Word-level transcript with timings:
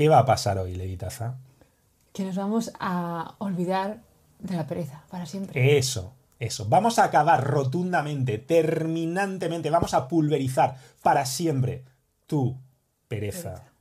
¿Qué 0.00 0.08
va 0.08 0.20
a 0.20 0.24
pasar 0.24 0.56
hoy, 0.56 0.76
Levitaza? 0.76 1.36
Que 2.14 2.24
nos 2.24 2.34
vamos 2.34 2.72
a 2.80 3.34
olvidar 3.36 4.00
de 4.38 4.56
la 4.56 4.66
pereza 4.66 5.04
para 5.10 5.26
siempre. 5.26 5.76
Eso, 5.76 6.14
eso. 6.38 6.64
Vamos 6.70 6.98
a 6.98 7.04
acabar 7.04 7.44
rotundamente, 7.44 8.38
terminantemente, 8.38 9.68
vamos 9.68 9.92
a 9.92 10.08
pulverizar 10.08 10.78
para 11.02 11.26
siempre 11.26 11.84
tu 12.26 12.56
pereza. 13.08 13.56
Pereza. 13.56 13.72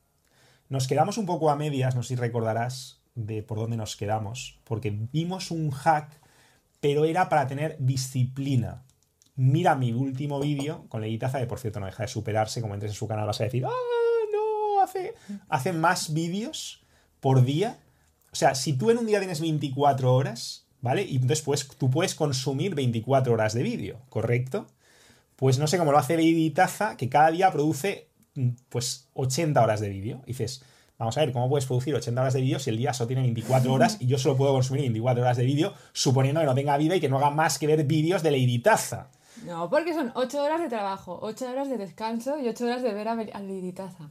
Nos 0.68 0.88
quedamos 0.90 1.18
un 1.18 1.26
poco 1.26 1.52
a 1.52 1.56
medias, 1.56 1.96
no 1.96 2.04
sé 2.04 2.10
si 2.10 2.16
recordarás 2.18 3.00
de 3.16 3.42
por 3.42 3.58
dónde 3.58 3.78
nos 3.78 3.96
quedamos, 3.96 4.60
porque 4.66 4.90
vimos 5.14 5.52
un 5.52 5.72
hack, 5.72 6.20
pero 6.82 7.06
era 7.06 7.30
para 7.30 7.48
tener 7.48 7.78
disciplina. 7.80 8.84
Mira 9.38 9.74
mi 9.76 9.94
último 9.94 10.42
vídeo 10.42 10.86
con 10.90 11.00
Leguitaza, 11.00 11.40
que 11.40 11.48
por 11.48 11.60
cierto 11.60 11.80
no 11.80 11.86
deja 11.86 12.04
de 12.04 12.10
superarse, 12.10 12.60
como 12.60 12.74
entres 12.74 12.92
en 12.92 12.98
su 12.98 13.08
canal 13.08 13.26
vas 13.26 13.40
a 13.40 13.46
decir, 13.46 13.66
¡ah! 13.66 14.09
Hace, 15.50 15.74
más 15.74 16.14
vídeos 16.14 16.82
por 17.20 17.44
día. 17.44 17.78
O 18.32 18.36
sea, 18.36 18.56
si 18.56 18.74
tú 18.74 18.92
en 18.92 18.98
un 19.00 19.06
día 19.06 19.20
tienes 19.20 19.42
24 19.42 20.14
horas, 20.14 20.66
¿vale? 20.82 21.02
Y 21.04 21.20
pues, 21.20 21.44
tú 21.78 21.90
puedes 21.90 22.16
consumir 22.16 22.76
24 22.76 23.34
horas 23.34 23.54
de 23.54 23.64
vídeo, 23.64 24.00
¿correcto? 24.10 24.68
Pues 25.36 25.58
no 25.58 25.68
sé 25.68 25.78
cómo 25.78 25.92
lo 25.92 25.98
hace 25.98 26.18
Leguitaza, 26.18 26.98
que 26.98 27.10
cada 27.10 27.32
día 27.32 27.52
produce 27.52 28.08
mm, 28.36 28.50
pues 28.70 29.08
80 29.14 29.62
horas 29.64 29.80
de 29.80 29.90
vídeo. 29.90 30.22
Dices, 30.26 30.64
vamos 30.98 31.18
a 31.18 31.22
ver, 31.22 31.32
¿cómo 31.32 31.48
puedes 31.50 31.66
producir 31.66 31.96
80 31.96 32.22
horas 32.22 32.34
de 32.34 32.42
vídeo 32.42 32.60
si 32.60 32.70
el 32.70 32.78
día 32.78 32.94
solo 32.94 33.08
tiene 33.08 33.22
24 33.24 33.72
horas 33.74 33.98
y 34.02 34.08
yo 34.08 34.18
solo 34.18 34.36
puedo 34.38 34.52
consumir 34.52 34.82
24 34.82 35.24
horas 35.24 35.38
de 35.38 35.46
vídeo, 35.46 35.74
suponiendo 35.94 36.42
que 36.42 36.46
no 36.46 36.56
tenga 36.56 36.76
vida 36.78 36.96
y 36.96 37.00
que 37.00 37.08
no 37.10 37.18
haga 37.18 37.30
más 37.30 37.58
que 37.58 37.68
ver 37.68 37.86
vídeos 37.86 38.22
de 38.22 38.32
Leguitaza? 38.32 39.08
No, 39.46 39.70
porque 39.70 39.94
son 39.94 40.12
8 40.16 40.44
horas 40.44 40.60
de 40.62 40.68
trabajo, 40.68 41.18
8 41.22 41.50
horas 41.50 41.70
de 41.70 41.78
descanso 41.78 42.38
y 42.38 42.50
8 42.50 42.66
horas 42.66 42.84
de 42.84 42.94
ver 42.94 43.08
a, 43.08 43.16
Bel- 43.16 43.32
a 43.34 43.40
Liditaza. 43.40 44.10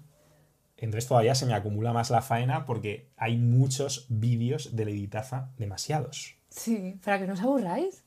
Entonces 0.79 1.09
todavía 1.09 1.35
se 1.35 1.45
me 1.45 1.55
acumula 1.55 1.93
más 1.93 2.11
la 2.11 2.23
faena 2.23 2.65
porque 2.65 3.11
hay 3.17 3.37
muchos 3.37 4.07
vídeos 4.09 4.77
de 4.77 4.85
Leguitaza, 4.85 5.51
demasiados. 5.59 6.37
Sí, 6.51 6.99
para 7.05 7.19
que 7.19 7.27
no 7.27 7.35
os 7.35 7.43
aburráis. 7.43 8.05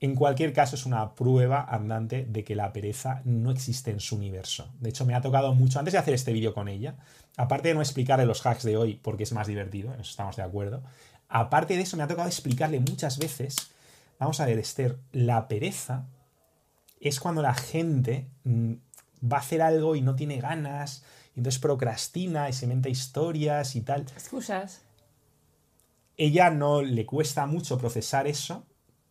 En 0.00 0.14
cualquier 0.14 0.52
caso, 0.52 0.76
es 0.76 0.86
una 0.86 1.14
prueba 1.14 1.62
andante 1.62 2.26
de 2.28 2.44
que 2.44 2.56
la 2.56 2.72
pereza 2.72 3.22
no 3.24 3.50
existe 3.50 3.90
en 3.90 4.00
su 4.00 4.16
universo. 4.16 4.70
De 4.80 4.90
hecho, 4.90 5.06
me 5.06 5.14
ha 5.14 5.20
tocado 5.20 5.54
mucho, 5.54 5.78
antes 5.78 5.92
de 5.92 5.98
hacer 5.98 6.14
este 6.14 6.32
vídeo 6.32 6.52
con 6.52 6.68
ella, 6.68 6.96
aparte 7.36 7.68
de 7.68 7.74
no 7.74 7.80
explicarle 7.80 8.26
los 8.26 8.44
hacks 8.44 8.64
de 8.64 8.76
hoy, 8.76 9.00
porque 9.02 9.22
es 9.22 9.32
más 9.32 9.46
divertido, 9.46 9.94
en 9.94 10.00
eso 10.00 10.10
estamos 10.10 10.36
de 10.36 10.42
acuerdo, 10.42 10.82
aparte 11.28 11.76
de 11.76 11.82
eso, 11.82 11.96
me 11.96 12.02
ha 12.02 12.08
tocado 12.08 12.28
explicarle 12.28 12.80
muchas 12.80 13.18
veces, 13.18 13.56
vamos 14.18 14.40
a 14.40 14.46
ver, 14.46 14.58
Esther, 14.58 14.98
la 15.12 15.48
pereza 15.48 16.06
es 17.00 17.20
cuando 17.20 17.40
la 17.40 17.54
gente 17.54 18.28
mm, 18.44 18.72
va 19.32 19.38
a 19.38 19.40
hacer 19.40 19.62
algo 19.62 19.96
y 19.96 20.02
no 20.02 20.16
tiene 20.16 20.38
ganas, 20.38 21.04
y 21.34 21.40
entonces 21.40 21.60
procrastina 21.60 22.48
y 22.48 22.52
se 22.52 22.66
inventa 22.66 22.88
historias 22.88 23.76
y 23.76 23.80
tal. 23.80 24.02
Excusas. 24.02 24.82
Ella 26.16 26.50
no 26.50 26.82
le 26.82 27.04
cuesta 27.06 27.46
mucho 27.46 27.76
procesar 27.78 28.26
eso, 28.26 28.64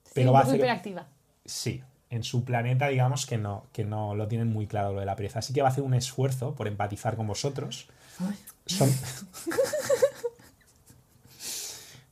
Sí, 0.06 0.12
pero 0.16 0.32
va 0.32 0.40
a 0.40 0.44
hacer... 0.44 0.56
hiperactiva. 0.56 1.08
Sí, 1.46 1.84
en 2.10 2.24
su 2.24 2.46
planeta 2.46 2.88
digamos 2.88 3.26
que 3.26 3.38
no, 3.38 3.66
que 3.74 3.84
no 3.84 4.16
lo 4.16 4.28
tienen 4.28 4.48
muy 4.48 4.68
claro 4.68 4.94
lo 4.94 5.02
de 5.02 5.06
la 5.06 5.16
pereza. 5.16 5.40
Así 5.40 5.54
que 5.54 5.62
va 5.62 5.68
a 5.68 5.72
hacer 5.72 5.84
un 5.84 5.94
esfuerzo 5.94 6.56
por 6.56 6.68
empatizar 6.68 7.16
con 7.16 7.28
vosotros. 7.28 7.88
Ay. 8.20 8.38
Son... 8.66 8.90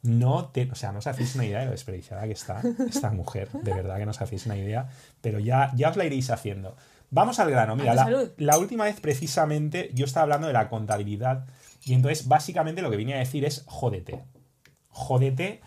No 0.04 0.46
te, 0.46 0.68
o 0.72 0.76
sea, 0.76 0.92
no 0.92 0.98
os 1.00 1.06
hacéis 1.06 1.36
una 1.36 1.46
idea 1.46 1.60
de 1.60 1.66
lo 1.66 1.72
desperdiciada 1.72 2.24
que 2.24 2.32
está 2.32 2.62
esta 2.90 3.12
mujer, 3.12 3.50
de 3.52 3.72
verdad 3.72 3.98
que 3.98 4.06
no 4.06 4.12
os 4.12 4.22
hacéis 4.22 4.48
una 4.48 4.58
idea, 4.58 4.90
pero 5.22 5.38
ya, 5.38 5.72
ya 5.76 5.90
os 5.90 5.96
la 5.96 6.06
iréis 6.06 6.32
haciendo. 6.32 6.76
Vamos 7.14 7.40
al 7.40 7.52
grano, 7.52 7.76
mira, 7.76 7.94
la, 8.38 8.58
última 8.58 8.86
vez 8.86 9.02
precisamente 9.02 9.92
yo 9.94 10.06
estaba 10.06 10.24
hablando 10.24 10.48
de 10.48 10.54
la 10.54 10.70
contabilidad 10.70 11.46
y 11.84 11.94
entonces 11.94 12.28
básicamente 12.28 12.82
lo 12.82 12.90
que 12.90 12.96
venía 12.96 13.16
a 13.16 13.20
decir 13.20 13.44
es 13.44 13.64
jódete. 13.68 14.24
Jódete, 14.88 15.62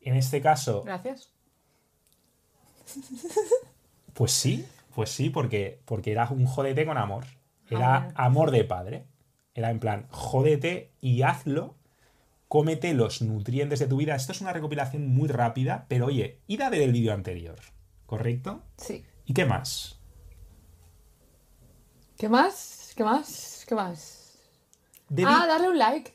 en 0.00 0.16
este 0.16 0.40
caso, 0.40 0.82
Gracias. 0.82 1.32
Pues 4.14 4.32
sí, 4.32 4.66
pues 4.96 5.10
sí, 5.10 5.30
porque, 5.30 5.80
porque 5.84 6.10
era 6.10 6.28
un 6.28 6.46
jódete 6.46 6.84
con 6.84 6.98
amor. 6.98 7.24
Era 7.70 8.10
Ah, 8.16 8.24
amor 8.24 8.50
de 8.50 8.64
padre. 8.64 9.06
Era 9.54 9.70
en 9.70 9.78
plan, 9.78 10.08
jódete 10.10 10.92
y 11.00 11.22
hazlo, 11.22 11.76
cómete 12.48 12.94
los 12.94 13.22
nutrientes 13.22 13.78
de 13.78 13.86
tu 13.86 13.98
vida. 13.98 14.16
Esto 14.16 14.32
es 14.32 14.40
una 14.40 14.52
recopilación 14.52 15.06
muy 15.06 15.28
rápida, 15.28 15.86
pero 15.88 16.06
oye, 16.06 16.40
id 16.48 16.62
a 16.62 16.70
ver 16.70 16.82
el 16.82 16.92
vídeo 16.92 17.12
anterior, 17.12 17.60
¿correcto? 18.06 18.64
Sí. 18.76 19.04
¿Y 19.24 19.34
qué 19.34 19.44
más? 19.44 19.97
¿Qué 22.18 22.28
más? 22.28 22.94
¿Qué 22.96 23.04
más? 23.04 23.64
¿Qué 23.66 23.76
más? 23.76 24.32
Ah, 25.24 25.46
darle 25.46 25.70
un 25.70 25.78
like. 25.78 26.12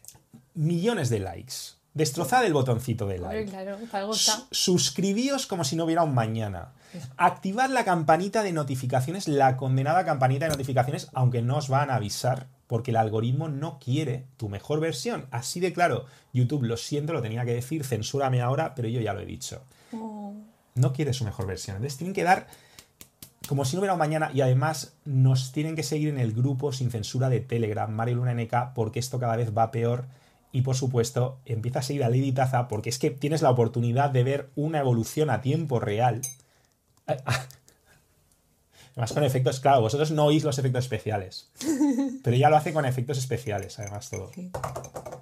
millones 0.53 1.09
de 1.09 1.19
likes. 1.19 1.53
Destrozad 1.93 2.45
el 2.45 2.53
botoncito 2.53 3.07
de 3.07 3.19
like. 3.19 3.49
claro, 3.49 3.77
para 3.89 4.07
Suscribíos 4.51 5.47
como 5.47 5.63
si 5.63 5.77
no 5.77 5.85
hubiera 5.85 6.03
un 6.03 6.13
mañana. 6.13 6.73
Activad 7.15 7.69
la 7.69 7.85
campanita 7.85 8.43
de 8.43 8.51
notificaciones, 8.51 9.29
la 9.29 9.55
condenada 9.55 10.03
campanita 10.03 10.45
de 10.45 10.51
notificaciones, 10.51 11.07
aunque 11.13 11.41
no 11.41 11.55
os 11.57 11.69
van 11.69 11.89
a 11.89 11.95
avisar, 11.95 12.47
porque 12.67 12.91
el 12.91 12.97
algoritmo 12.97 13.47
no 13.47 13.79
quiere 13.79 14.25
tu 14.35 14.49
mejor 14.49 14.81
versión. 14.81 15.27
Así 15.31 15.61
de 15.61 15.71
claro, 15.71 16.05
YouTube, 16.33 16.63
lo 16.63 16.75
siento, 16.75 17.13
lo 17.13 17.21
tenía 17.21 17.45
que 17.45 17.53
decir, 17.53 17.85
censúrame 17.85 18.41
ahora, 18.41 18.75
pero 18.75 18.89
yo 18.89 18.99
ya 18.99 19.13
lo 19.13 19.21
he 19.21 19.25
dicho. 19.25 19.63
Oh. 19.93 20.33
No 20.75 20.91
quiere 20.91 21.13
su 21.13 21.23
mejor 21.23 21.47
versión. 21.47 21.77
Entonces 21.77 21.97
tienen 21.97 22.13
que 22.13 22.23
dar 22.23 22.47
como 23.47 23.65
si 23.65 23.75
no 23.75 23.81
hubiera 23.81 23.93
un 23.93 23.99
mañana 23.99 24.31
y 24.33 24.41
además 24.41 24.93
nos 25.05 25.51
tienen 25.51 25.75
que 25.75 25.83
seguir 25.83 26.09
en 26.09 26.19
el 26.19 26.33
grupo 26.33 26.71
sin 26.71 26.91
censura 26.91 27.29
de 27.29 27.39
Telegram, 27.39 27.91
Mario 27.91 28.15
Luna 28.15 28.33
NK, 28.33 28.73
porque 28.73 28.99
esto 28.99 29.19
cada 29.19 29.35
vez 29.35 29.55
va 29.55 29.71
peor. 29.71 30.05
Y 30.51 30.61
por 30.61 30.75
supuesto, 30.75 31.39
empieza 31.45 31.79
a 31.79 31.81
seguir 31.81 32.03
a 32.03 32.09
Lady 32.09 32.31
Taza 32.31 32.67
porque 32.67 32.89
es 32.89 32.99
que 32.99 33.09
tienes 33.09 33.41
la 33.41 33.49
oportunidad 33.49 34.11
de 34.11 34.23
ver 34.23 34.49
una 34.55 34.79
evolución 34.79 35.29
a 35.29 35.41
tiempo 35.41 35.79
real. 35.79 36.21
Además 38.95 39.13
con 39.13 39.23
efectos, 39.23 39.59
claro, 39.59 39.81
vosotros 39.81 40.11
no 40.11 40.25
oís 40.25 40.43
los 40.43 40.59
efectos 40.59 40.85
especiales. 40.85 41.49
Pero 42.23 42.35
ella 42.35 42.49
lo 42.49 42.57
hace 42.57 42.71
con 42.71 42.85
efectos 42.85 43.17
especiales, 43.17 43.79
además 43.79 44.09
todo. 44.09 44.31
Sí. 44.33 44.51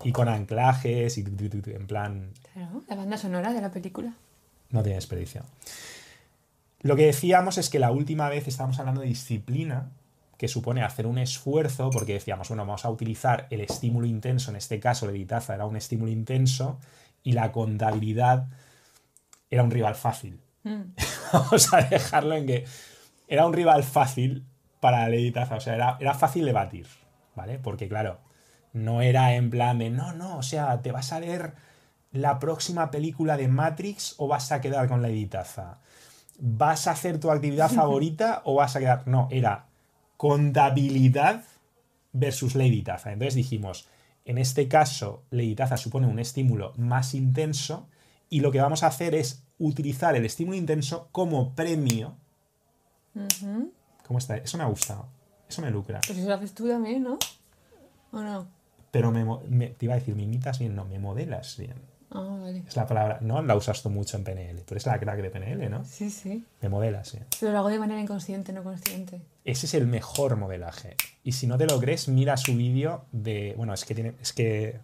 Y 0.03 0.11
con 0.11 0.27
anclajes 0.27 1.17
y 1.17 1.21
en 1.21 1.87
plan 1.87 2.33
Claro, 2.53 2.83
la 2.89 2.95
banda 2.95 3.17
sonora 3.17 3.53
de 3.53 3.61
la 3.61 3.71
película. 3.71 4.13
no 4.69 4.83
tiene 4.83 4.95
desperdicio. 4.95 5.43
Lo 6.81 6.95
que 6.95 7.05
decíamos 7.05 7.57
es 7.57 7.69
que 7.69 7.79
la 7.79 7.91
última 7.91 8.29
vez 8.29 8.47
estábamos 8.47 8.79
hablando 8.79 9.01
de 9.01 9.07
disciplina, 9.07 9.91
que 10.37 10.47
supone 10.47 10.83
hacer 10.83 11.05
un 11.05 11.19
esfuerzo, 11.19 11.91
porque 11.91 12.13
decíamos, 12.13 12.49
bueno, 12.49 12.65
vamos 12.65 12.83
a 12.85 12.89
utilizar 12.89 13.47
el 13.51 13.61
estímulo 13.61 14.07
intenso, 14.07 14.49
en 14.49 14.57
este 14.57 14.79
caso 14.79 15.05
la 15.05 15.11
editaza 15.11 15.53
era 15.53 15.65
un 15.65 15.75
estímulo 15.75 16.11
intenso, 16.11 16.79
y 17.23 17.33
la 17.33 17.51
contabilidad 17.51 18.47
era 19.51 19.63
un 19.63 19.69
rival 19.69 19.93
fácil. 19.95 20.41
Mm. 20.63 20.81
vamos 21.33 21.73
a 21.73 21.81
dejarlo 21.81 22.35
en 22.35 22.47
que 22.47 22.65
era 23.27 23.45
un 23.45 23.53
rival 23.53 23.83
fácil 23.83 24.45
para 24.79 25.07
la 25.07 25.15
editaza, 25.15 25.55
o 25.55 25.59
sea, 25.59 25.75
era, 25.75 25.97
era 25.99 26.15
fácil 26.15 26.45
de 26.45 26.53
batir, 26.53 26.87
¿vale? 27.35 27.59
Porque 27.59 27.87
claro, 27.87 28.19
no 28.73 29.01
era 29.01 29.35
en 29.35 29.51
plan 29.51 29.77
de, 29.77 29.91
no, 29.91 30.13
no, 30.13 30.37
o 30.37 30.43
sea, 30.43 30.81
te 30.81 30.91
vas 30.91 31.13
a 31.13 31.19
ver 31.19 31.53
la 32.11 32.39
próxima 32.39 32.91
película 32.91 33.37
de 33.37 33.47
Matrix 33.47 34.15
o 34.17 34.27
vas 34.27 34.51
a 34.51 34.59
quedar 34.61 34.87
con 34.87 35.01
la 35.01 35.09
editaza. 35.09 35.79
¿Vas 36.39 36.87
a 36.87 36.91
hacer 36.91 37.19
tu 37.19 37.29
actividad 37.31 37.69
favorita 37.75 38.41
o 38.45 38.55
vas 38.55 38.75
a 38.75 38.79
quedar...? 38.79 39.07
No, 39.07 39.27
era 39.31 39.67
contabilidad 40.17 41.43
versus 42.13 42.55
Lady 42.55 42.81
Taza. 42.83 43.11
Entonces 43.11 43.35
dijimos, 43.35 43.87
en 44.25 44.37
este 44.37 44.67
caso, 44.67 45.23
Lady 45.31 45.55
Taza 45.55 45.77
supone 45.77 46.07
un 46.07 46.19
estímulo 46.19 46.73
más 46.77 47.13
intenso 47.13 47.87
y 48.29 48.39
lo 48.41 48.51
que 48.51 48.61
vamos 48.61 48.83
a 48.83 48.87
hacer 48.87 49.15
es 49.15 49.43
utilizar 49.59 50.15
el 50.15 50.25
estímulo 50.25 50.57
intenso 50.57 51.09
como 51.11 51.53
premio. 51.55 52.15
¿Cómo 54.07 54.19
está? 54.19 54.37
Eso 54.37 54.57
me 54.57 54.63
ha 54.63 54.67
gustado. 54.67 55.07
Eso 55.49 55.61
me 55.61 55.69
lucra. 55.71 55.99
Pues 56.05 56.17
eso 56.17 56.27
lo 56.29 56.35
haces 56.35 56.53
tú 56.53 56.67
también, 56.67 57.03
¿no? 57.03 57.17
¿O 58.11 58.21
no? 58.21 58.47
Pero 58.91 59.11
me- 59.11 59.67
te 59.69 59.85
iba 59.85 59.93
a 59.95 59.97
decir, 59.97 60.15
me 60.15 60.23
imitas 60.23 60.59
bien, 60.59 60.75
no, 60.75 60.85
me 60.85 60.99
modelas 60.99 61.57
bien. 61.57 61.75
Ah, 62.13 62.37
vale. 62.41 62.63
Es 62.67 62.75
la 62.75 62.85
palabra, 62.85 63.19
no 63.21 63.41
la 63.41 63.55
usas 63.55 63.81
tú 63.81 63.89
mucho 63.89 64.17
en 64.17 64.25
PNL. 64.25 64.61
Tú 64.63 64.73
eres 64.73 64.85
la 64.85 64.99
crack 64.99 65.21
de 65.21 65.29
PNL, 65.29 65.69
¿no? 65.69 65.85
Sí, 65.85 66.09
sí. 66.09 66.45
Me 66.61 66.67
modelas 66.67 67.13
bien. 67.13 67.25
Pero 67.39 67.53
lo 67.53 67.59
hago 67.59 67.69
de 67.69 67.79
manera 67.79 68.01
inconsciente, 68.01 68.51
no 68.51 68.63
consciente. 68.63 69.21
Ese 69.45 69.65
es 69.65 69.73
el 69.73 69.87
mejor 69.87 70.35
modelaje. 70.35 70.97
Y 71.23 71.31
si 71.31 71.47
no 71.47 71.57
te 71.57 71.65
lo 71.65 71.79
crees, 71.79 72.09
mira 72.09 72.35
su 72.35 72.55
vídeo 72.55 73.05
de. 73.13 73.53
Bueno, 73.55 73.73
es 73.73 73.85
que 73.85 73.95
tiene. 73.95 74.15
Es 74.21 74.33
que. 74.33 74.79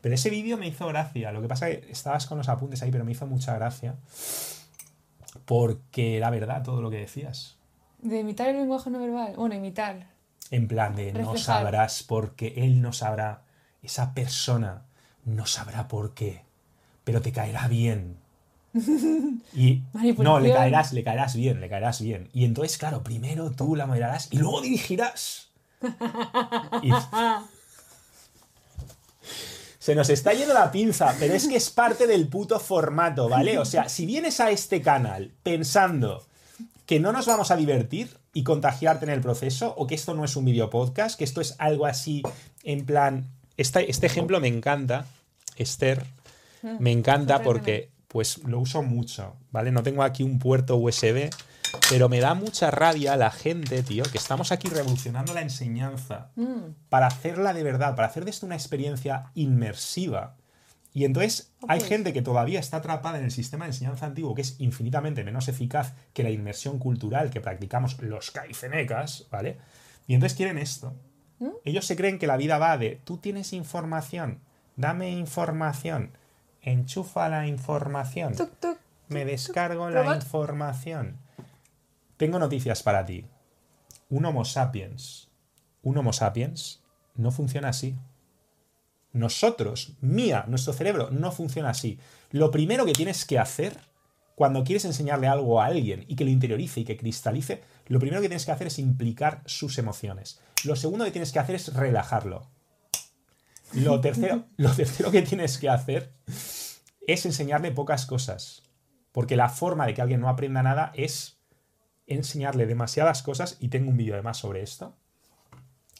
Pero 0.00 0.14
ese 0.14 0.30
vídeo 0.30 0.56
me 0.56 0.68
hizo 0.68 0.86
gracia. 0.86 1.32
Lo 1.32 1.42
que 1.42 1.48
pasa 1.48 1.68
es 1.68 1.80
que 1.84 1.92
estabas 1.92 2.26
con 2.26 2.38
los 2.38 2.48
apuntes 2.48 2.80
ahí, 2.82 2.92
pero 2.92 3.04
me 3.04 3.12
hizo 3.12 3.26
mucha 3.26 3.54
gracia. 3.54 3.96
Porque 5.44 6.16
era 6.16 6.30
verdad 6.30 6.62
todo 6.62 6.80
lo 6.80 6.90
que 6.90 6.98
decías. 6.98 7.56
De 7.98 8.20
imitar 8.20 8.48
el 8.48 8.56
lenguaje 8.56 8.88
no 8.90 9.00
verbal. 9.00 9.34
Bueno, 9.36 9.56
imitar. 9.56 10.06
En 10.50 10.68
plan 10.68 10.94
de 10.94 11.12
no 11.12 11.36
sabrás 11.36 12.04
porque 12.04 12.54
él 12.56 12.80
no 12.80 12.92
sabrá. 12.92 13.42
Esa 13.82 14.14
persona 14.14 14.84
no 15.24 15.46
sabrá 15.46 15.88
por 15.88 16.14
qué. 16.14 16.44
Pero 17.04 17.20
te 17.20 17.32
caerá 17.32 17.68
bien. 17.68 18.16
Y 19.54 19.82
no, 20.18 20.40
le 20.40 20.50
caerás, 20.52 20.92
le 20.94 21.04
caerás 21.04 21.36
bien, 21.36 21.60
le 21.60 21.68
caerás 21.68 22.00
bien. 22.00 22.30
Y 22.32 22.44
entonces, 22.44 22.78
claro, 22.78 23.02
primero 23.02 23.50
tú 23.50 23.76
la 23.76 23.86
modelarás 23.86 24.28
y 24.30 24.38
luego 24.38 24.62
dirigirás. 24.62 25.48
Y- 26.82 26.90
Se 29.78 29.94
nos 29.96 30.10
está 30.10 30.32
yendo 30.32 30.54
la 30.54 30.70
pinza, 30.70 31.14
pero 31.18 31.34
es 31.34 31.48
que 31.48 31.56
es 31.56 31.68
parte 31.70 32.06
del 32.06 32.28
puto 32.28 32.60
formato, 32.60 33.28
¿vale? 33.28 33.58
O 33.58 33.64
sea, 33.64 33.88
si 33.88 34.06
vienes 34.06 34.38
a 34.38 34.52
este 34.52 34.80
canal 34.80 35.32
pensando 35.42 36.24
que 36.86 37.00
no 37.00 37.10
nos 37.10 37.26
vamos 37.26 37.50
a 37.50 37.56
divertir 37.56 38.16
y 38.32 38.44
contagiarte 38.44 39.06
en 39.06 39.10
el 39.10 39.20
proceso, 39.20 39.74
o 39.76 39.88
que 39.88 39.96
esto 39.96 40.14
no 40.14 40.24
es 40.24 40.36
un 40.36 40.44
video 40.44 40.70
podcast, 40.70 41.18
que 41.18 41.24
esto 41.24 41.40
es 41.40 41.56
algo 41.58 41.86
así 41.86 42.22
en 42.62 42.86
plan. 42.86 43.26
Este, 43.56 43.90
este 43.90 44.06
ejemplo 44.06 44.38
me 44.40 44.46
encanta, 44.46 45.04
Esther, 45.56 46.06
me 46.78 46.92
encanta 46.92 47.42
porque 47.42 47.90
pues 48.08 48.38
lo 48.44 48.60
uso 48.60 48.82
mucho, 48.82 49.36
¿vale? 49.50 49.72
No 49.72 49.82
tengo 49.82 50.02
aquí 50.02 50.22
un 50.22 50.38
puerto 50.38 50.76
USB, 50.76 51.30
pero 51.88 52.08
me 52.08 52.20
da 52.20 52.34
mucha 52.34 52.70
rabia 52.70 53.16
la 53.16 53.30
gente, 53.30 53.82
tío, 53.82 54.04
que 54.04 54.18
estamos 54.18 54.52
aquí 54.52 54.68
revolucionando 54.68 55.32
la 55.32 55.40
enseñanza 55.40 56.30
para 56.88 57.06
hacerla 57.06 57.54
de 57.54 57.62
verdad, 57.62 57.96
para 57.96 58.08
hacer 58.08 58.24
de 58.24 58.30
esto 58.30 58.46
una 58.46 58.54
experiencia 58.54 59.30
inmersiva. 59.34 60.36
Y 60.94 61.06
entonces 61.06 61.52
hay 61.68 61.80
gente 61.80 62.12
que 62.12 62.20
todavía 62.20 62.60
está 62.60 62.78
atrapada 62.78 63.18
en 63.18 63.24
el 63.24 63.30
sistema 63.30 63.64
de 63.64 63.70
enseñanza 63.70 64.04
antiguo, 64.04 64.34
que 64.34 64.42
es 64.42 64.56
infinitamente 64.60 65.24
menos 65.24 65.48
eficaz 65.48 65.94
que 66.12 66.22
la 66.22 66.30
inmersión 66.30 66.78
cultural 66.78 67.30
que 67.30 67.40
practicamos 67.40 67.98
los 68.02 68.30
caifenecas, 68.30 69.26
¿vale? 69.30 69.56
Y 70.06 70.14
entonces 70.14 70.36
quieren 70.36 70.58
esto. 70.58 70.94
Ellos 71.64 71.86
se 71.86 71.96
creen 71.96 72.18
que 72.18 72.26
la 72.26 72.36
vida 72.36 72.58
va 72.58 72.76
de, 72.76 73.00
tú 73.04 73.16
tienes 73.16 73.52
información, 73.52 74.40
dame 74.76 75.10
información, 75.10 76.12
enchufa 76.62 77.28
la 77.28 77.46
información, 77.46 78.34
Tuc, 78.34 78.50
tuc. 78.60 78.78
me 79.08 79.24
descargo 79.24 79.90
la 79.90 80.02
Robot. 80.02 80.16
información. 80.22 81.18
Tengo 82.16 82.38
noticias 82.38 82.82
para 82.82 83.04
ti. 83.04 83.26
Un 84.08 84.24
Homo 84.24 84.44
sapiens, 84.44 85.28
un 85.82 85.96
Homo 85.98 86.12
sapiens 86.12 86.82
no 87.14 87.30
funciona 87.30 87.68
así. 87.68 87.96
Nosotros, 89.12 89.94
mía, 90.00 90.44
nuestro 90.48 90.72
cerebro 90.72 91.10
no 91.10 91.32
funciona 91.32 91.70
así. 91.70 91.98
Lo 92.30 92.50
primero 92.50 92.86
que 92.86 92.92
tienes 92.92 93.24
que 93.26 93.38
hacer 93.38 93.76
cuando 94.34 94.64
quieres 94.64 94.86
enseñarle 94.86 95.26
algo 95.28 95.60
a 95.60 95.66
alguien 95.66 96.04
y 96.08 96.16
que 96.16 96.24
lo 96.24 96.30
interiorice 96.30 96.80
y 96.80 96.84
que 96.84 96.96
cristalice, 96.96 97.62
lo 97.88 97.98
primero 97.98 98.22
que 98.22 98.28
tienes 98.28 98.46
que 98.46 98.52
hacer 98.52 98.68
es 98.68 98.78
implicar 98.78 99.42
sus 99.44 99.76
emociones. 99.76 100.40
Lo 100.64 100.76
segundo 100.76 101.04
que 101.04 101.10
tienes 101.10 101.32
que 101.32 101.38
hacer 101.38 101.56
es 101.56 101.74
relajarlo. 101.74 102.46
Lo 103.74 104.00
tercero, 104.00 104.44
lo 104.56 104.70
tercero 104.72 105.10
que 105.10 105.22
tienes 105.22 105.58
que 105.58 105.68
hacer 105.68 106.12
es 107.06 107.26
enseñarle 107.26 107.70
pocas 107.72 108.06
cosas. 108.06 108.62
Porque 109.12 109.36
la 109.36 109.48
forma 109.48 109.86
de 109.86 109.94
que 109.94 110.02
alguien 110.02 110.20
no 110.20 110.28
aprenda 110.28 110.62
nada 110.62 110.92
es 110.94 111.38
enseñarle 112.06 112.66
demasiadas 112.66 113.22
cosas, 113.22 113.56
y 113.60 113.68
tengo 113.68 113.90
un 113.90 113.96
vídeo 113.96 114.14
además 114.14 114.36
sobre 114.38 114.62
esto, 114.62 114.94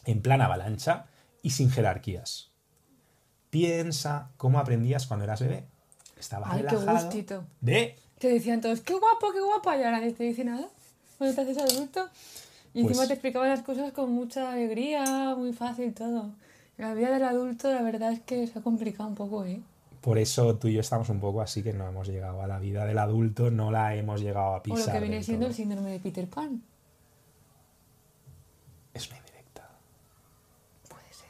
en 0.05 0.21
plan 0.21 0.41
avalancha 0.41 1.05
y 1.41 1.51
sin 1.51 1.71
jerarquías. 1.71 2.51
Piensa 3.49 4.31
cómo 4.37 4.59
aprendías 4.59 5.05
cuando 5.07 5.23
eras 5.25 5.41
bebé. 5.41 5.65
Estabas 6.19 6.49
Ay, 6.51 6.63
qué 6.63 6.69
relajado. 6.69 7.05
gustito. 7.05 7.45
De 7.61 7.97
Te 8.19 8.29
decían 8.29 8.61
todos, 8.61 8.81
qué 8.81 8.93
guapo, 8.93 9.31
qué 9.33 9.41
guapa, 9.41 9.75
y 9.77 9.83
ahora 9.83 9.99
nadie 9.99 10.13
te 10.13 10.23
dice 10.23 10.43
nada. 10.43 10.67
Cuando 11.17 11.35
te 11.35 11.41
haces 11.41 11.57
adulto. 11.57 12.09
Y 12.73 12.79
encima 12.81 12.97
Pues- 12.97 13.07
te 13.09 13.13
explicaban 13.13 13.49
las 13.49 13.61
cosas 13.61 13.91
con 13.91 14.11
mucha 14.11 14.51
alegría, 14.51 15.35
muy 15.37 15.53
fácil 15.53 15.93
todo. 15.93 16.31
La 16.77 16.93
vida 16.93 17.11
del 17.11 17.23
adulto, 17.23 17.71
la 17.71 17.81
verdad 17.81 18.11
es 18.13 18.21
que 18.21 18.47
se 18.47 18.59
ha 18.59 18.61
complicado 18.61 19.07
un 19.09 19.15
poco, 19.15 19.45
¿eh? 19.45 19.61
Por 20.01 20.17
eso 20.17 20.55
tú 20.57 20.67
y 20.67 20.73
yo 20.73 20.81
estamos 20.81 21.07
un 21.09 21.19
poco 21.19 21.41
así 21.41 21.63
que 21.63 21.71
no 21.71 21.87
hemos 21.87 22.07
llegado 22.07 22.41
a 22.41 22.47
la 22.47 22.59
vida 22.59 22.85
del 22.85 22.97
adulto, 22.97 23.51
no 23.51 23.71
la 23.71 23.95
hemos 23.95 24.19
llegado 24.21 24.55
a 24.55 24.57
O 24.57 24.63
pisar. 24.63 24.87
lo 24.87 24.93
que 24.93 24.99
viene 25.07 25.23
siendo 25.23 25.45
todo. 25.45 25.49
el 25.51 25.55
síndrome 25.55 25.91
de 25.91 25.99
Peter 25.99 26.27
Pan. 26.27 26.61
Es 28.93 29.07
una 29.07 29.17
indirecta. 29.17 29.69
Puede 30.89 31.13
ser. 31.13 31.29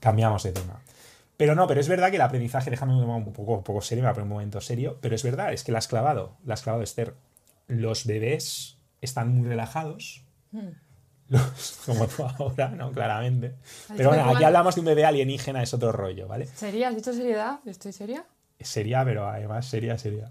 Cambiamos 0.00 0.42
de 0.44 0.52
tema. 0.52 0.80
Pero 1.36 1.54
no, 1.54 1.66
pero 1.66 1.80
es 1.80 1.88
verdad 1.88 2.10
que 2.10 2.16
el 2.16 2.22
aprendizaje, 2.22 2.70
déjame 2.70 2.94
un 2.94 3.32
poco, 3.32 3.54
un 3.56 3.64
poco 3.64 3.80
serio, 3.82 4.02
me 4.02 4.08
voy 4.08 4.12
a 4.12 4.14
poner 4.14 4.24
un 4.24 4.32
momento 4.32 4.60
serio, 4.60 4.98
pero 5.00 5.14
es 5.14 5.22
verdad, 5.22 5.52
es 5.52 5.64
que 5.64 5.72
la 5.72 5.78
has 5.78 5.88
clavado, 5.88 6.36
la 6.44 6.54
has 6.54 6.62
clavado 6.62 6.82
Esther. 6.84 7.14
Los 7.66 8.06
bebés 8.06 8.78
están 9.00 9.34
muy 9.36 9.48
relajados, 9.48 10.24
Hmm. 10.52 10.68
como 11.86 12.06
tú 12.06 12.24
ahora, 12.24 12.68
¿no? 12.68 12.92
Claramente. 12.92 13.54
Pero 13.96 14.10
bueno, 14.10 14.30
aquí 14.30 14.44
hablamos 14.44 14.74
de 14.74 14.80
un 14.80 14.86
bebé 14.86 15.04
alienígena, 15.04 15.62
es 15.62 15.72
otro 15.74 15.92
rollo, 15.92 16.28
¿vale? 16.28 16.46
¿Sería? 16.46 16.88
¿Has 16.88 16.96
dicho 16.96 17.12
seriedad? 17.12 17.60
¿Estoy 17.66 17.92
seria? 17.92 18.24
Sería, 18.60 19.04
pero 19.04 19.28
además 19.28 19.66
sería, 19.66 19.98
sería. 19.98 20.30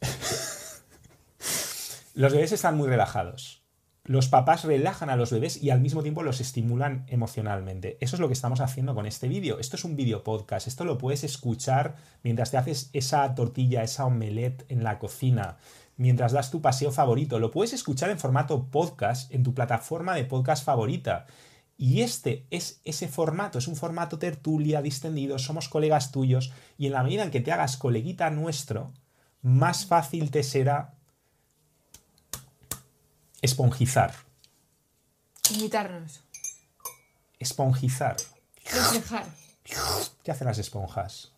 los 2.14 2.32
bebés 2.32 2.52
están 2.52 2.76
muy 2.76 2.88
relajados. 2.88 3.62
Los 4.04 4.28
papás 4.28 4.64
relajan 4.64 5.10
a 5.10 5.16
los 5.16 5.32
bebés 5.32 5.60
y 5.60 5.70
al 5.70 5.80
mismo 5.80 6.02
tiempo 6.02 6.22
los 6.22 6.40
estimulan 6.40 7.04
emocionalmente. 7.08 7.98
Eso 8.00 8.14
es 8.14 8.20
lo 8.20 8.28
que 8.28 8.34
estamos 8.34 8.60
haciendo 8.60 8.94
con 8.94 9.04
este 9.04 9.26
vídeo. 9.26 9.58
Esto 9.58 9.74
es 9.74 9.84
un 9.84 9.96
vídeo 9.96 10.22
podcast. 10.22 10.68
Esto 10.68 10.84
lo 10.84 10.96
puedes 10.96 11.24
escuchar 11.24 11.96
mientras 12.22 12.52
te 12.52 12.56
haces 12.56 12.90
esa 12.92 13.34
tortilla, 13.34 13.82
esa 13.82 14.06
omelette 14.06 14.64
en 14.68 14.84
la 14.84 15.00
cocina, 15.00 15.56
mientras 15.96 16.32
das 16.32 16.50
tu 16.50 16.60
paseo 16.60 16.92
favorito. 16.92 17.38
Lo 17.38 17.50
puedes 17.50 17.72
escuchar 17.72 18.10
en 18.10 18.18
formato 18.18 18.66
podcast 18.70 19.32
en 19.32 19.42
tu 19.42 19.54
plataforma 19.54 20.14
de 20.14 20.24
podcast 20.24 20.64
favorita. 20.64 21.26
Y 21.78 22.00
este 22.00 22.46
es 22.50 22.80
ese 22.84 23.06
formato, 23.08 23.58
es 23.58 23.68
un 23.68 23.76
formato 23.76 24.18
tertulia, 24.18 24.80
distendido, 24.80 25.38
somos 25.38 25.68
colegas 25.68 26.10
tuyos 26.10 26.52
y 26.78 26.86
en 26.86 26.92
la 26.92 27.02
medida 27.02 27.22
en 27.22 27.30
que 27.30 27.40
te 27.40 27.52
hagas 27.52 27.76
coleguita 27.76 28.30
nuestro, 28.30 28.94
más 29.42 29.84
fácil 29.84 30.30
te 30.30 30.42
será 30.42 30.94
esponjizar. 33.42 34.14
Imitarnos. 35.54 36.22
Esponjizar. 37.38 38.16
Reflejar. 38.64 39.26
¿Qué 40.22 40.30
hacen 40.30 40.46
las 40.46 40.58
esponjas? 40.58 41.32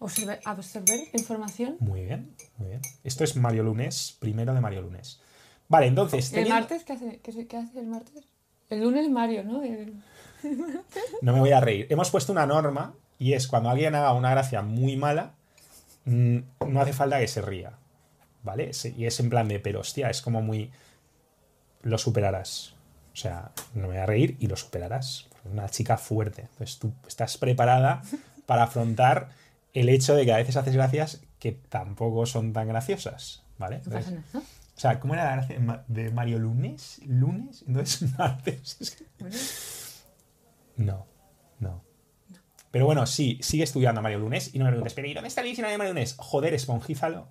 Observar, 0.00 0.40
absorber 0.44 1.00
información. 1.12 1.76
Muy 1.80 2.04
bien, 2.04 2.34
muy 2.58 2.68
bien. 2.68 2.80
Esto 3.04 3.24
es 3.24 3.36
Mario 3.36 3.62
Lunes, 3.62 4.16
primero 4.20 4.52
de 4.54 4.60
Mario 4.60 4.82
Lunes. 4.82 5.20
Vale, 5.68 5.86
entonces... 5.86 6.32
¿Y 6.32 6.36
el 6.40 6.48
martes? 6.48 6.84
¿Qué 6.84 6.92
hace, 6.94 7.20
qué, 7.20 7.56
hace 7.56 7.78
el 7.80 7.86
martes? 7.86 8.24
El 8.70 8.82
lunes 8.82 9.08
Mario, 9.10 9.44
¿no? 9.44 9.62
El- 9.62 10.02
No 11.22 11.32
me 11.32 11.40
voy 11.40 11.52
a 11.52 11.60
reír. 11.60 11.86
Hemos 11.90 12.10
puesto 12.10 12.32
una 12.32 12.46
norma 12.46 12.94
y 13.18 13.32
es 13.32 13.48
cuando 13.48 13.70
alguien 13.70 13.94
haga 13.94 14.12
una 14.12 14.30
gracia 14.30 14.62
muy 14.62 14.96
mala, 14.96 15.34
mm, 16.04 16.38
no 16.68 16.80
hace 16.80 16.92
falta 16.92 17.18
que 17.18 17.28
se 17.28 17.42
ría. 17.42 17.72
¿Vale? 18.42 18.70
Y 18.96 19.04
es 19.04 19.18
en 19.20 19.30
plan 19.30 19.48
de, 19.48 19.58
pero 19.58 19.80
hostia, 19.80 20.08
es 20.10 20.22
como 20.22 20.40
muy. 20.40 20.70
Lo 21.82 21.98
superarás. 21.98 22.74
O 23.12 23.16
sea, 23.16 23.50
no 23.74 23.82
me 23.82 23.88
voy 23.88 23.96
a 23.96 24.06
reír 24.06 24.36
y 24.38 24.46
lo 24.46 24.56
superarás. 24.56 25.26
Una 25.44 25.68
chica 25.68 25.98
fuerte. 25.98 26.42
Entonces 26.42 26.78
tú 26.78 26.92
estás 27.06 27.36
preparada 27.36 28.00
para 28.46 28.62
afrontar 28.62 29.30
el 29.74 29.88
hecho 29.88 30.14
de 30.14 30.24
que 30.24 30.32
a 30.32 30.36
veces 30.36 30.56
haces 30.56 30.74
gracias 30.74 31.20
que 31.38 31.52
tampoco 31.52 32.26
son 32.26 32.52
tan 32.52 32.68
graciosas. 32.68 33.42
¿Vale? 33.58 33.78
No 33.78 33.92
pasa 33.92 34.10
Entonces, 34.10 34.12
nada, 34.14 34.26
¿no? 34.34 34.40
o 34.40 34.80
sea, 34.80 35.00
¿cómo 35.00 35.14
era 35.14 35.24
la 35.24 35.32
gracia 35.36 35.54
de 35.56 35.60
Ma- 35.64 35.84
de 35.88 36.10
Mario 36.12 36.38
Lunes? 36.38 37.00
¿Lunes? 37.06 37.64
Entonces, 37.66 38.12
martes. 38.18 39.04
No, 40.76 41.06
no. 41.58 41.82
Pero 42.70 42.86
bueno, 42.86 43.06
sí, 43.06 43.38
sigue 43.42 43.64
estudiando 43.64 44.02
Mario 44.02 44.18
Lunes 44.20 44.54
y 44.54 44.58
no 44.58 44.64
me 44.64 44.70
preguntes, 44.70 44.94
pero 44.94 45.08
¿y 45.08 45.14
dónde 45.14 45.28
está 45.28 45.40
el 45.40 45.46
diccionario 45.48 45.74
de 45.74 45.78
Mario 45.78 45.94
Lunes? 45.94 46.14
Joder, 46.18 46.54
esponjízalo. 46.54 47.28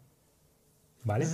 ¿Vale? 1.04 1.28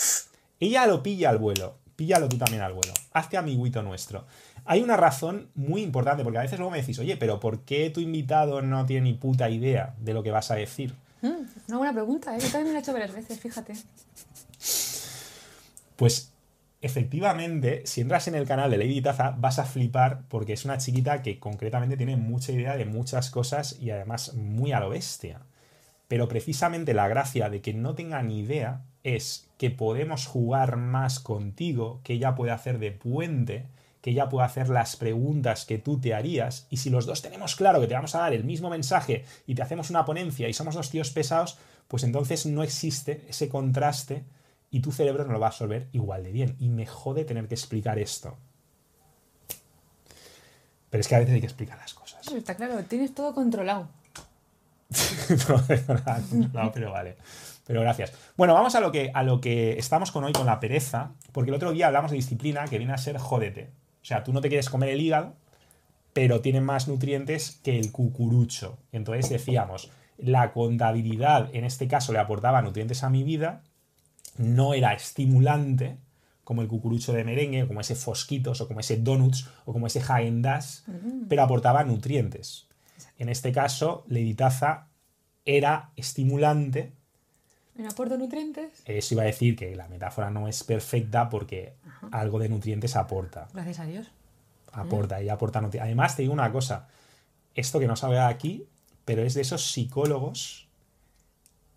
Ella 0.60 0.86
lo 0.86 1.02
pilla 1.02 1.30
al 1.30 1.38
vuelo. 1.38 1.78
Píllalo 1.96 2.28
tú 2.28 2.38
también 2.38 2.62
al 2.62 2.72
vuelo. 2.72 2.94
Hazte 3.12 3.36
amiguito 3.36 3.82
nuestro. 3.82 4.26
Hay 4.64 4.80
una 4.80 4.96
razón 4.96 5.50
muy 5.54 5.82
importante, 5.82 6.24
porque 6.24 6.38
a 6.38 6.42
veces 6.42 6.58
luego 6.58 6.70
me 6.72 6.78
decís, 6.80 6.98
oye, 6.98 7.16
pero 7.16 7.38
¿por 7.38 7.60
qué 7.60 7.90
tu 7.90 8.00
invitado 8.00 8.62
no 8.62 8.86
tiene 8.86 9.02
ni 9.10 9.14
puta 9.14 9.50
idea 9.50 9.94
de 9.98 10.14
lo 10.14 10.22
que 10.22 10.30
vas 10.30 10.50
a 10.50 10.54
decir? 10.54 10.94
Mm, 11.22 11.68
una 11.68 11.78
buena 11.78 11.92
pregunta, 11.92 12.36
¿eh? 12.36 12.40
Yo 12.40 12.48
también 12.48 12.66
me 12.66 12.72
la 12.72 12.78
he 12.78 12.82
hecho 12.82 12.92
varias 12.92 13.12
veces, 13.12 13.40
fíjate. 13.40 13.74
Pues 15.96 16.32
efectivamente, 16.80 17.82
si 17.86 18.00
entras 18.00 18.28
en 18.28 18.34
el 18.34 18.46
canal 18.46 18.70
de 18.70 18.78
Lady 18.78 19.00
Taza, 19.00 19.30
vas 19.38 19.58
a 19.58 19.64
flipar 19.64 20.22
porque 20.28 20.52
es 20.52 20.64
una 20.64 20.78
chiquita 20.78 21.22
que 21.22 21.38
concretamente 21.38 21.96
tiene 21.96 22.16
mucha 22.16 22.52
idea 22.52 22.76
de 22.76 22.84
muchas 22.84 23.30
cosas 23.30 23.78
y 23.80 23.90
además 23.90 24.34
muy 24.34 24.72
a 24.72 24.80
lo 24.80 24.90
bestia. 24.90 25.40
Pero 26.08 26.28
precisamente 26.28 26.92
la 26.92 27.08
gracia 27.08 27.48
de 27.48 27.62
que 27.62 27.72
no 27.72 27.94
tenga 27.94 28.22
ni 28.22 28.40
idea 28.40 28.82
es 29.04 29.48
que 29.58 29.70
podemos 29.70 30.26
jugar 30.26 30.76
más 30.76 31.20
contigo, 31.20 32.00
que 32.04 32.14
ella 32.14 32.34
puede 32.34 32.52
hacer 32.52 32.78
de 32.78 32.92
puente, 32.92 33.66
que 34.02 34.10
ella 34.10 34.28
puede 34.28 34.44
hacer 34.44 34.68
las 34.68 34.96
preguntas 34.96 35.64
que 35.64 35.78
tú 35.78 35.98
te 35.98 36.12
harías, 36.12 36.66
y 36.68 36.78
si 36.78 36.90
los 36.90 37.06
dos 37.06 37.22
tenemos 37.22 37.54
claro 37.56 37.80
que 37.80 37.86
te 37.86 37.94
vamos 37.94 38.14
a 38.14 38.18
dar 38.18 38.34
el 38.34 38.44
mismo 38.44 38.68
mensaje 38.68 39.24
y 39.46 39.54
te 39.54 39.62
hacemos 39.62 39.88
una 39.88 40.04
ponencia 40.04 40.48
y 40.48 40.52
somos 40.52 40.74
dos 40.74 40.90
tíos 40.90 41.10
pesados, 41.10 41.56
pues 41.86 42.02
entonces 42.02 42.44
no 42.44 42.64
existe 42.64 43.24
ese 43.28 43.48
contraste 43.48 44.24
y 44.70 44.80
tu 44.80 44.90
cerebro 44.90 45.24
no 45.24 45.32
lo 45.32 45.40
va 45.40 45.46
a 45.46 45.50
absorber 45.50 45.88
igual 45.92 46.24
de 46.24 46.32
bien. 46.32 46.56
Y 46.58 46.68
me 46.68 46.84
jode 46.84 47.24
tener 47.24 47.46
que 47.46 47.54
explicar 47.54 47.98
esto. 47.98 48.36
Pero 50.90 51.00
es 51.00 51.08
que 51.08 51.14
a 51.14 51.18
veces 51.20 51.34
hay 51.34 51.40
que 51.40 51.46
explicar 51.46 51.78
las 51.78 51.94
cosas. 51.94 52.22
Pero 52.24 52.38
está 52.38 52.56
claro, 52.56 52.82
tienes 52.84 53.14
todo 53.14 53.32
controlado. 53.32 53.88
no 55.48 55.62
tengo 55.62 55.94
nada 55.94 56.22
controlado, 56.28 56.72
pero 56.72 56.90
vale. 56.90 57.16
Pero 57.66 57.82
gracias. 57.82 58.12
Bueno, 58.36 58.54
vamos 58.54 58.74
a 58.74 58.80
lo 58.80 58.90
que, 58.90 59.12
a 59.14 59.22
lo 59.22 59.40
que 59.40 59.78
estamos 59.78 60.10
con 60.10 60.24
hoy, 60.24 60.32
con 60.32 60.46
la 60.46 60.58
pereza, 60.58 61.12
porque 61.30 61.50
el 61.50 61.54
otro 61.54 61.70
día 61.70 61.86
hablamos 61.86 62.10
de 62.10 62.16
disciplina 62.16 62.64
que 62.64 62.78
viene 62.78 62.94
a 62.94 62.98
ser 62.98 63.18
jódete. 63.18 63.70
O 64.02 64.04
sea, 64.04 64.24
tú 64.24 64.32
no 64.32 64.40
te 64.40 64.48
quieres 64.48 64.68
comer 64.68 64.90
el 64.90 65.00
hígado, 65.00 65.34
pero 66.12 66.40
tienen 66.40 66.64
más 66.64 66.88
nutrientes 66.88 67.60
que 67.62 67.78
el 67.78 67.92
cucurucho. 67.92 68.78
Entonces 68.90 69.30
decíamos, 69.30 69.90
la 70.18 70.52
contabilidad 70.52 71.50
en 71.54 71.64
este 71.64 71.88
caso 71.88 72.12
le 72.12 72.18
aportaba 72.18 72.62
nutrientes 72.62 73.02
a 73.02 73.10
mi 73.10 73.22
vida, 73.22 73.62
no 74.36 74.74
era 74.74 74.92
estimulante 74.92 75.98
como 76.44 76.62
el 76.62 76.68
cucurucho 76.68 77.12
de 77.12 77.24
merengue, 77.24 77.66
como 77.66 77.80
ese 77.80 77.94
fosquitos, 77.94 78.60
o 78.60 78.68
como 78.68 78.80
ese 78.80 78.96
donuts, 78.96 79.48
o 79.64 79.72
como 79.72 79.86
ese 79.86 80.00
Häagen 80.00 80.42
pero 81.28 81.42
aportaba 81.42 81.84
nutrientes. 81.84 82.66
En 83.18 83.28
este 83.28 83.52
caso, 83.52 84.04
Leiditaza 84.08 84.88
era 85.44 85.92
estimulante. 85.96 86.92
¿En 87.78 87.86
aporta 87.86 88.16
nutrientes? 88.16 88.82
Eso 88.84 89.14
iba 89.14 89.22
a 89.22 89.26
decir 89.26 89.56
que 89.56 89.74
la 89.74 89.88
metáfora 89.88 90.30
no 90.30 90.46
es 90.46 90.62
perfecta 90.62 91.28
porque 91.28 91.74
algo 92.10 92.38
de 92.38 92.48
nutrientes 92.48 92.96
aporta. 92.96 93.48
Gracias 93.52 93.80
a 93.80 93.86
Dios. 93.86 94.10
Aporta 94.72 95.22
y 95.22 95.28
aporta 95.28 95.60
nutrientes. 95.60 95.86
Además, 95.86 96.16
te 96.16 96.22
digo 96.22 96.34
una 96.34 96.52
cosa. 96.52 96.88
Esto 97.54 97.80
que 97.80 97.86
no 97.86 97.94
de 97.94 98.18
aquí, 98.20 98.66
pero 99.04 99.22
es 99.22 99.34
de 99.34 99.42
esos 99.42 99.70
psicólogos 99.70 100.68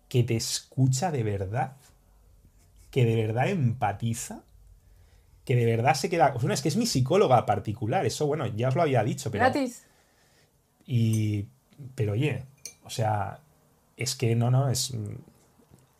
que 0.08 0.22
te 0.22 0.36
escucha 0.36 1.10
de 1.10 1.22
verdad, 1.22 1.76
que 2.90 3.04
de 3.04 3.16
verdad 3.16 3.48
empatiza, 3.48 4.42
que 5.44 5.56
de 5.56 5.66
verdad 5.66 5.94
se 5.94 6.08
queda. 6.08 6.34
es 6.50 6.62
que 6.62 6.68
es 6.68 6.76
mi 6.76 6.86
psicóloga 6.86 7.44
particular, 7.46 8.06
eso, 8.06 8.26
bueno, 8.26 8.46
ya 8.46 8.68
os 8.68 8.74
lo 8.74 8.82
había 8.82 9.02
dicho, 9.02 9.30
pero. 9.30 9.44
Gratis. 9.44 9.84
Y. 10.86 11.46
Pero 11.94 12.12
oye, 12.12 12.44
o 12.84 12.90
sea, 12.90 13.40
es 13.96 14.14
que 14.14 14.34
no, 14.34 14.50
no, 14.50 14.68
es. 14.68 14.92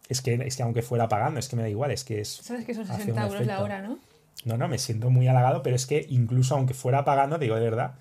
Es 0.09 0.23
que, 0.23 0.35
es 0.35 0.57
que 0.57 0.63
aunque 0.63 0.83
fuera 0.83 1.09
pagando, 1.09 1.41
es 1.41 1.49
que 1.49 1.57
me 1.57 1.63
da 1.63 1.69
igual, 1.69 1.91
es 1.91 2.05
que 2.05 2.21
es. 2.21 2.29
Sabes 2.29 2.65
que 2.65 2.75
son 2.75 2.87
60 2.87 3.27
euros 3.27 3.47
la 3.47 3.63
hora, 3.63 3.83
¿no? 3.83 3.99
No, 4.45 4.57
no, 4.57 4.69
me 4.69 4.79
siento 4.79 5.11
muy 5.11 5.27
halagado, 5.27 5.63
pero 5.63 5.75
es 5.75 5.87
que 5.87 6.07
incluso 6.09 6.55
aunque 6.55 6.75
fuera 6.75 7.05
pagando, 7.05 7.39
te 7.39 7.47
digo 7.47 7.57
de 7.57 7.63
verdad, 7.63 7.95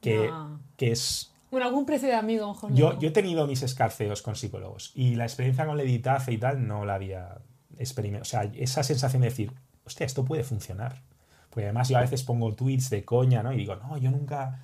que, 0.00 0.30
que 0.76 0.92
es 0.92 1.32
bueno, 1.52 1.66
algún 1.66 1.84
precio 1.84 2.08
de 2.08 2.14
amigo, 2.14 2.48
mejor 2.48 2.72
yo, 2.72 2.98
yo 2.98 3.08
he 3.08 3.12
tenido 3.12 3.46
mis 3.46 3.62
escarceos 3.62 4.22
con 4.22 4.36
psicólogos 4.36 4.90
y 4.94 5.16
la 5.16 5.24
experiencia 5.24 5.66
con 5.66 5.76
la 5.76 5.82
editafe 5.82 6.32
y 6.32 6.38
tal 6.38 6.66
no 6.66 6.86
la 6.86 6.94
había 6.94 7.42
experimentado. 7.76 8.22
O 8.22 8.24
sea, 8.24 8.50
esa 8.54 8.82
sensación 8.82 9.20
de 9.20 9.28
decir, 9.28 9.52
hostia, 9.84 10.06
esto 10.06 10.24
puede 10.24 10.44
funcionar. 10.44 11.02
Porque 11.50 11.64
además 11.64 11.90
yo 11.90 11.98
a 11.98 12.00
veces 12.00 12.22
pongo 12.22 12.54
tweets 12.54 12.88
de 12.88 13.04
coña, 13.04 13.42
¿no? 13.42 13.52
Y 13.52 13.58
digo, 13.58 13.76
no, 13.76 13.98
yo 13.98 14.10
nunca. 14.10 14.60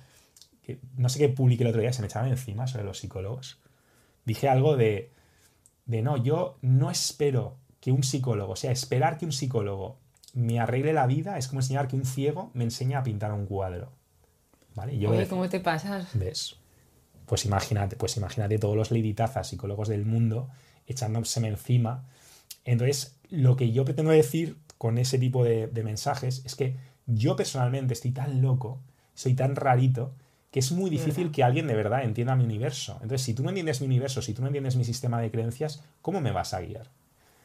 No 0.97 1.09
sé 1.09 1.19
qué 1.19 1.29
publiqué 1.29 1.63
el 1.63 1.69
otro 1.69 1.81
día, 1.81 1.93
se 1.93 2.01
me 2.01 2.07
echaban 2.07 2.29
encima 2.29 2.65
sobre 2.65 2.85
los 2.85 2.97
psicólogos. 2.97 3.59
Dije 4.25 4.49
algo 4.49 4.75
de, 4.75 5.11
de 5.89 6.01
no, 6.01 6.15
yo 6.17 6.57
no 6.61 6.89
espero 6.89 7.57
que 7.81 7.91
un 7.91 8.03
psicólogo, 8.03 8.53
o 8.53 8.55
sea, 8.55 8.71
esperar 8.71 9.17
que 9.17 9.25
un 9.25 9.31
psicólogo 9.31 9.97
me 10.33 10.59
arregle 10.59 10.93
la 10.93 11.07
vida 11.07 11.37
es 11.37 11.47
como 11.47 11.59
enseñar 11.59 11.87
que 11.87 11.95
un 11.95 12.05
ciego 12.05 12.51
me 12.53 12.63
enseña 12.63 12.99
a 12.99 13.03
pintar 13.03 13.33
un 13.33 13.45
cuadro. 13.45 13.91
¿Vale? 14.75 14.97
Yo 14.97 15.09
Oye, 15.09 15.27
¿cómo 15.27 15.49
te 15.49 15.59
pasas? 15.59 16.07
¿Ves? 16.13 16.59
pues 17.29 17.45
imagínate, 17.45 17.95
pues 17.95 18.17
imagínate 18.17 18.57
todos 18.57 18.75
los 18.75 18.89
leiditazas 18.89 19.47
psicólogos 19.47 19.87
del 19.87 20.03
mundo 20.03 20.49
echándose 20.87 21.45
encima. 21.45 22.07
Entonces, 22.65 23.19
lo 23.29 23.55
que 23.55 23.71
yo 23.71 23.85
pretendo 23.85 24.09
decir 24.09 24.57
con 24.79 24.97
ese 24.97 25.19
tipo 25.19 25.43
de, 25.43 25.69
mensajes 25.83 26.41
es 26.43 26.55
que 26.55 26.75
yo 27.05 27.35
personalmente 27.35 27.93
estoy 27.93 28.11
tan 28.11 28.41
loco, 28.41 28.81
soy 29.13 29.35
tan 29.35 29.55
rarito, 29.55 30.15
que 30.51 30.59
es 30.59 30.71
muy 30.71 30.89
difícil 30.89 31.31
que 31.31 31.43
alguien 31.43 31.67
de 31.67 31.75
verdad 31.75 32.03
entienda 32.03 32.35
mi 32.35 32.43
universo. 32.43 32.93
Entonces, 33.01 33.21
si 33.21 33.33
tú 33.33 33.43
no 33.43 33.49
entiendes 33.49 33.81
mi 33.81 33.87
universo, 33.87 34.21
si 34.21 34.33
tú 34.33 34.41
no 34.41 34.47
entiendes 34.47 34.75
mi 34.75 34.83
sistema 34.83 35.21
de 35.21 35.29
creencias, 35.31 35.83
¿cómo 36.01 36.21
me 36.21 36.31
vas 36.31 36.53
a 36.53 36.61
guiar? 36.61 36.89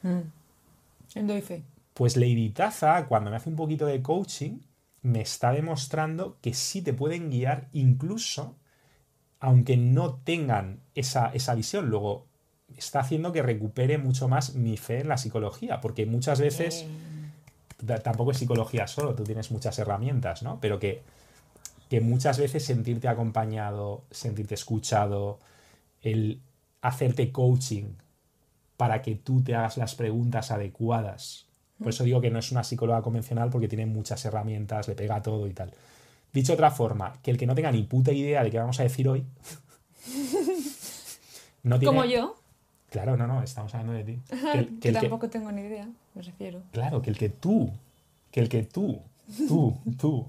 Mm. 0.02 1.26
doy 1.26 1.42
fe. 1.42 1.62
Pues 1.92 2.16
Lady 2.16 2.50
Taza, 2.50 3.06
cuando 3.06 3.30
me 3.30 3.36
hace 3.36 3.48
un 3.48 3.56
poquito 3.56 3.86
de 3.86 4.02
coaching, 4.02 4.58
me 5.02 5.20
está 5.20 5.52
demostrando 5.52 6.38
que 6.40 6.54
sí 6.54 6.82
te 6.82 6.94
pueden 6.94 7.30
guiar 7.30 7.68
incluso 7.72 8.56
aunque 9.44 9.76
no 9.76 10.14
tengan 10.24 10.80
esa, 10.94 11.30
visión, 11.54 11.90
luego 11.90 12.24
está 12.78 13.00
haciendo 13.00 13.30
que 13.30 13.42
recupere 13.42 13.98
mucho 13.98 14.26
más 14.26 14.54
mi 14.54 14.78
fe 14.78 15.00
en 15.00 15.08
la 15.08 15.18
psicología, 15.18 15.82
porque 15.82 16.06
muchas 16.06 16.40
veces, 16.40 16.86
tampoco 18.02 18.30
es 18.30 18.38
psicología 18.38 18.86
solo, 18.86 19.14
tú 19.14 19.22
tienes 19.22 19.50
muchas 19.50 19.78
herramientas, 19.78 20.42
¿no? 20.42 20.58
Pero 20.62 20.78
que, 20.78 21.02
que 21.88 22.00
muchas 22.00 22.38
veces 22.38 22.64
sentirte 22.64 23.08
acompañado, 23.08 24.04
sentirte 24.10 24.54
escuchado, 24.54 25.38
el 26.02 26.40
hacerte 26.82 27.32
coaching 27.32 27.94
para 28.76 29.02
que 29.02 29.14
tú 29.14 29.42
te 29.42 29.54
hagas 29.54 29.76
las 29.76 29.94
preguntas 29.94 30.50
adecuadas. 30.50 31.46
Por 31.78 31.88
eso 31.88 32.04
digo 32.04 32.20
que 32.20 32.30
no 32.30 32.38
es 32.38 32.52
una 32.52 32.64
psicóloga 32.64 33.02
convencional 33.02 33.50
porque 33.50 33.68
tiene 33.68 33.86
muchas 33.86 34.24
herramientas, 34.24 34.88
le 34.88 34.94
pega 34.94 35.22
todo 35.22 35.46
y 35.46 35.52
tal. 35.52 35.72
Dicho 36.32 36.52
de 36.52 36.54
otra 36.54 36.70
forma, 36.70 37.14
que 37.22 37.30
el 37.30 37.38
que 37.38 37.46
no 37.46 37.54
tenga 37.54 37.70
ni 37.70 37.82
puta 37.82 38.12
idea 38.12 38.42
de 38.42 38.50
qué 38.50 38.58
vamos 38.58 38.78
a 38.80 38.82
decir 38.82 39.08
hoy. 39.08 39.24
no 41.62 41.78
tiene... 41.78 41.94
Como 41.94 42.04
yo. 42.04 42.36
Claro, 42.90 43.16
no, 43.16 43.26
no, 43.26 43.42
estamos 43.42 43.74
hablando 43.74 43.92
de 43.92 44.04
ti. 44.04 44.18
Que, 44.80 44.92
tampoco 44.92 45.28
tengo 45.28 45.50
ni 45.50 45.62
idea, 45.62 45.88
me 46.14 46.22
refiero. 46.22 46.62
Claro, 46.72 47.02
que 47.02 47.10
el 47.10 47.18
que 47.18 47.28
tú, 47.28 47.70
que 48.30 48.40
el 48.40 48.48
que 48.48 48.62
tú, 48.62 49.00
tú, 49.48 49.78
tú, 49.98 50.26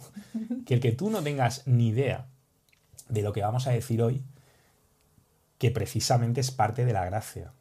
que 0.66 0.74
el 0.76 0.80
que 0.80 0.92
tú 0.92 1.10
no 1.10 1.22
tengas 1.22 1.68
ni 1.68 1.90
idea 1.90 2.28
de 3.10 3.22
lo 3.22 3.34
que 3.34 3.42
vamos 3.42 3.68
a 3.68 3.72
decir 3.72 4.02
hoy, 4.02 4.24
que 5.58 5.72
precisamente 5.72 6.42
es 6.42 6.52
parte 6.52 6.86
de 6.86 6.94
la 6.94 7.06
gracia. 7.06 7.52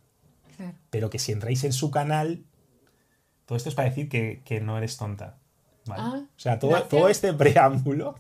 Pero 0.91 1.11
que 1.11 1.19
si 1.19 1.33
entráis 1.33 1.65
en 1.65 1.73
su 1.73 1.91
canal, 1.91 2.45
todo 3.47 3.57
esto 3.57 3.69
es 3.69 3.75
para 3.75 3.89
decir 3.89 4.09
que, 4.09 4.61
no 4.61 4.79
eres 4.79 4.97
tonta. 4.97 5.39
Ah, 5.89 6.23
o 6.25 6.41
sea, 6.41 6.59
todo, 6.59 6.83
todo 6.85 7.09
este 7.09 7.33
preámbulo 7.35 8.15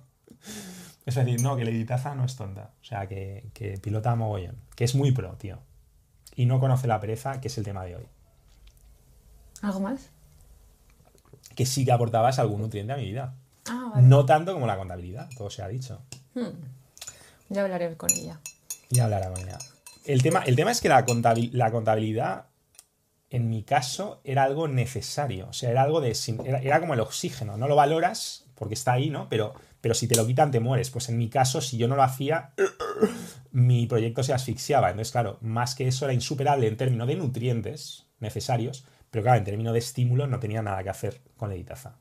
es 1.06 1.14
decir, 1.14 1.42
no, 1.42 1.56
que 1.56 1.64
Lady 1.64 1.84
Taza 1.84 2.14
no 2.14 2.24
es 2.24 2.36
tonta. 2.36 2.70
O 2.80 2.84
sea, 2.84 3.06
que, 3.06 3.50
que 3.52 3.78
pilota 3.78 4.14
mogollón. 4.14 4.56
Que 4.74 4.84
es 4.84 4.94
muy 4.94 5.12
pro, 5.12 5.32
tío. 5.36 5.58
Y 6.34 6.46
no 6.46 6.60
conoce 6.60 6.86
la 6.86 7.00
pereza, 7.00 7.40
que 7.40 7.48
es 7.48 7.58
el 7.58 7.64
tema 7.64 7.84
de 7.84 7.96
hoy. 7.96 8.08
¿Algo 9.60 9.80
más? 9.80 10.10
Que 11.54 11.66
sí 11.66 11.84
que 11.84 11.92
aportabas 11.92 12.38
algún 12.38 12.62
nutriente 12.62 12.92
a 12.92 12.96
mi 12.96 13.04
vida. 13.04 13.34
Ah, 13.68 13.90
vale. 13.94 14.06
No 14.06 14.26
tanto 14.26 14.52
como 14.52 14.66
la 14.66 14.76
contabilidad, 14.76 15.28
todo 15.36 15.50
se 15.50 15.62
ha 15.62 15.68
dicho. 15.68 16.00
Hmm. 16.34 16.50
Ya 17.48 17.62
hablaré 17.62 17.96
con 17.96 18.10
ella. 18.10 18.40
Ya 18.90 19.04
hablará 19.04 19.30
con 19.30 19.40
ella. 19.40 19.58
El 20.04 20.22
tema, 20.22 20.42
el 20.44 20.56
tema 20.56 20.70
es 20.70 20.80
que 20.80 20.88
la, 20.88 21.04
contabilidad, 21.04 22.46
en 23.30 23.48
mi 23.48 23.62
caso, 23.62 24.20
era 24.24 24.44
algo 24.44 24.68
necesario. 24.68 25.48
O 25.48 25.52
sea, 25.52 25.70
era 25.70 25.82
algo 25.82 26.00
de. 26.00 26.16
Era, 26.44 26.58
era, 26.58 26.80
como 26.80 26.94
el 26.94 27.00
oxígeno. 27.00 27.56
No 27.56 27.68
lo 27.68 27.76
valoras 27.76 28.44
porque 28.54 28.74
está 28.74 28.92
ahí, 28.92 29.08
¿no? 29.10 29.28
Pero 29.28 29.54
pero 29.84 29.94
si 29.94 30.08
te 30.08 30.16
lo 30.16 30.26
quitan 30.26 30.50
te 30.50 30.60
mueres. 30.60 30.88
Pues 30.88 31.10
en 31.10 31.18
mi 31.18 31.28
caso, 31.28 31.60
si 31.60 31.76
yo 31.76 31.88
no 31.88 31.94
lo 31.94 32.02
hacía, 32.02 32.54
mi 33.52 33.86
proyecto 33.86 34.22
se 34.22 34.32
asfixiaba. 34.32 34.88
Entonces, 34.88 35.12
claro, 35.12 35.36
más 35.42 35.74
que 35.74 35.86
eso 35.86 36.06
era 36.06 36.14
insuperable 36.14 36.66
en 36.66 36.78
términos 36.78 37.06
de 37.06 37.16
nutrientes 37.16 38.06
necesarios, 38.18 38.86
pero 39.14 39.22
claro, 39.22 39.38
en 39.38 39.44
términos 39.44 39.72
de 39.72 39.78
estímulo 39.78 40.26
no 40.26 40.40
tenía 40.40 40.60
nada 40.60 40.82
que 40.82 40.90
hacer 40.90 41.20
con 41.36 41.48
la 41.48 41.54
editaza. 41.54 41.94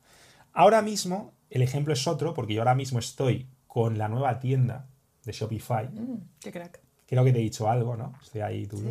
Ahora 0.52 0.82
mismo, 0.82 1.32
el 1.48 1.62
ejemplo 1.62 1.92
es 1.92 2.08
otro, 2.08 2.34
porque 2.34 2.54
yo 2.54 2.60
ahora 2.60 2.74
mismo 2.74 2.98
estoy 2.98 3.46
con 3.68 3.98
la 3.98 4.08
nueva 4.08 4.40
tienda 4.40 4.88
de 5.24 5.30
Shopify. 5.30 5.86
Mm, 5.90 6.16
qué 6.40 6.50
crack. 6.50 6.80
Creo 7.06 7.22
que 7.22 7.32
te 7.32 7.38
he 7.38 7.42
dicho 7.42 7.70
algo, 7.70 7.96
¿no? 7.96 8.14
Estoy 8.20 8.40
ahí, 8.40 8.66
tú. 8.66 8.82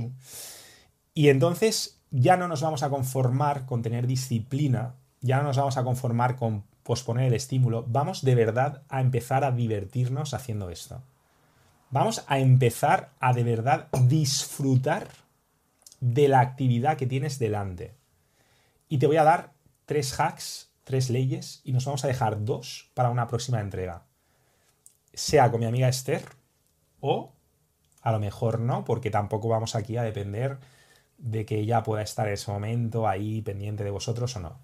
Y 1.14 1.28
entonces 1.28 2.00
ya 2.12 2.38
no 2.38 2.48
nos 2.48 2.62
vamos 2.62 2.82
a 2.82 2.90
conformar 2.90 3.66
con 3.66 3.82
tener 3.82 4.08
disciplina, 4.08 4.96
ya 5.20 5.40
no 5.40 5.44
nos 5.44 5.58
vamos 5.58 5.76
a 5.76 5.84
conformar 5.84 6.38
con 6.38 6.64
posponer 6.84 7.26
el 7.26 7.34
estímulo, 7.34 7.84
vamos 7.90 8.22
de 8.22 8.36
verdad 8.36 8.84
a 8.88 9.02
empezar 9.02 9.44
a 9.44 9.52
divertirnos 9.52 10.34
haciendo 10.34 10.70
esto. 10.70 11.02
Vamos 11.90 12.24
a 12.28 12.40
empezar 12.40 13.12
a 13.20 13.34
de 13.34 13.44
verdad 13.44 13.90
disfrutar 14.08 15.10
de 16.00 16.30
la 16.30 16.40
actividad 16.40 16.96
que 16.96 17.06
tienes 17.06 17.38
delante. 17.38 18.02
Y 18.94 19.00
te 19.00 19.08
voy 19.08 19.18
a 19.18 19.24
dar 19.24 19.54
tres 19.88 20.20
hacks, 20.20 20.72
tres 20.84 21.10
leyes, 21.10 21.62
y 21.64 21.74
nos 21.74 21.86
vamos 21.86 22.06
a 22.06 22.08
dejar 22.08 22.46
dos 22.46 22.92
para 22.94 23.10
una 23.10 23.26
próxima 23.26 23.60
entrega. 23.60 24.06
Sea 25.16 25.50
con 25.50 25.62
mi 25.62 25.66
amiga 25.66 25.90
Esther 25.90 26.24
o 27.00 27.34
a 28.04 28.12
lo 28.12 28.20
mejor 28.20 28.60
no, 28.60 28.86
porque 28.86 29.10
tampoco 29.10 29.48
vamos 29.48 29.74
aquí 29.74 29.98
a 29.98 30.04
depender 30.04 30.60
de 31.18 31.44
que 31.44 31.58
ella 31.58 31.82
pueda 31.82 32.04
estar 32.04 32.28
en 32.28 32.36
ese 32.36 32.52
momento 32.52 33.08
ahí 33.08 33.42
pendiente 33.42 33.84
de 33.84 33.90
vosotros 33.90 34.36
o 34.36 34.42
no. 34.42 34.60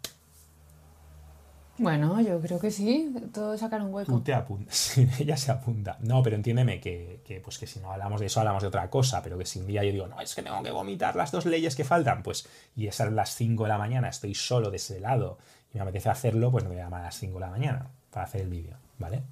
Bueno, 1.79 2.19
yo 2.19 2.41
creo 2.41 2.59
que 2.59 2.71
sí, 2.71 3.15
todo 3.33 3.57
sacar 3.57 3.81
un 3.81 3.93
hueco. 3.93 4.11
Tú 4.11 4.19
te 4.21 4.33
apuntas, 4.33 4.97
ella 5.19 5.37
se 5.37 5.49
apunta. 5.49 5.97
No, 6.01 6.21
pero 6.21 6.35
entiéndeme 6.35 6.81
que, 6.81 7.21
que, 7.25 7.39
pues 7.39 7.57
que 7.57 7.67
si 7.67 7.79
no 7.79 7.93
hablamos 7.93 8.19
de 8.19 8.25
eso, 8.25 8.41
hablamos 8.41 8.61
de 8.61 8.67
otra 8.67 8.89
cosa, 8.89 9.23
pero 9.23 9.37
que 9.37 9.45
si 9.45 9.59
un 9.59 9.67
día 9.67 9.81
yo 9.85 9.93
digo, 9.93 10.07
no, 10.07 10.19
es 10.19 10.35
que 10.35 10.43
tengo 10.43 10.61
que 10.61 10.71
vomitar 10.71 11.15
las 11.15 11.31
dos 11.31 11.45
leyes 11.45 11.77
que 11.77 11.85
faltan, 11.85 12.21
pues, 12.21 12.49
y 12.75 12.87
es 12.87 12.99
a 12.99 13.09
las 13.09 13.33
5 13.33 13.63
de 13.63 13.69
la 13.69 13.77
mañana, 13.77 14.09
estoy 14.09 14.35
solo 14.35 14.69
de 14.69 14.75
ese 14.75 14.99
lado 14.99 15.37
y 15.73 15.77
me 15.77 15.83
apetece 15.83 16.09
hacerlo, 16.09 16.51
pues 16.51 16.65
me 16.65 16.71
voy 16.71 16.79
a 16.79 16.83
llamar 16.83 17.01
a 17.01 17.05
las 17.05 17.17
5 17.17 17.35
de 17.35 17.39
la 17.39 17.49
mañana 17.49 17.87
para 18.11 18.25
hacer 18.25 18.41
el 18.41 18.49
vídeo, 18.49 18.75
¿vale? 18.97 19.23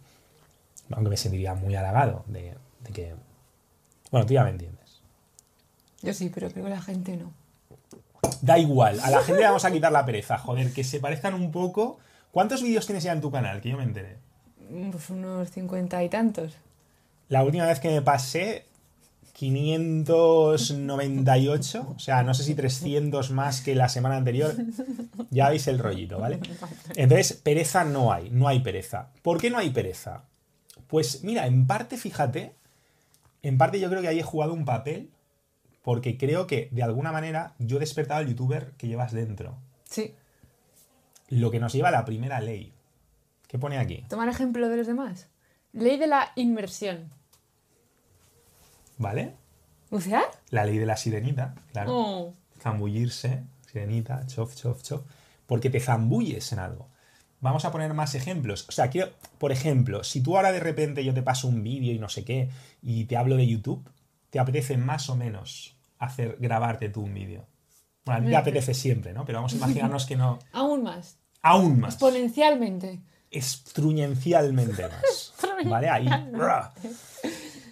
Aunque 0.91 1.09
me 1.09 1.17
sentiría 1.17 1.53
muy 1.53 1.75
halagado 1.75 2.23
de, 2.27 2.55
de 2.79 2.91
que... 2.93 3.13
Bueno, 4.09 4.25
tú 4.25 4.33
ya 4.33 4.45
me 4.45 4.51
entiendes. 4.51 5.01
Yo 6.01 6.13
sí, 6.13 6.31
pero 6.33 6.49
creo 6.49 6.63
que 6.63 6.69
la 6.69 6.81
gente 6.81 7.17
no. 7.17 7.33
Da 8.41 8.57
igual, 8.57 9.01
a 9.01 9.09
la 9.09 9.21
gente 9.21 9.41
le 9.41 9.47
vamos 9.47 9.65
a 9.65 9.71
quitar 9.71 9.91
la 9.91 10.05
pereza, 10.05 10.37
joder, 10.37 10.71
que 10.71 10.85
se 10.85 11.01
parezcan 11.01 11.33
un 11.33 11.51
poco 11.51 11.99
¿Cuántos 12.31 12.61
vídeos 12.61 12.85
tienes 12.85 13.03
ya 13.03 13.13
en 13.13 13.21
tu 13.21 13.31
canal? 13.31 13.61
Que 13.61 13.69
yo 13.69 13.77
me 13.77 13.83
enteré. 13.83 14.17
Pues 14.91 15.09
unos 15.09 15.49
cincuenta 15.51 16.03
y 16.03 16.09
tantos. 16.09 16.57
La 17.29 17.43
última 17.43 17.65
vez 17.65 17.79
que 17.79 17.89
me 17.89 18.01
pasé, 18.01 18.65
598, 19.33 21.93
o 21.95 21.99
sea, 21.99 22.23
no 22.23 22.33
sé 22.33 22.43
si 22.43 22.55
300 22.55 23.31
más 23.31 23.61
que 23.61 23.75
la 23.75 23.87
semana 23.89 24.17
anterior. 24.17 24.55
Ya 25.29 25.49
veis 25.49 25.67
el 25.67 25.77
rollito, 25.79 26.19
¿vale? 26.19 26.39
Entonces, 26.95 27.33
pereza 27.33 27.83
no 27.83 28.13
hay, 28.13 28.29
no 28.29 28.47
hay 28.47 28.61
pereza. 28.61 29.09
¿Por 29.21 29.39
qué 29.39 29.49
no 29.49 29.57
hay 29.57 29.71
pereza? 29.71 30.23
Pues 30.87 31.23
mira, 31.23 31.47
en 31.47 31.67
parte, 31.67 31.97
fíjate, 31.97 32.55
en 33.43 33.57
parte 33.57 33.79
yo 33.79 33.89
creo 33.89 34.01
que 34.01 34.07
ahí 34.07 34.19
he 34.19 34.23
jugado 34.23 34.53
un 34.53 34.65
papel 34.65 35.11
porque 35.83 36.17
creo 36.17 36.47
que 36.47 36.69
de 36.71 36.83
alguna 36.83 37.11
manera 37.11 37.53
yo 37.59 37.77
he 37.77 37.79
despertado 37.79 38.21
al 38.21 38.27
youtuber 38.27 38.71
que 38.77 38.87
llevas 38.87 39.11
dentro. 39.11 39.57
Sí. 39.83 40.15
Lo 41.29 41.51
que 41.51 41.59
nos 41.59 41.73
lleva 41.73 41.89
a 41.89 41.91
la 41.91 42.05
primera 42.05 42.39
ley. 42.39 42.73
¿Qué 43.47 43.57
pone 43.59 43.77
aquí? 43.77 44.05
Tomar 44.09 44.29
ejemplo 44.29 44.69
de 44.69 44.77
los 44.77 44.87
demás. 44.87 45.29
Ley 45.73 45.97
de 45.97 46.07
la 46.07 46.31
inmersión. 46.35 47.11
¿Vale? 48.97 49.35
¿Bucear? 49.89 50.25
La 50.49 50.65
ley 50.65 50.77
de 50.77 50.85
la 50.85 50.97
sirenita, 50.97 51.55
claro. 51.71 51.91
Oh. 51.93 52.33
Zambullirse, 52.59 53.43
sirenita, 53.65 54.25
chof, 54.25 54.55
chof, 54.55 54.81
chof. 54.81 55.01
Porque 55.45 55.69
te 55.69 55.79
zambulles 55.79 56.51
en 56.51 56.59
algo. 56.59 56.89
Vamos 57.39 57.65
a 57.65 57.71
poner 57.71 57.93
más 57.93 58.15
ejemplos. 58.15 58.65
O 58.67 58.71
sea, 58.71 58.89
quiero, 58.89 59.11
por 59.37 59.51
ejemplo, 59.51 60.03
si 60.03 60.21
tú 60.21 60.35
ahora 60.35 60.51
de 60.51 60.59
repente 60.59 61.05
yo 61.05 61.13
te 61.13 61.21
paso 61.21 61.47
un 61.47 61.63
vídeo 61.63 61.93
y 61.93 61.99
no 61.99 62.09
sé 62.09 62.25
qué, 62.25 62.49
y 62.81 63.05
te 63.05 63.15
hablo 63.15 63.35
de 63.37 63.47
YouTube, 63.47 63.87
¿te 64.29 64.39
apetece 64.39 64.77
más 64.77 65.09
o 65.09 65.15
menos 65.15 65.77
hacer 65.99 66.37
grabarte 66.39 66.89
tú 66.89 67.01
un 67.01 67.13
vídeo? 67.13 67.45
Bueno, 68.07 68.19
a 68.19 68.21
mí 68.21 68.29
me 68.29 68.37
apetece 68.37 68.73
siempre, 68.73 69.13
¿no? 69.13 69.25
Pero 69.25 69.39
vamos 69.39 69.53
a 69.53 69.57
imaginarnos 69.57 70.05
que 70.05 70.15
no. 70.15 70.39
Aún 70.53 70.83
más. 70.83 71.17
Aún 71.41 71.79
más. 71.79 71.93
Exponencialmente. 71.93 73.01
Estruñencialmente 73.29 74.87
más. 74.87 75.33
¿Vale? 75.65 75.89
Ahí. 75.89 76.09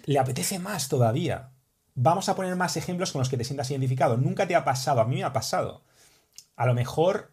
Le 0.04 0.18
apetece 0.18 0.58
más 0.58 0.88
todavía. 0.88 1.50
Vamos 1.94 2.28
a 2.28 2.36
poner 2.36 2.54
más 2.56 2.76
ejemplos 2.76 3.12
con 3.12 3.20
los 3.20 3.30
que 3.30 3.38
te 3.38 3.44
sientas 3.44 3.70
identificado. 3.70 4.18
Nunca 4.18 4.46
te 4.46 4.54
ha 4.54 4.64
pasado, 4.64 5.00
a 5.00 5.06
mí 5.06 5.16
me 5.16 5.24
ha 5.24 5.32
pasado. 5.32 5.82
A 6.54 6.66
lo 6.66 6.74
mejor 6.74 7.32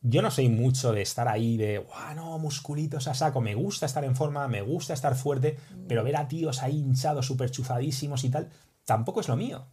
yo 0.00 0.22
no 0.22 0.30
soy 0.30 0.48
mucho 0.48 0.92
de 0.92 1.02
estar 1.02 1.26
ahí 1.26 1.56
de, 1.56 1.78
guau, 1.78 2.14
no, 2.14 2.38
musculitos 2.38 3.08
a 3.08 3.14
saco. 3.14 3.40
Me 3.40 3.54
gusta 3.54 3.86
estar 3.86 4.04
en 4.04 4.14
forma, 4.14 4.46
me 4.46 4.62
gusta 4.62 4.94
estar 4.94 5.16
fuerte, 5.16 5.58
pero 5.88 6.04
ver 6.04 6.16
a 6.16 6.28
tíos 6.28 6.62
ahí 6.62 6.78
hinchados, 6.78 7.26
súper 7.26 7.50
chufadísimos 7.50 8.22
y 8.22 8.30
tal, 8.30 8.50
tampoco 8.84 9.20
es 9.20 9.28
lo 9.28 9.36
mío. 9.36 9.66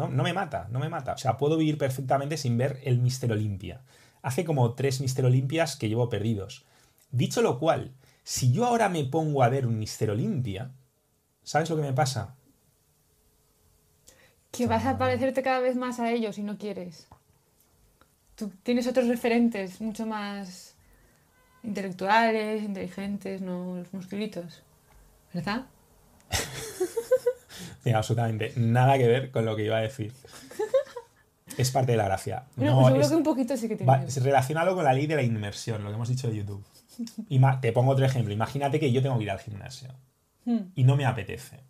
¿No? 0.00 0.08
no 0.08 0.22
me 0.22 0.32
mata, 0.32 0.68
no 0.70 0.78
me 0.78 0.88
mata. 0.88 1.12
O 1.12 1.18
sea, 1.18 1.36
puedo 1.36 1.56
vivir 1.56 1.78
perfectamente 1.78 2.36
sin 2.36 2.56
ver 2.56 2.80
el 2.84 2.98
Mister 3.00 3.30
Olimpia. 3.30 3.82
Hace 4.22 4.44
como 4.44 4.74
tres 4.74 5.00
Mister 5.00 5.24
Olimpias 5.24 5.76
que 5.76 5.88
llevo 5.88 6.08
perdidos. 6.08 6.64
Dicho 7.10 7.42
lo 7.42 7.58
cual, 7.58 7.92
si 8.22 8.52
yo 8.52 8.64
ahora 8.66 8.88
me 8.88 9.04
pongo 9.04 9.42
a 9.42 9.48
ver 9.48 9.66
un 9.66 9.78
Mister 9.78 10.10
Olimpia, 10.10 10.70
¿sabes 11.42 11.70
lo 11.70 11.76
que 11.76 11.82
me 11.82 11.92
pasa? 11.92 12.36
Que 14.50 14.66
vas 14.66 14.84
a 14.86 14.98
parecerte 14.98 15.42
cada 15.42 15.60
vez 15.60 15.76
más 15.76 16.00
a 16.00 16.10
ellos 16.10 16.38
y 16.38 16.42
no 16.42 16.58
quieres. 16.58 17.06
Tú 18.34 18.50
tienes 18.62 18.86
otros 18.86 19.06
referentes 19.06 19.80
mucho 19.80 20.06
más 20.06 20.74
intelectuales, 21.62 22.62
inteligentes, 22.62 23.42
no 23.42 23.76
los 23.76 23.92
musculitos. 23.92 24.62
¿Verdad? 25.32 25.66
Tiene 27.82 27.98
absolutamente 27.98 28.52
nada 28.56 28.96
que 28.98 29.06
ver 29.08 29.30
con 29.30 29.44
lo 29.44 29.56
que 29.56 29.64
iba 29.64 29.76
a 29.76 29.80
decir. 29.80 30.12
Es 31.56 31.70
parte 31.72 31.92
de 31.92 31.98
la 31.98 32.04
gracia. 32.04 32.44
No, 32.56 32.64
No, 32.66 32.84
seguro 32.86 33.02
es- 33.02 33.08
que 33.08 33.14
un 33.16 33.22
poquito 33.22 33.56
sí 33.56 33.68
que 33.68 33.76
tiene. 33.76 33.90
va- 33.90 34.04
relacionalo 34.22 34.74
con 34.74 34.84
la 34.84 34.92
ley 34.92 35.06
de 35.06 35.16
la 35.16 35.22
inmersión, 35.22 35.82
lo 35.82 35.88
que 35.90 35.94
hemos 35.96 36.08
dicho 36.08 36.28
de 36.28 36.36
YouTube. 36.36 36.64
Ima- 37.28 37.60
te 37.60 37.72
pongo 37.72 37.92
otro 37.92 38.04
ejemplo. 38.06 38.32
Imagínate 38.32 38.78
que 38.78 38.92
yo 38.92 39.02
tengo 39.02 39.16
que 39.18 39.24
ir 39.24 39.30
al 39.30 39.38
gimnasio 39.40 39.88
Hmm. 40.44 40.70
y 40.74 40.84
no 40.84 40.96
me 40.96 41.04
apetece. 41.04 41.60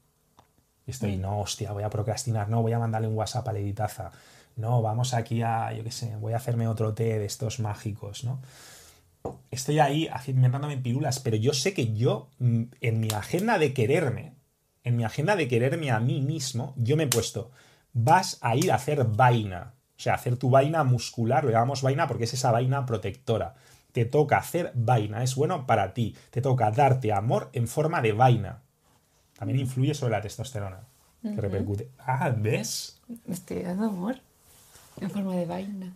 Y 0.86 0.90
estoy, 0.92 1.16
no, 1.16 1.40
hostia, 1.40 1.72
voy 1.72 1.82
a 1.82 1.90
procrastinar, 1.90 2.48
no, 2.48 2.62
voy 2.62 2.72
a 2.72 2.78
mandarle 2.78 3.08
un 3.08 3.16
WhatsApp 3.16 3.48
a 3.48 3.52
Lady 3.52 3.72
Taza. 3.72 4.12
No, 4.56 4.82
vamos 4.82 5.14
aquí 5.14 5.42
a, 5.42 5.72
yo 5.72 5.82
qué 5.82 5.90
sé, 5.90 6.14
voy 6.16 6.34
a 6.34 6.36
hacerme 6.36 6.68
otro 6.68 6.92
té 6.94 7.18
de 7.18 7.24
estos 7.24 7.58
mágicos, 7.60 8.24
¿no? 8.24 8.40
Estoy 9.50 9.78
ahí 9.80 10.08
inventándome 10.28 10.76
pirulas, 10.78 11.18
pero 11.20 11.36
yo 11.36 11.52
sé 11.52 11.74
que 11.74 11.92
yo, 11.94 12.28
mm, 12.38 12.62
en 12.80 13.00
mi 13.00 13.08
agenda 13.12 13.58
de 13.58 13.72
quererme, 13.74 14.32
en 14.84 14.96
mi 14.96 15.04
agenda 15.04 15.36
de 15.36 15.48
quererme 15.48 15.90
a 15.90 16.00
mí 16.00 16.20
mismo, 16.20 16.74
yo 16.76 16.96
me 16.96 17.04
he 17.04 17.08
puesto, 17.08 17.50
vas 17.92 18.38
a 18.40 18.56
ir 18.56 18.72
a 18.72 18.76
hacer 18.76 19.04
vaina. 19.04 19.74
O 19.96 20.02
sea, 20.02 20.14
hacer 20.14 20.36
tu 20.36 20.48
vaina 20.48 20.82
muscular, 20.84 21.44
lo 21.44 21.50
llamamos 21.50 21.82
vaina 21.82 22.06
porque 22.06 22.24
es 22.24 22.34
esa 22.34 22.50
vaina 22.50 22.86
protectora. 22.86 23.54
Te 23.92 24.04
toca 24.04 24.38
hacer 24.38 24.72
vaina, 24.74 25.22
es 25.22 25.34
bueno 25.34 25.66
para 25.66 25.92
ti. 25.92 26.16
Te 26.30 26.40
toca 26.40 26.70
darte 26.70 27.12
amor 27.12 27.50
en 27.52 27.68
forma 27.68 28.00
de 28.00 28.12
vaina. 28.12 28.62
También 29.38 29.58
influye 29.58 29.94
sobre 29.94 30.12
la 30.12 30.22
testosterona, 30.22 30.80
que 31.22 31.40
repercute. 31.40 31.90
Ah, 31.98 32.34
¿ves? 32.36 33.00
Me 33.26 33.34
estoy 33.34 33.62
dando 33.62 33.86
amor. 33.86 34.16
En 35.00 35.10
forma 35.10 35.34
de 35.34 35.46
vaina. 35.46 35.92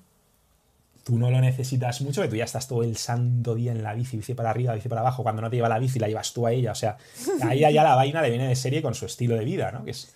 Tú 1.04 1.18
no 1.18 1.30
lo 1.30 1.40
necesitas 1.40 2.00
mucho, 2.00 2.22
que 2.22 2.28
tú 2.28 2.36
ya 2.36 2.44
estás 2.44 2.66
todo 2.66 2.82
el 2.82 2.96
santo 2.96 3.54
día 3.54 3.72
en 3.72 3.82
la 3.82 3.94
bici, 3.94 4.16
bici 4.16 4.34
para 4.34 4.50
arriba, 4.50 4.74
bici 4.74 4.88
para 4.88 5.02
abajo. 5.02 5.22
Cuando 5.22 5.42
no 5.42 5.50
te 5.50 5.56
lleva 5.56 5.68
la 5.68 5.78
bici, 5.78 5.98
la 5.98 6.08
llevas 6.08 6.32
tú 6.32 6.46
a 6.46 6.52
ella. 6.52 6.72
O 6.72 6.74
sea, 6.74 6.96
ahí 7.42 7.60
ya 7.60 7.84
la 7.84 7.94
vaina 7.94 8.22
le 8.22 8.30
viene 8.30 8.48
de 8.48 8.56
serie 8.56 8.80
con 8.80 8.94
su 8.94 9.04
estilo 9.06 9.36
de 9.36 9.44
vida, 9.44 9.70
¿no? 9.70 9.84
Que 9.84 9.90
es 9.90 10.14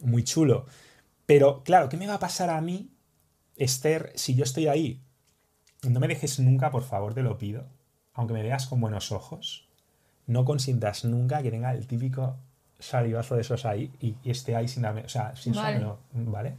muy 0.00 0.24
chulo. 0.24 0.66
Pero, 1.26 1.62
claro, 1.62 1.88
¿qué 1.88 1.96
me 1.96 2.06
va 2.06 2.14
a 2.14 2.18
pasar 2.18 2.50
a 2.50 2.60
mí, 2.60 2.90
Esther, 3.56 4.12
si 4.16 4.34
yo 4.34 4.44
estoy 4.44 4.66
ahí? 4.66 5.00
No 5.88 6.00
me 6.00 6.08
dejes 6.08 6.40
nunca, 6.40 6.70
por 6.70 6.82
favor, 6.82 7.14
te 7.14 7.22
lo 7.22 7.38
pido, 7.38 7.66
aunque 8.12 8.34
me 8.34 8.42
veas 8.42 8.66
con 8.66 8.80
buenos 8.80 9.12
ojos, 9.12 9.68
no 10.26 10.44
consientas 10.44 11.04
nunca 11.04 11.42
que 11.42 11.50
tenga 11.50 11.72
el 11.72 11.86
típico 11.86 12.36
salivazo 12.78 13.34
de 13.34 13.42
esos 13.42 13.64
ahí 13.64 13.92
y, 14.00 14.16
y 14.22 14.30
esté 14.30 14.56
ahí 14.56 14.68
sin 14.68 14.82
darme, 14.82 15.02
o 15.02 15.08
sea, 15.08 15.34
sin 15.36 15.54
Vale. 15.54 15.84
¿vale? 16.12 16.54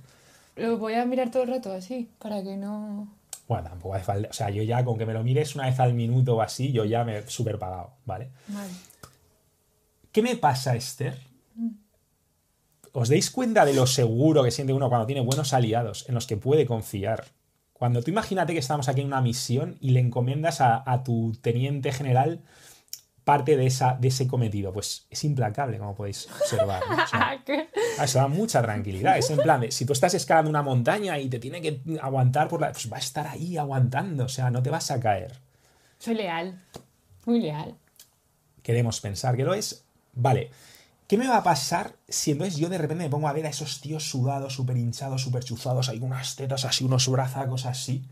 Lo 0.55 0.77
voy 0.77 0.93
a 0.93 1.05
mirar 1.05 1.31
todo 1.31 1.43
el 1.43 1.49
rato 1.49 1.71
así, 1.71 2.09
para 2.19 2.41
que 2.41 2.55
no. 2.55 3.07
Bueno, 3.47 3.69
tampoco 3.69 3.93
hace 3.93 4.05
falta, 4.05 4.29
o 4.29 4.33
sea, 4.33 4.49
yo 4.49 4.63
ya 4.63 4.83
con 4.83 4.97
que 4.97 5.05
me 5.05 5.13
lo 5.13 5.23
mires 5.23 5.55
una 5.55 5.65
vez 5.65 5.79
al 5.79 5.93
minuto 5.93 6.35
o 6.35 6.41
así, 6.41 6.71
yo 6.71 6.83
ya 6.85 7.03
me 7.03 7.19
he 7.19 7.27
súper 7.27 7.59
pagado, 7.59 7.93
¿vale? 8.05 8.31
Vale. 8.47 8.71
¿Qué 10.11 10.21
me 10.21 10.35
pasa, 10.35 10.75
Esther? 10.75 11.17
¿Os 12.91 13.09
dais 13.09 13.29
cuenta 13.29 13.65
de 13.65 13.73
lo 13.73 13.85
seguro 13.85 14.43
que 14.43 14.51
siente 14.51 14.73
uno 14.73 14.89
cuando 14.89 15.05
tiene 15.05 15.21
buenos 15.21 15.53
aliados 15.53 16.07
en 16.07 16.15
los 16.15 16.25
que 16.25 16.37
puede 16.37 16.65
confiar? 16.65 17.25
Cuando 17.73 18.01
tú 18.01 18.09
imagínate 18.09 18.53
que 18.53 18.59
estamos 18.59 18.87
aquí 18.87 19.01
en 19.01 19.07
una 19.07 19.21
misión 19.21 19.77
y 19.81 19.89
le 19.89 19.99
encomiendas 19.99 20.61
a, 20.61 20.81
a 20.89 21.03
tu 21.03 21.33
teniente 21.41 21.91
general 21.91 22.41
parte 23.25 23.57
de, 23.57 23.65
esa, 23.65 23.97
de 23.99 24.09
ese 24.09 24.27
cometido, 24.27 24.71
pues 24.71 25.07
es 25.09 25.23
implacable, 25.23 25.79
como 25.79 25.95
podéis 25.95 26.29
observar. 26.31 26.83
O 26.83 27.07
sea, 27.07 27.41
¿Qué? 27.45 27.67
Eso 28.01 28.19
da 28.19 28.27
mucha 28.27 28.61
tranquilidad. 28.61 29.17
Es 29.17 29.31
en 29.31 29.39
plan 29.39 29.61
de, 29.61 29.71
si 29.71 29.83
tú 29.83 29.93
estás 29.93 30.13
escalando 30.13 30.51
una 30.51 30.61
montaña 30.61 31.17
y 31.19 31.27
te 31.27 31.39
tiene 31.39 31.59
que 31.59 31.81
aguantar 32.01 32.47
por 32.47 32.61
la... 32.61 32.71
Pues 32.71 32.89
va 32.89 32.97
a 32.97 32.99
estar 32.99 33.27
ahí 33.27 33.57
aguantando, 33.57 34.25
o 34.25 34.29
sea, 34.29 34.51
no 34.51 34.61
te 34.61 34.69
vas 34.69 34.91
a 34.91 34.99
caer. 34.99 35.33
Soy 35.97 36.13
leal. 36.13 36.61
Muy 37.25 37.41
leal. 37.41 37.75
Queremos 38.61 39.01
pensar 39.01 39.35
que 39.35 39.43
lo 39.43 39.55
es. 39.55 39.83
Vale. 40.13 40.51
¿Qué 41.07 41.17
me 41.17 41.27
va 41.27 41.37
a 41.37 41.43
pasar 41.43 41.95
si 42.07 42.31
entonces 42.31 42.57
yo 42.57 42.69
de 42.69 42.77
repente 42.77 43.03
me 43.03 43.09
pongo 43.09 43.27
a 43.27 43.33
ver 43.33 43.47
a 43.47 43.49
esos 43.49 43.81
tíos 43.81 44.03
sudados, 44.03 44.53
súper 44.53 44.77
hinchados, 44.77 45.21
súper 45.21 45.43
chuzados, 45.43 45.89
hay 45.89 45.99
unas 45.99 46.35
tetas 46.35 46.65
así, 46.65 46.83
unos 46.83 47.07
brazacos 47.07 47.65
así, 47.67 48.05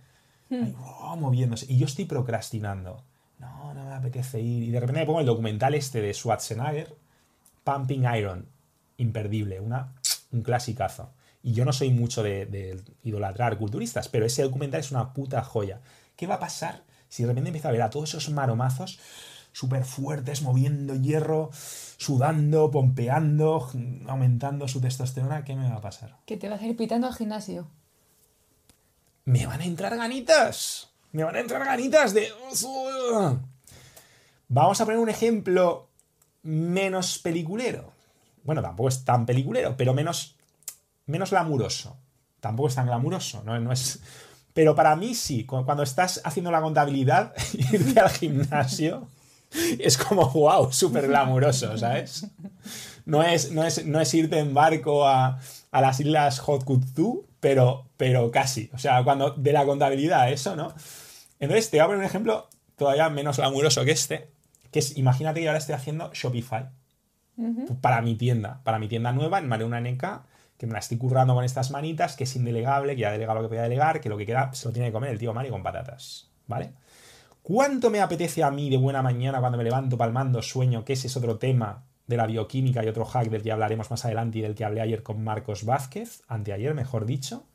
ahí, 0.52 0.76
oh, 0.80 1.16
moviéndose, 1.16 1.66
y 1.72 1.78
yo 1.78 1.88
estoy 1.88 2.06
procrastinando? 2.06 3.04
No, 3.40 3.74
no 3.74 3.84
me 3.86 3.94
apetece 3.94 4.40
ir. 4.40 4.64
Y 4.64 4.72
de 4.72 4.80
repente 4.80 5.02
me 5.02 5.06
pongo 5.06 5.20
el 5.20 5.26
documental 5.26 5.74
este 5.76 6.02
de 6.02 6.14
Schwarzenegger, 6.14 6.96
Pumping 7.64 8.04
Iron, 8.16 8.48
imperdible, 8.98 9.60
una, 9.60 9.94
un 10.32 10.42
clasicazo. 10.42 11.12
Y 11.42 11.54
yo 11.54 11.66
no 11.66 11.74
soy 11.74 11.90
mucho 11.90 12.24
de, 12.24 12.46
de 12.46 12.82
idolatrar 13.04 13.58
culturistas, 13.58 14.08
pero 14.08 14.26
ese 14.26 14.44
documental 14.44 14.80
es 14.80 14.92
una 14.92 15.14
puta 15.14 15.44
joya. 15.44 15.82
¿Qué 16.16 16.26
va 16.28 16.36
a 16.36 16.40
pasar 16.40 16.84
si 17.10 17.24
de 17.24 17.30
repente 17.30 17.50
empiezo 17.50 17.68
a 17.68 17.72
ver 17.72 17.82
a 17.82 17.90
todos 17.90 18.10
esos 18.10 18.30
maromazos 18.34 19.00
súper 19.52 19.84
fuertes, 19.84 20.42
moviendo 20.42 20.96
hierro, 20.96 21.52
sudando, 21.98 22.72
pompeando, 22.72 23.70
aumentando 24.08 24.68
su 24.68 24.80
testosterona? 24.80 25.44
¿Qué 25.44 25.56
me 25.56 25.70
va 25.70 25.76
a 25.76 25.82
pasar? 25.82 26.16
Que 26.26 26.38
te 26.38 26.48
vas 26.50 26.62
a 26.62 26.66
ir 26.66 26.78
pitando 26.78 27.08
al 27.08 27.14
gimnasio. 27.14 27.68
me 29.26 29.46
van 29.46 29.62
a 29.62 29.66
entrar 29.66 29.96
ganitas. 29.98 30.90
Me 31.14 31.24
van 31.24 31.36
a 31.36 31.40
entrar 31.40 31.64
ganitas 31.64 32.14
de... 32.14 32.28
Vamos 34.48 34.82
a 34.82 34.86
poner 34.86 35.00
un 35.00 35.10
ejemplo 35.10 35.88
menos 36.44 37.18
peliculero. 37.20 37.92
Bueno, 38.44 38.62
tampoco 38.62 38.90
es 38.90 39.06
tan 39.06 39.26
peliculero, 39.26 39.76
pero 39.78 39.94
menos, 39.94 40.36
menos 41.06 41.30
glamuroso. 41.32 41.98
Tampoco 42.40 42.68
es 42.70 42.76
tan 42.76 42.86
glamuroso, 42.88 43.42
¿no? 43.44 43.58
no 43.60 43.72
es... 43.72 44.02
Pero 44.54 44.76
para 44.76 44.96
mí 44.96 45.16
sí, 45.16 45.46
cu- 45.46 45.66
cuando 45.66 45.82
estás 45.82 46.22
haciendo 46.24 46.52
la 46.52 46.62
contabilidad, 46.62 47.34
irte 47.54 48.00
al 48.00 48.10
gimnasio 48.10 49.08
es 49.80 49.98
como, 49.98 50.30
wow, 50.30 50.72
súper 50.72 51.08
glamuroso, 51.08 51.76
¿sabes? 51.78 52.28
No 53.06 53.24
es, 53.24 53.52
no, 53.52 53.64
es, 53.64 53.86
no 53.86 54.00
es 54.00 54.14
irte 54.14 54.40
en 54.40 54.54
barco 54.54 55.08
a, 55.08 55.40
a 55.72 55.82
las 55.82 56.00
islas 56.00 56.40
Hot 56.40 56.64
Kutzu, 56.64 57.26
pero, 57.40 57.86
pero 57.98 58.30
casi. 58.32 58.70
O 58.74 58.78
sea, 58.78 59.04
cuando 59.04 59.32
de 59.32 59.54
la 59.54 59.66
contabilidad 59.66 60.32
eso, 60.32 60.56
¿no? 60.56 60.74
Entonces 61.44 61.70
te 61.70 61.78
voy 61.78 61.84
a 61.84 61.88
poner 61.88 62.00
un 62.00 62.06
ejemplo 62.06 62.48
todavía 62.78 63.10
menos 63.10 63.36
glamuroso 63.36 63.84
que 63.84 63.92
este, 63.92 64.30
que 64.72 64.80
es, 64.80 64.98
imagínate 64.98 65.42
que 65.42 65.48
ahora 65.50 65.58
estoy 65.60 65.76
haciendo 65.76 66.10
Shopify. 66.14 66.70
para 67.82 68.02
mi 68.02 68.16
tienda, 68.16 68.62
para 68.64 68.80
mi 68.80 68.88
tienda 68.88 69.12
nueva 69.12 69.40
en 69.40 69.50
Mare 69.50 69.66
una 69.66 69.82
NK, 69.82 70.04
que 70.58 70.68
me 70.68 70.72
la 70.72 70.80
estoy 70.80 70.98
currando 70.98 71.34
con 71.34 71.44
estas 71.44 71.70
manitas, 71.70 72.16
que 72.16 72.24
es 72.24 72.36
indelegable, 72.38 72.96
que 72.96 73.02
ya 73.02 73.12
delega 73.12 73.34
lo 73.34 73.42
que 73.42 73.50
podía 73.50 73.64
delegar, 73.64 74.00
que 74.00 74.08
lo 74.08 74.16
que 74.16 74.26
queda 74.26 74.54
se 74.54 74.70
lo 74.70 74.74
tiene 74.74 74.88
que 74.88 74.94
comer 74.94 75.10
el 75.10 75.20
tío 75.20 75.34
Mario 75.34 75.52
con 75.52 75.64
patatas, 75.64 76.32
¿vale? 76.48 76.76
¿Cuánto 77.42 77.90
me 77.90 78.00
apetece 78.00 78.42
a 78.42 78.50
mí 78.50 78.70
de 78.70 78.78
buena 78.78 79.02
mañana 79.02 79.42
cuando 79.42 79.58
me 79.58 79.66
levanto 79.66 79.98
palmando 79.98 80.42
sueño, 80.42 80.86
que 80.86 80.94
ese 80.94 81.08
es 81.08 81.18
otro 81.18 81.40
tema 81.40 81.84
de 82.08 82.16
la 82.16 82.26
bioquímica 82.26 82.86
y 82.86 82.88
otro 82.88 83.04
hack 83.04 83.28
del 83.28 83.44
que 83.44 83.52
hablaremos 83.52 83.92
más 83.92 84.06
adelante 84.06 84.38
y 84.38 84.42
del 84.44 84.56
que 84.56 84.64
hablé 84.64 84.80
ayer 84.80 85.04
con 85.04 85.22
Marcos 85.22 85.66
Vázquez, 85.66 86.22
anteayer, 86.30 86.74
mejor 86.74 87.06
dicho? 87.06 87.48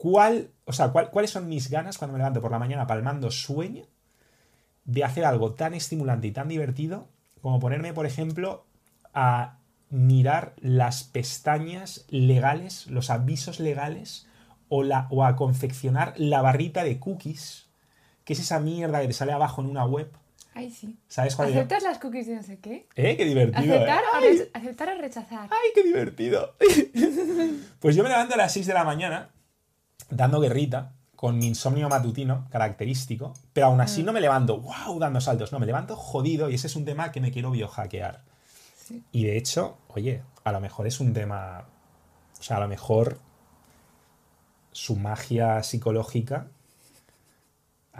¿Cuál, 0.00 0.48
o 0.64 0.72
sea, 0.72 0.92
¿Cuáles 0.92 1.30
son 1.30 1.46
mis 1.46 1.68
ganas 1.68 1.98
cuando 1.98 2.14
me 2.14 2.20
levanto 2.20 2.40
por 2.40 2.50
la 2.50 2.58
mañana 2.58 2.86
palmando 2.86 3.30
sueño 3.30 3.84
de 4.86 5.04
hacer 5.04 5.26
algo 5.26 5.52
tan 5.52 5.74
estimulante 5.74 6.26
y 6.26 6.32
tan 6.32 6.48
divertido 6.48 7.06
como 7.42 7.60
ponerme, 7.60 7.92
por 7.92 8.06
ejemplo, 8.06 8.64
a 9.12 9.58
mirar 9.90 10.54
las 10.62 11.04
pestañas 11.04 12.06
legales, 12.08 12.86
los 12.86 13.10
avisos 13.10 13.60
legales 13.60 14.26
o, 14.70 14.84
la, 14.84 15.06
o 15.10 15.22
a 15.22 15.36
confeccionar 15.36 16.14
la 16.16 16.40
barrita 16.40 16.82
de 16.82 16.98
cookies, 16.98 17.66
que 18.24 18.32
es 18.32 18.40
esa 18.40 18.58
mierda 18.58 19.02
que 19.02 19.08
te 19.08 19.12
sale 19.12 19.32
abajo 19.32 19.60
en 19.60 19.68
una 19.68 19.84
web. 19.84 20.10
Ay, 20.54 20.70
sí. 20.70 20.96
¿Sabes 21.08 21.36
cuál 21.36 21.50
¿Aceptas 21.50 21.82
las 21.82 21.98
cookies 21.98 22.26
de 22.26 22.36
no 22.36 22.42
sé 22.42 22.58
qué? 22.58 22.88
¿Eh? 22.96 23.18
Qué 23.18 23.26
divertido. 23.26 23.74
¿Aceptar, 23.74 24.02
¿eh? 24.22 24.50
o, 24.54 24.58
¿Aceptar 24.58 24.88
o 24.88 24.98
rechazar? 24.98 25.50
¡Ay, 25.50 25.70
qué 25.74 25.82
divertido! 25.82 26.54
pues 27.80 27.94
yo 27.94 28.02
me 28.02 28.08
levanto 28.08 28.32
a 28.32 28.38
las 28.38 28.54
6 28.54 28.66
de 28.66 28.72
la 28.72 28.84
mañana 28.84 29.28
dando 30.10 30.40
guerrita 30.40 30.92
con 31.20 31.36
mi 31.36 31.46
insomnio 31.48 31.88
matutino 31.88 32.46
característico, 32.50 33.34
pero 33.52 33.66
aún 33.66 33.80
así 33.82 34.02
mm. 34.02 34.06
no 34.06 34.12
me 34.14 34.22
levanto, 34.22 34.58
wow, 34.58 34.98
dando 34.98 35.20
saltos, 35.20 35.52
no, 35.52 35.58
me 35.58 35.66
levanto 35.66 35.94
jodido 35.94 36.48
y 36.48 36.54
ese 36.54 36.66
es 36.66 36.76
un 36.76 36.86
tema 36.86 37.12
que 37.12 37.20
me 37.20 37.30
quiero 37.30 37.50
biohackear. 37.50 38.24
Y 39.12 39.24
de 39.24 39.36
hecho, 39.36 39.76
oye, 39.88 40.22
a 40.44 40.52
lo 40.52 40.60
mejor 40.60 40.86
es 40.86 40.98
un 40.98 41.12
tema, 41.12 41.68
o 42.38 42.42
sea, 42.42 42.56
a 42.56 42.60
lo 42.60 42.68
mejor 42.68 43.18
su 44.72 44.96
magia 44.96 45.62
psicológica, 45.62 46.48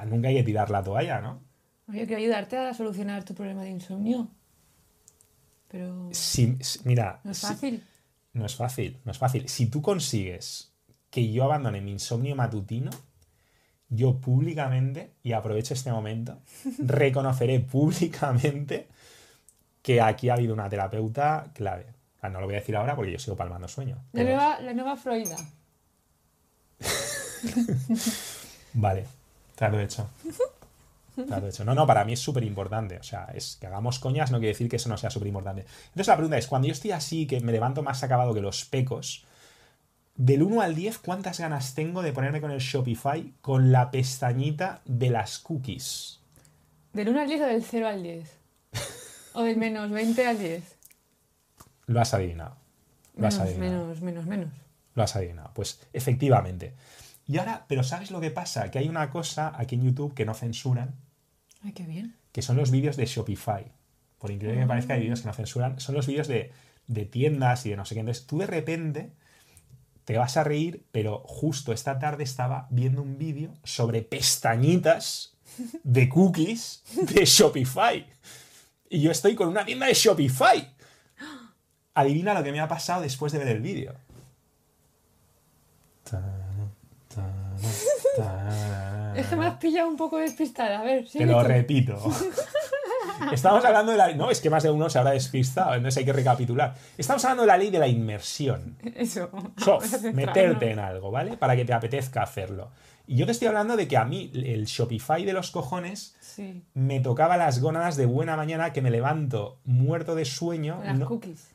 nunca 0.07 0.29
hay 0.29 0.37
que 0.37 0.42
tirar 0.42 0.70
la 0.70 0.83
toalla, 0.83 1.20
¿no? 1.20 1.42
Oye, 1.88 2.07
quiero 2.07 2.23
ayudarte 2.23 2.57
a 2.57 2.73
solucionar 2.73 3.25
tu 3.25 3.35
problema 3.35 3.62
de 3.62 3.70
insomnio. 3.70 4.29
Pero... 5.68 6.09
Sí, 6.12 6.57
mira... 6.85 7.20
No 7.23 7.33
es 7.33 7.40
fácil. 7.40 7.85
no 8.33 8.46
es 8.46 8.57
fácil, 8.57 8.99
no 9.05 9.12
es 9.12 9.18
fácil. 9.18 9.49
Si 9.49 9.66
tú 9.66 9.83
consigues 9.83 10.70
que 11.11 11.31
yo 11.33 11.44
abandone 11.44 11.81
mi 11.81 11.92
insomnio 11.92 12.37
matutino, 12.37 12.90
yo 13.88 14.16
públicamente, 14.18 15.11
y 15.23 15.33
aprovecho 15.33 15.75
este 15.75 15.90
momento, 15.90 16.38
reconoceré 16.79 17.61
públicamente 17.61 18.88
que 19.83 20.01
aquí 20.01 20.29
ha 20.29 20.35
habido 20.35 20.55
una 20.55 20.68
terapeuta 20.68 21.46
clave. 21.55 21.87
no 22.23 22.40
lo 22.40 22.46
voy 22.46 22.55
a 22.55 22.59
decir 22.59 22.77
ahora 22.77 22.94
porque 22.94 23.12
yo 23.12 23.18
sigo 23.18 23.37
palmando 23.37 23.66
sueño. 23.66 23.99
La, 24.12 24.23
nueva, 24.23 24.61
la 24.61 24.75
nueva 24.75 24.96
Freud. 24.96 25.29
vale, 28.75 29.07
he 29.61 29.83
hecho. 29.83 30.09
Te 31.14 31.49
hecho. 31.49 31.64
No, 31.64 31.75
no, 31.75 31.87
para 31.87 32.05
mí 32.05 32.12
es 32.12 32.20
súper 32.20 32.44
importante. 32.44 32.99
O 32.99 33.03
sea, 33.03 33.31
es 33.35 33.57
que 33.61 33.66
hagamos 33.66 33.99
coñas 33.99 34.31
no 34.31 34.38
quiere 34.38 34.53
decir 34.53 34.68
que 34.68 34.77
eso 34.77 34.88
no 34.88 34.96
sea 34.96 35.11
súper 35.11 35.29
importante. 35.29 35.66
Entonces 35.87 36.07
la 36.07 36.16
pregunta 36.16 36.38
es, 36.38 36.46
cuando 36.46 36.68
yo 36.68 36.73
estoy 36.73 36.92
así, 36.92 37.27
que 37.27 37.40
me 37.40 37.53
levanto 37.53 37.83
más 37.83 38.03
acabado 38.03 38.33
que 38.33 38.40
los 38.40 38.64
pecos, 38.64 39.25
del 40.21 40.43
1 40.43 40.61
al 40.61 40.75
10, 40.75 40.99
¿cuántas 40.99 41.41
ganas 41.41 41.75
tengo 41.75 42.03
de 42.03 42.13
ponerme 42.13 42.43
con 42.43 42.51
el 42.51 42.59
Shopify 42.59 43.33
con 43.41 43.73
la 43.73 43.91
pestañita 43.91 44.83
de 44.85 45.09
las 45.09 45.39
cookies? 45.39 46.21
¿Del 46.93 47.09
1 47.09 47.21
al 47.21 47.27
10 47.27 47.41
o 47.41 47.47
del 47.47 47.65
0 47.65 47.89
al 47.89 48.03
10? 48.03 48.39
¿O 49.33 49.43
del 49.45 49.57
menos 49.57 49.91
20 49.91 50.27
al 50.27 50.39
10? 50.39 50.77
Lo 51.87 52.03
has 52.03 52.13
adivinado. 52.13 52.55
Lo 53.15 53.23
menos, 53.23 53.35
has 53.35 53.41
adivinado. 53.41 53.87
Menos, 53.87 54.03
menos, 54.03 54.27
menos. 54.27 54.49
Lo 54.95 55.03
has 55.03 55.17
adivinado. 55.17 55.53
Pues 55.55 55.81
efectivamente. 55.95 56.75
Y 57.27 57.39
ahora, 57.39 57.65
pero 57.67 57.83
¿sabes 57.83 58.11
lo 58.11 58.21
que 58.21 58.31
pasa? 58.31 58.71
Que 58.71 58.79
hay 58.79 58.91
una 58.91 59.09
cosa 59.09 59.55
aquí 59.57 59.77
en 59.77 59.85
YouTube 59.85 60.13
que 60.13 60.27
no 60.27 60.35
censuran. 60.35 60.97
Ay, 61.63 61.73
qué 61.73 61.85
bien. 61.85 62.15
Que 62.33 62.43
son 62.43 62.59
los 62.59 62.71
vídeos 62.71 62.99
de 62.99 63.07
Shopify. 63.07 63.73
Por 64.19 64.31
increíble 64.31 64.57
que 64.57 64.65
me 64.65 64.69
parezca, 64.69 64.93
hay 64.93 65.01
vídeos 65.01 65.23
que 65.23 65.29
no 65.29 65.33
censuran. 65.33 65.81
Son 65.81 65.95
los 65.95 66.07
vídeos 66.07 66.29
de, 66.29 66.53
de 66.89 67.07
tiendas 67.07 67.65
y 67.65 67.71
de 67.71 67.77
no 67.77 67.87
sé 67.87 67.95
qué. 67.95 68.01
Entonces, 68.01 68.27
tú 68.27 68.37
de 68.37 68.47
repente 68.47 69.13
te 70.11 70.18
vas 70.18 70.37
a 70.37 70.42
reír, 70.42 70.85
pero 70.90 71.23
justo 71.25 71.73
esta 71.73 72.01
tarde 72.01 72.25
estaba 72.25 72.66
viendo 72.70 73.01
un 73.01 73.16
vídeo 73.16 73.55
sobre 73.62 74.03
pestañitas 74.03 75.37
de 75.85 76.09
cookies 76.09 76.83
de 76.96 77.25
Shopify. 77.25 78.05
Y 78.88 79.03
yo 79.03 79.12
estoy 79.12 79.37
con 79.37 79.46
una 79.46 79.64
tienda 79.64 79.87
de 79.87 79.94
Shopify. 79.94 80.68
Adivina 81.94 82.35
lo 82.35 82.42
que 82.42 82.51
me 82.51 82.59
ha 82.59 82.66
pasado 82.66 83.03
después 83.03 83.31
de 83.31 83.38
ver 83.38 83.49
el 83.51 83.61
vídeo. 83.61 83.94
Es 89.14 89.27
que 89.29 89.37
me 89.37 89.46
has 89.46 89.59
pillado 89.59 89.88
un 89.88 89.96
poco 89.96 90.16
despistada. 90.16 90.81
A 90.81 90.83
ver, 90.83 91.09
Te 91.09 91.25
lo 91.25 91.40
repito. 91.44 92.03
Estamos 93.33 93.65
hablando 93.65 93.93
de 93.93 93.99
la. 93.99 94.13
No, 94.15 94.31
es 94.31 94.41
que 94.41 94.51
más 94.51 94.63
de 94.63 94.71
uno 94.71 94.89
se 94.91 94.99
habrá 94.99 95.13
despistado, 95.13 95.75
entonces 95.75 95.99
hay 95.99 96.05
que 96.05 96.13
recapitular. 96.13 96.75
Estamos 96.97 97.25
hablando 97.25 97.43
de 97.43 97.49
la 97.49 97.57
ley 97.57 97.71
de 97.71 97.79
la 97.79 97.89
inmersión. 97.89 98.77
Eso. 98.95 99.31
Soft, 99.57 100.03
meterte 100.15 100.71
en 100.71 100.79
algo, 100.79 101.11
¿vale? 101.11 101.37
Para 101.37 101.57
que 101.57 101.65
te 101.65 101.73
apetezca 101.73 102.23
hacerlo. 102.23 102.71
Y 103.07 103.17
yo 103.17 103.27
te 103.27 103.33
estoy 103.33 103.49
hablando 103.49 103.77
de 103.77 103.89
que 103.89 103.97
a 103.97 104.05
mí 104.05 104.31
el 104.35 104.67
Shopify 104.67 105.25
de 105.25 105.33
los 105.33 105.51
cojones 105.51 106.17
me 106.75 107.01
tocaba 107.01 107.37
las 107.37 107.61
gónadas 107.61 107.97
de 107.97 108.07
buena 108.07 108.37
mañana 108.37 108.73
que 108.73 108.83
me 108.83 108.91
levanto 108.91 109.59
muerto 109.65 110.15
de 110.15 110.25
sueño. 110.25 110.81
Las 110.85 111.01
cookies. 111.01 111.49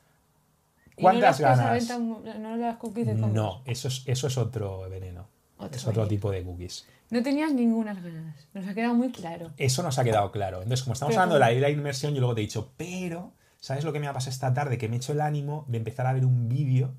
¿Cuántas 0.96 1.40
ganas? 1.40 1.98
no 1.98 2.56
las 2.56 2.76
cookies 2.76 3.06
de 3.06 3.14
No, 3.14 3.62
eso 3.64 3.88
es, 3.88 4.02
eso 4.06 4.26
es 4.26 4.36
otro 4.36 4.88
veneno. 4.90 5.28
es 5.72 5.86
otro 5.86 6.06
tipo 6.06 6.30
de 6.30 6.42
cookies. 6.42 6.86
No 7.10 7.22
tenías 7.22 7.52
ninguna 7.52 7.94
ganas. 7.94 8.48
Nos 8.52 8.66
ha 8.66 8.74
quedado 8.74 8.94
muy 8.94 9.10
claro. 9.12 9.52
Eso 9.56 9.82
nos 9.82 9.98
ha 9.98 10.04
quedado 10.04 10.30
claro. 10.32 10.58
Entonces, 10.58 10.82
como 10.82 10.94
estamos 10.94 11.14
hablando 11.14 11.34
de 11.36 11.40
la, 11.40 11.48
de 11.48 11.60
la 11.60 11.70
inmersión, 11.70 12.14
yo 12.14 12.20
luego 12.20 12.34
te 12.34 12.40
he 12.40 12.44
dicho, 12.44 12.72
pero, 12.76 13.32
¿sabes 13.60 13.84
lo 13.84 13.92
que 13.92 14.00
me 14.00 14.08
ha 14.08 14.12
pasado 14.12 14.32
esta 14.32 14.52
tarde? 14.52 14.78
Que 14.78 14.88
me 14.88 14.96
he 14.96 14.98
hecho 14.98 15.12
el 15.12 15.20
ánimo 15.20 15.64
de 15.68 15.78
empezar 15.78 16.06
a 16.06 16.12
ver 16.12 16.24
un 16.24 16.48
vídeo 16.48 16.94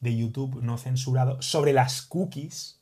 de 0.00 0.16
YouTube 0.16 0.62
no 0.62 0.78
censurado 0.78 1.40
sobre 1.42 1.72
las 1.72 2.02
cookies. 2.02 2.80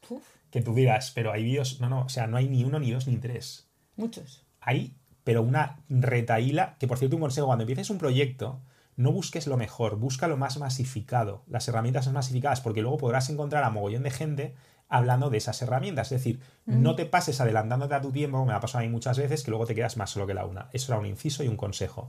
Que 0.51 0.63
tú 0.63 0.75
dirás, 0.75 1.11
pero 1.15 1.33
hay 1.33 1.43
vídeos. 1.43 1.81
No, 1.81 1.89
no, 1.89 2.03
o 2.03 2.09
sea, 2.09 2.27
no 2.27 2.37
hay 2.37 2.49
ni 2.49 2.65
uno, 2.65 2.79
ni 2.79 2.91
dos, 2.91 3.07
ni 3.07 3.17
tres. 3.17 3.69
Muchos. 3.97 4.47
Hay, 4.61 4.97
pero 5.25 5.43
una 5.43 5.81
retaíla. 5.89 6.77
Que 6.79 6.87
por 6.87 6.99
cierto, 6.99 7.17
un 7.17 7.23
consejo, 7.23 7.47
cuando 7.47 7.65
empieces 7.65 7.91
un 7.91 7.99
proyecto, 7.99 8.63
no 8.97 9.13
busques 9.13 9.47
lo 9.47 9.57
mejor, 9.57 9.97
busca 9.97 10.27
lo 10.27 10.37
más 10.37 10.59
masificado, 10.59 11.45
las 11.47 11.69
herramientas 11.69 12.07
más 12.07 12.15
masificadas, 12.15 12.61
porque 12.61 12.83
luego 12.83 12.99
podrás 12.99 13.29
encontrar 13.31 13.63
a 13.63 13.71
mogollón 13.71 14.03
de 14.03 14.11
gente 14.11 14.55
hablando 14.89 15.31
de 15.31 15.39
esas 15.39 15.61
herramientas. 15.63 16.13
Es 16.13 16.21
decir, 16.21 16.41
no 16.67 16.97
te 16.97 17.07
pases 17.07 17.41
adelantándote 17.41 17.95
a 17.95 18.01
tu 18.01 18.11
tiempo, 18.11 18.45
me 18.45 18.53
ha 18.53 18.61
pasado 18.61 18.81
a 18.81 18.87
mí 18.87 18.93
muchas 18.93 19.19
veces, 19.19 19.43
que 19.43 19.51
luego 19.51 19.67
te 19.67 19.75
quedas 19.75 19.97
más 19.97 20.11
solo 20.11 20.27
que 20.27 20.35
la 20.35 20.47
una. 20.47 20.69
Eso 20.73 20.93
era 20.93 21.01
un 21.01 21.07
inciso 21.07 21.43
y 21.45 21.49
un 21.49 21.57
consejo 21.57 22.09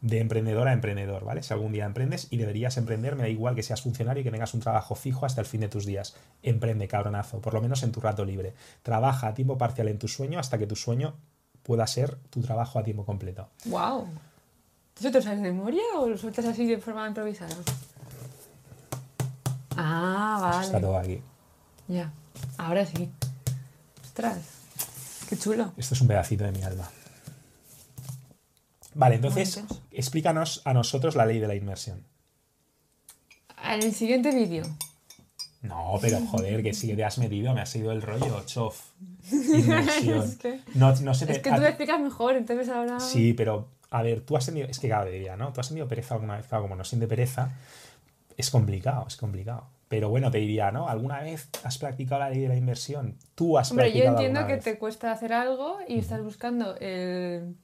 de 0.00 0.20
emprendedor 0.20 0.68
a 0.68 0.72
emprendedor, 0.72 1.24
¿vale? 1.24 1.42
Si 1.42 1.52
algún 1.52 1.72
día 1.72 1.84
emprendes 1.84 2.28
y 2.30 2.36
deberías 2.36 2.76
emprender, 2.76 3.16
me 3.16 3.22
da 3.22 3.28
igual 3.28 3.54
que 3.54 3.62
seas 3.62 3.82
funcionario 3.82 4.20
y 4.20 4.24
que 4.24 4.30
tengas 4.30 4.54
un 4.54 4.60
trabajo 4.60 4.94
fijo 4.94 5.26
hasta 5.26 5.40
el 5.40 5.46
fin 5.46 5.60
de 5.60 5.68
tus 5.68 5.86
días. 5.86 6.14
Emprende, 6.42 6.86
cabronazo, 6.86 7.40
por 7.40 7.54
lo 7.54 7.60
menos 7.60 7.82
en 7.82 7.92
tu 7.92 8.00
rato 8.00 8.24
libre. 8.24 8.54
Trabaja 8.82 9.28
a 9.28 9.34
tiempo 9.34 9.58
parcial 9.58 9.88
en 9.88 9.98
tu 9.98 10.06
sueño 10.06 10.38
hasta 10.38 10.58
que 10.58 10.66
tu 10.66 10.76
sueño 10.76 11.14
pueda 11.64 11.86
ser 11.86 12.16
tu 12.30 12.40
trabajo 12.40 12.78
a 12.78 12.84
tiempo 12.84 13.04
completo. 13.04 13.48
¡Wow! 13.64 14.06
¿Eso 14.98 15.10
te 15.10 15.18
lo 15.18 15.22
sabes 15.22 15.42
de 15.42 15.52
memoria 15.52 15.82
o 15.96 16.08
lo 16.08 16.16
sueltas 16.16 16.44
así 16.44 16.66
de 16.66 16.78
forma 16.78 17.06
improvisada? 17.06 17.54
Ah, 19.76 20.38
vale. 20.40 20.66
Está 20.66 20.80
todo 20.80 20.96
aquí. 20.96 21.22
Ya, 21.88 22.12
ahora 22.56 22.86
sí. 22.86 23.10
Ostras, 24.02 24.38
qué 25.28 25.36
chulo. 25.36 25.72
Esto 25.76 25.94
es 25.94 26.00
un 26.00 26.08
pedacito 26.08 26.44
de 26.44 26.52
mi 26.52 26.62
alma. 26.62 26.90
Vale, 28.94 29.16
entonces, 29.16 29.62
explícanos 29.92 30.62
a 30.64 30.74
nosotros 30.74 31.14
la 31.14 31.24
ley 31.24 31.38
de 31.38 31.46
la 31.46 31.54
inmersión. 31.54 32.04
En 33.62 33.82
el 33.82 33.94
siguiente 33.94 34.34
vídeo. 34.34 34.64
No, 35.62 35.98
pero 36.00 36.20
joder, 36.20 36.62
que 36.62 36.70
que 36.70 36.96
te 36.96 37.04
has 37.04 37.18
metido, 37.18 37.52
me 37.52 37.60
ha 37.60 37.66
sido 37.66 37.90
el 37.92 38.00
rollo, 38.02 38.44
chof. 38.46 38.80
Inmersión. 39.30 40.22
es 40.22 40.36
que, 40.36 40.60
no, 40.74 40.94
no 40.94 41.14
sé, 41.14 41.30
es 41.30 41.40
que 41.40 41.50
tú 41.50 41.60
lo 41.60 41.66
explicas 41.66 42.00
mejor, 42.00 42.36
entonces 42.36 42.68
ahora. 42.68 43.00
Sí, 43.00 43.34
pero 43.34 43.68
a 43.90 44.02
ver, 44.02 44.20
tú 44.20 44.36
has 44.36 44.46
tenido, 44.46 44.68
es 44.68 44.78
que 44.78 44.88
cada 44.88 45.04
día, 45.06 45.36
¿no? 45.36 45.52
Tú 45.52 45.60
has 45.60 45.68
tenido 45.68 45.88
pereza 45.88 46.14
alguna 46.14 46.36
vez, 46.36 46.46
claro, 46.46 46.62
como 46.62 46.76
no 46.76 46.84
siente 46.84 47.06
pereza, 47.06 47.50
es 48.36 48.50
complicado, 48.50 49.06
es 49.08 49.16
complicado. 49.16 49.66
Pero 49.88 50.10
bueno, 50.10 50.30
te 50.30 50.38
diría, 50.38 50.70
¿no? 50.70 50.88
¿Alguna 50.88 51.20
vez 51.20 51.48
has 51.64 51.78
practicado 51.78 52.20
la 52.20 52.30
ley 52.30 52.40
de 52.40 52.48
la 52.48 52.56
inversión? 52.56 53.16
Tú 53.34 53.56
has 53.58 53.70
Hombre, 53.70 53.86
practicado. 53.86 54.16
yo 54.16 54.22
entiendo 54.26 54.46
que 54.46 54.56
te 54.58 54.78
cuesta 54.78 55.12
hacer 55.12 55.32
algo 55.32 55.78
y 55.88 55.98
estás 55.98 56.22
buscando 56.22 56.76
el 56.76 57.56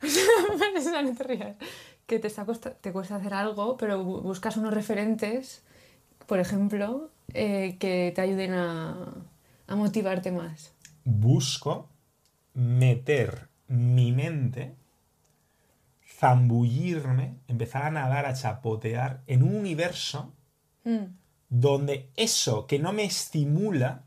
no 0.00 1.14
te 1.16 1.24
rías. 1.24 1.56
Que 2.06 2.18
te, 2.18 2.28
te 2.80 2.92
cuesta 2.92 3.16
hacer 3.16 3.34
algo, 3.34 3.76
pero 3.76 4.02
buscas 4.02 4.56
unos 4.56 4.74
referentes, 4.74 5.62
por 6.26 6.40
ejemplo, 6.40 7.10
eh, 7.34 7.76
que 7.78 8.12
te 8.14 8.20
ayuden 8.20 8.54
a, 8.54 8.96
a 9.68 9.76
motivarte 9.76 10.32
más. 10.32 10.74
Busco 11.04 11.88
meter 12.54 13.48
mi 13.68 14.10
mente 14.10 14.74
zambullirme, 16.18 17.36
empezar 17.48 17.84
a 17.84 17.90
nadar, 17.90 18.26
a 18.26 18.34
chapotear 18.34 19.22
en 19.26 19.42
un 19.42 19.54
universo 19.54 20.34
Mm. 20.82 21.19
Donde 21.50 22.10
eso 22.16 22.66
que 22.66 22.78
no 22.78 22.92
me 22.92 23.04
estimula 23.04 24.04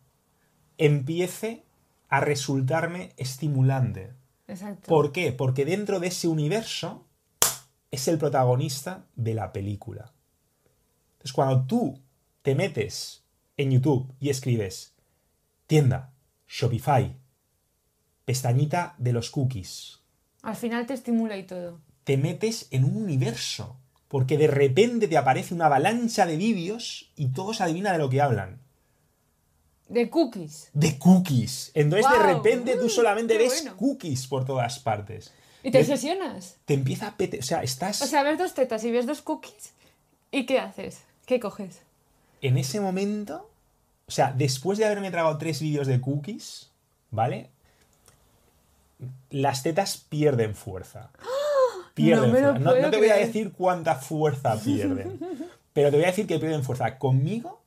empiece 0.77 1.65
a 2.09 2.19
resultarme 2.21 3.13
estimulante. 3.17 4.13
Exacto. 4.47 4.87
¿Por 4.87 5.11
qué? 5.11 5.31
Porque 5.33 5.65
dentro 5.65 5.99
de 5.99 6.07
ese 6.07 6.27
universo 6.27 7.05
es 7.91 8.07
el 8.07 8.17
protagonista 8.17 9.05
de 9.15 9.33
la 9.35 9.51
película. 9.53 10.13
Entonces, 11.13 11.33
cuando 11.33 11.65
tú 11.65 11.99
te 12.41 12.55
metes 12.55 13.23
en 13.57 13.71
YouTube 13.71 14.13
y 14.19 14.29
escribes 14.29 14.95
tienda, 15.67 16.13
Shopify, 16.47 17.15
pestañita 18.25 18.95
de 18.97 19.13
los 19.13 19.29
cookies, 19.29 19.99
Al 20.41 20.55
final 20.55 20.85
te 20.85 20.93
estimula 20.93 21.37
y 21.37 21.43
todo. 21.43 21.79
te 22.03 22.17
metes 22.17 22.67
en 22.71 22.83
un 22.83 22.97
universo. 22.97 23.77
Porque 24.13 24.37
de 24.37 24.45
repente 24.45 25.07
te 25.07 25.17
aparece 25.17 25.55
una 25.55 25.65
avalancha 25.65 26.27
de 26.27 26.37
vídeos 26.37 27.09
y 27.15 27.29
todos 27.29 27.61
adivinan 27.61 27.93
de 27.93 27.97
lo 27.97 28.11
que 28.11 28.21
hablan. 28.21 28.59
De 29.89 30.07
cookies. 30.11 30.69
De 30.71 30.99
cookies. 30.99 31.71
Entonces 31.73 32.11
de 32.11 32.19
repente 32.19 32.77
tú 32.77 32.89
solamente 32.89 33.39
ves 33.39 33.63
bueno. 33.63 33.75
cookies 33.75 34.27
por 34.27 34.45
todas 34.45 34.77
partes. 34.77 35.33
Y 35.63 35.71
te 35.71 35.79
obsesionas. 35.79 36.57
te 36.65 36.75
empieza 36.75 37.07
a 37.07 37.17
pete... 37.17 37.39
O 37.39 37.41
sea, 37.41 37.63
estás 37.63 38.03
O 38.03 38.05
sea, 38.05 38.21
ves 38.21 38.37
dos 38.37 38.53
tetas 38.53 38.83
y 38.83 38.91
ves 38.91 39.07
dos 39.07 39.23
cookies. 39.23 39.73
¿Y 40.29 40.45
qué 40.45 40.59
haces? 40.59 40.99
¿Qué 41.25 41.39
coges? 41.39 41.81
en 42.41 42.59
ese 42.59 42.79
momento... 42.79 43.49
O 44.05 44.11
sea, 44.11 44.31
después 44.31 44.77
de 44.77 44.85
haberme 44.85 45.09
tragado 45.09 45.39
tres 45.39 45.59
vídeos 45.59 45.87
de 45.87 45.99
cookies, 45.99 46.69
¿vale? 47.09 47.49
Las 49.31 49.63
tetas 49.63 49.97
pierden 49.97 50.53
fuerza. 50.53 51.09
Pierden 51.93 52.31
No 52.31 52.39
fuerza. 52.39 52.59
No, 52.59 52.89
te 52.89 52.97
voy 52.97 53.09
a 53.09 53.15
decir 53.15 53.51
cuánta 53.51 53.95
fuerza 53.95 54.59
pierden. 54.59 55.19
pero 55.73 55.91
te 55.91 55.97
voy 55.97 56.05
a 56.05 56.07
decir 56.07 56.27
que 56.27 56.39
pierden 56.39 56.63
fuerza 56.63 56.97
conmigo, 56.97 57.61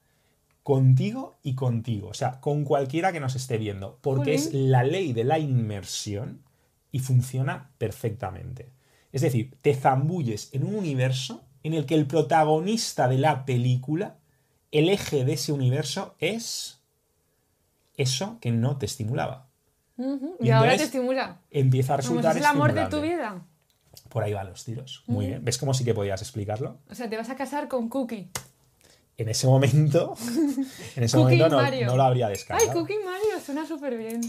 contigo 0.63 1.39
y 1.43 1.55
contigo. 1.55 2.09
O 2.09 2.15
sea, 2.15 2.41
con 2.41 2.65
cualquiera 2.65 3.13
que 3.13 3.21
nos 3.21 3.37
esté 3.37 3.59
viendo. 3.59 3.99
Porque 4.01 4.35
es 4.35 4.53
la 4.53 4.83
ley 4.83 5.13
de 5.13 5.25
la 5.25 5.39
inmersión 5.39 6.43
y 6.91 6.99
funciona 6.99 7.71
perfectamente. 7.79 8.73
Es 9.13 9.23
decir, 9.23 9.57
te 9.63 9.75
zambulles 9.75 10.51
en 10.53 10.65
un 10.65 10.75
universo 10.75 11.43
en 11.63 11.75
el 11.75 11.87
que 11.87 11.95
el 11.95 12.07
protagonista 12.07 13.09
de 13.09 13.19
la 13.19 13.45
película, 13.45 14.17
el 14.73 14.89
eje 14.89 15.25
de 15.25 15.35
ese 15.35 15.53
universo 15.53 16.15
es 16.19 16.81
eso 17.97 18.39
que 18.41 18.51
no 18.51 18.77
te 18.77 18.87
estimulaba. 18.87 19.49
Y 19.99 20.49
Y, 20.49 20.51
ahora 20.51 20.77
te 20.77 20.85
estimula. 20.85 21.41
Empieza 21.51 21.95
a 21.95 21.97
Como 21.97 22.21
resultar 22.21 22.37
es 22.37 22.43
el 22.43 22.47
amor 22.47 22.73
de 22.73 22.87
tu 22.87 23.01
vida. 23.01 23.43
Por 24.09 24.23
ahí 24.23 24.33
van 24.33 24.49
los 24.49 24.65
tiros. 24.65 25.03
Muy 25.07 25.27
bien. 25.27 25.45
¿Ves 25.45 25.59
cómo 25.59 25.75
sí 25.75 25.85
que 25.85 25.95
podías 25.95 26.23
explicarlo? 26.23 26.79
O 26.91 26.95
sea, 26.95 27.09
te 27.09 27.17
vas 27.17 27.31
a 27.31 27.37
casar 27.37 27.69
con 27.69 27.89
Cookie. 27.89 28.31
En 29.19 29.29
ese 29.29 29.47
momento, 29.47 30.15
en 30.97 31.03
ese 31.03 31.17
momento 31.17 31.49
no, 31.49 31.63
no 31.63 31.97
lo 31.97 32.03
habría 32.03 32.27
Ay, 32.27 32.35
descargado. 32.35 32.73
Cookie 32.73 32.99
Mario, 33.05 33.41
suena 33.45 33.67
súper 33.67 33.97
bien. 33.97 34.21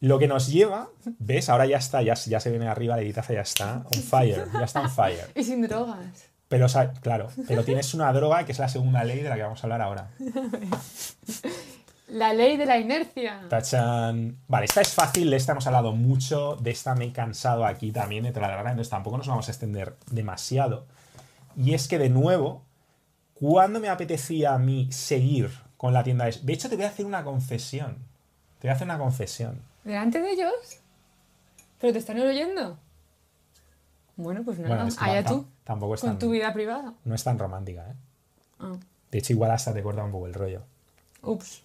Lo 0.00 0.18
que 0.18 0.28
nos 0.28 0.48
lleva, 0.48 0.88
¿ves? 1.18 1.48
Ahora 1.48 1.66
ya 1.66 1.78
está, 1.78 2.02
ya, 2.02 2.14
ya 2.14 2.40
se 2.40 2.50
viene 2.50 2.68
arriba, 2.68 2.96
la 2.96 3.02
editaza 3.02 3.32
ya 3.32 3.40
está 3.40 3.84
on 3.94 4.02
fire, 4.02 4.46
ya 4.52 4.64
está 4.64 4.80
on 4.80 4.90
fire. 4.90 5.30
Y 5.34 5.44
sin 5.44 5.62
drogas. 5.62 6.26
Pero, 6.48 6.66
o 6.66 6.68
sea, 6.68 6.92
claro, 6.92 7.28
pero 7.48 7.64
tienes 7.64 7.92
una 7.94 8.12
droga 8.12 8.44
que 8.44 8.52
es 8.52 8.58
la 8.58 8.68
segunda 8.68 9.02
ley 9.04 9.20
de 9.20 9.28
la 9.28 9.36
que 9.36 9.42
vamos 9.42 9.58
a 9.58 9.62
hablar 9.64 9.82
ahora. 9.82 10.10
La 12.08 12.32
ley 12.32 12.56
de 12.56 12.66
la 12.66 12.78
inercia. 12.78 13.42
Tachan. 13.48 14.36
Vale, 14.46 14.66
esta 14.66 14.80
es 14.80 14.94
fácil, 14.94 15.28
de 15.30 15.36
esta 15.36 15.52
hemos 15.52 15.66
hablado 15.66 15.92
mucho, 15.92 16.56
de 16.56 16.70
esta 16.70 16.94
me 16.94 17.06
he 17.06 17.12
cansado 17.12 17.64
aquí 17.66 17.90
también 17.90 18.22
de 18.24 18.32
tralalala, 18.32 18.70
entonces 18.70 18.90
tampoco 18.90 19.18
nos 19.18 19.26
vamos 19.26 19.48
a 19.48 19.50
extender 19.50 19.96
demasiado. 20.10 20.86
Y 21.56 21.74
es 21.74 21.88
que, 21.88 21.98
de 21.98 22.08
nuevo, 22.08 22.62
cuando 23.34 23.80
me 23.80 23.88
apetecía 23.88 24.54
a 24.54 24.58
mí 24.58 24.88
seguir 24.92 25.50
con 25.76 25.92
la 25.92 26.04
tienda 26.04 26.26
de... 26.26 26.32
De 26.42 26.52
hecho, 26.52 26.68
te 26.68 26.76
voy 26.76 26.84
a 26.84 26.88
hacer 26.88 27.06
una 27.06 27.24
confesión. 27.24 27.96
Te 28.60 28.68
voy 28.68 28.70
a 28.70 28.74
hacer 28.74 28.86
una 28.86 28.98
confesión. 28.98 29.60
¿Delante 29.82 30.20
de 30.20 30.30
ellos? 30.30 30.52
¿Pero 31.80 31.92
te 31.92 31.98
están 31.98 32.20
oyendo? 32.20 32.78
Bueno, 34.16 34.42
pues 34.44 34.58
nada, 34.58 34.74
Bueno, 34.76 34.88
es 34.88 34.96
que 34.96 35.04
allá 35.04 35.24
tú. 35.24 35.46
tampoco 35.64 35.94
es 35.94 36.00
Con 36.00 36.10
tan, 36.10 36.18
tu 36.20 36.30
vida 36.30 36.52
privada. 36.54 36.94
no 37.04 37.14
es 37.14 37.22
tan 37.24 37.38
romántica, 37.38 37.82
¿eh? 37.90 37.94
Ah, 38.60 38.76
De 39.10 39.18
hecho, 39.18 39.32
igual 39.32 39.50
hasta 39.50 39.74
te 39.74 39.82
corta 39.82 40.02
un 40.04 40.12
poco 40.12 40.26
el 40.26 40.34
rollo. 40.34 40.62
ups. 41.22 41.62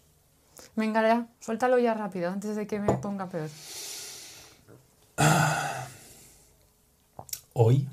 Venga 0.75 1.01
ya, 1.01 1.27
suéltalo 1.39 1.79
ya 1.79 1.93
rápido, 1.93 2.29
antes 2.31 2.55
de 2.55 2.67
que 2.67 2.79
me 2.79 2.93
ponga 2.97 3.27
peor. 3.27 3.49
Hoy 7.53 7.87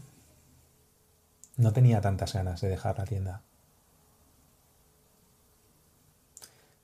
no 1.57 1.73
tenía 1.73 2.01
tantas 2.01 2.33
ganas 2.33 2.61
de 2.61 2.69
dejar 2.69 2.99
la 2.99 3.05
tienda. 3.05 3.43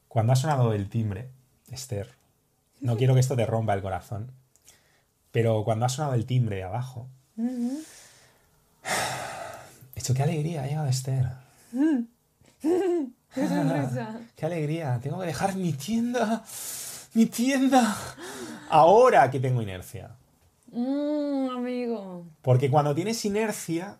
Cuando 0.08 0.32
ha 0.32 0.36
sonado 0.36 0.72
el 0.72 0.88
timbre, 0.88 1.28
Esther, 1.70 2.14
no 2.80 2.96
quiero 2.98 3.14
que 3.14 3.20
esto 3.20 3.36
te 3.36 3.46
rompa 3.46 3.74
el 3.74 3.82
corazón, 3.82 4.32
pero 5.32 5.64
cuando 5.64 5.86
ha 5.86 5.88
sonado 5.88 6.14
el 6.14 6.26
timbre 6.26 6.62
abajo, 6.62 7.08
he 7.36 7.82
dicho, 9.94 10.14
qué 10.14 10.22
alegría, 10.22 10.62
ha 10.62 10.66
llegado 10.66 10.88
Esther. 10.88 11.30
Qué 13.34 13.48
sonrisa. 13.48 14.20
Qué 14.36 14.46
alegría, 14.46 14.98
tengo 15.02 15.20
que 15.20 15.26
dejar 15.26 15.56
mi 15.56 15.72
tienda, 15.72 16.44
mi 17.14 17.26
tienda, 17.26 17.96
ahora 18.70 19.30
que 19.30 19.40
tengo 19.40 19.62
inercia. 19.62 20.16
Mmm, 20.70 21.50
amigo. 21.50 22.26
Porque 22.42 22.70
cuando 22.70 22.94
tienes 22.94 23.24
inercia, 23.24 23.98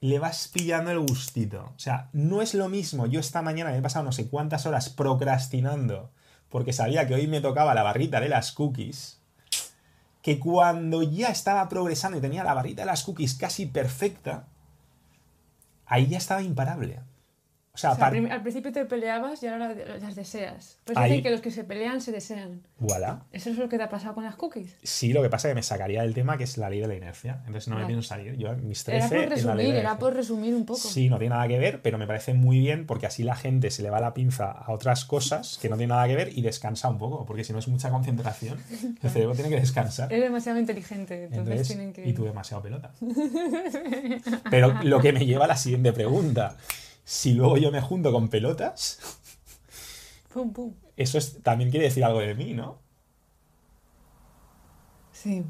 le 0.00 0.18
vas 0.18 0.48
pillando 0.48 0.90
el 0.90 1.00
gustito. 1.00 1.72
O 1.74 1.78
sea, 1.78 2.08
no 2.12 2.42
es 2.42 2.54
lo 2.54 2.68
mismo. 2.68 3.06
Yo 3.06 3.20
esta 3.20 3.42
mañana 3.42 3.70
me 3.70 3.78
he 3.78 3.82
pasado 3.82 4.04
no 4.04 4.12
sé 4.12 4.28
cuántas 4.28 4.66
horas 4.66 4.88
procrastinando 4.90 6.10
porque 6.48 6.72
sabía 6.72 7.06
que 7.06 7.14
hoy 7.14 7.26
me 7.26 7.40
tocaba 7.40 7.74
la 7.74 7.82
barrita 7.82 8.20
de 8.20 8.28
las 8.28 8.52
cookies. 8.52 9.20
Que 10.22 10.38
cuando 10.38 11.02
ya 11.02 11.28
estaba 11.28 11.68
progresando 11.68 12.18
y 12.18 12.20
tenía 12.20 12.44
la 12.44 12.54
barrita 12.54 12.82
de 12.82 12.86
las 12.86 13.02
cookies 13.04 13.34
casi 13.34 13.66
perfecta, 13.66 14.46
ahí 15.86 16.06
ya 16.06 16.18
estaba 16.18 16.42
imparable. 16.42 17.00
O 17.76 17.78
sea, 17.78 17.92
O 17.92 17.96
sea, 17.96 18.08
prim- 18.10 18.30
al 18.32 18.40
principio 18.40 18.72
te 18.72 18.86
peleabas 18.86 19.42
y 19.42 19.48
ahora 19.48 19.74
las 20.00 20.14
deseas. 20.16 20.78
Pues 20.84 20.96
Ahí- 20.96 21.10
dicen 21.10 21.24
que 21.24 21.30
los 21.30 21.40
que 21.42 21.50
se 21.50 21.62
pelean 21.62 22.00
se 22.00 22.10
desean. 22.10 22.62
voilà. 22.78 23.22
¿Eso 23.32 23.50
es 23.50 23.58
lo 23.58 23.68
que 23.68 23.76
te 23.76 23.82
ha 23.82 23.90
pasado 23.90 24.14
con 24.14 24.24
las 24.24 24.34
cookies? 24.36 24.76
Sí, 24.82 25.12
lo 25.12 25.20
que 25.22 25.28
pasa 25.28 25.48
es 25.48 25.52
que 25.52 25.56
me 25.56 25.62
sacaría 25.62 26.00
del 26.02 26.14
tema 26.14 26.38
que 26.38 26.44
es 26.44 26.56
la 26.56 26.70
ley 26.70 26.80
de 26.80 26.88
la 26.88 26.94
inercia. 26.94 27.42
Entonces 27.46 27.68
no 27.68 27.74
me 27.76 27.82
Vale. 27.82 27.92
pienso 27.92 28.08
salir. 28.08 28.34
Yo 28.38 28.56
mis 28.56 28.88
Era 28.88 29.06
13 29.08 29.14
por 29.26 29.38
en 29.38 29.46
la 29.46 29.54
ley 29.54 29.66
resumir, 29.66 29.74
era 29.74 29.98
por 29.98 30.14
resumir 30.14 30.54
un 30.54 30.64
poco. 30.64 30.80
Sí, 30.80 31.10
no 31.10 31.18
tiene 31.18 31.34
nada 31.34 31.46
que 31.48 31.58
ver, 31.58 31.82
pero 31.82 31.98
me 31.98 32.06
parece 32.06 32.32
muy 32.32 32.60
bien 32.60 32.86
porque 32.86 33.04
así 33.06 33.22
la 33.24 33.36
gente 33.36 33.70
se 33.70 33.82
le 33.82 33.90
va 33.90 34.00
la 34.00 34.14
pinza 34.14 34.50
a 34.50 34.72
otras 34.72 35.04
cosas 35.04 35.58
que 35.60 35.68
no 35.68 35.76
tienen 35.76 35.90
nada 35.94 36.08
que 36.08 36.16
ver 36.16 36.30
y 36.36 36.40
descansa 36.40 36.88
un 36.88 36.96
poco, 36.96 37.26
porque 37.26 37.44
si 37.44 37.52
no 37.52 37.58
es 37.58 37.68
mucha 37.68 37.90
concentración, 37.90 38.58
el 39.02 39.10
cerebro 39.10 39.34
tiene 39.34 39.50
que 39.50 39.60
descansar. 39.60 40.10
Eres 40.10 40.24
demasiado 40.24 40.58
inteligente, 40.58 41.24
entonces, 41.24 41.38
Entonces, 41.38 41.68
tienen 41.68 41.92
que... 41.92 42.08
y 42.08 42.14
tú 42.14 42.24
demasiado 42.24 42.62
pelota. 42.62 42.90
Pero 44.50 44.72
lo 44.82 45.00
que 45.00 45.12
me 45.12 45.26
lleva 45.26 45.44
a 45.44 45.48
la 45.48 45.56
siguiente 45.56 45.92
pregunta. 45.92 46.56
Si 47.08 47.34
luego 47.34 47.56
yo 47.56 47.70
me 47.70 47.80
junto 47.80 48.10
con 48.12 48.28
pelotas, 48.28 48.98
Pum, 50.34 50.52
pum. 50.52 50.74
eso 50.96 51.18
es- 51.18 51.40
también 51.42 51.70
quiere 51.70 51.86
decir 51.86 52.04
algo 52.04 52.18
de 52.18 52.34
mí, 52.34 52.52
¿no? 52.52 52.78
Sí. 55.12 55.44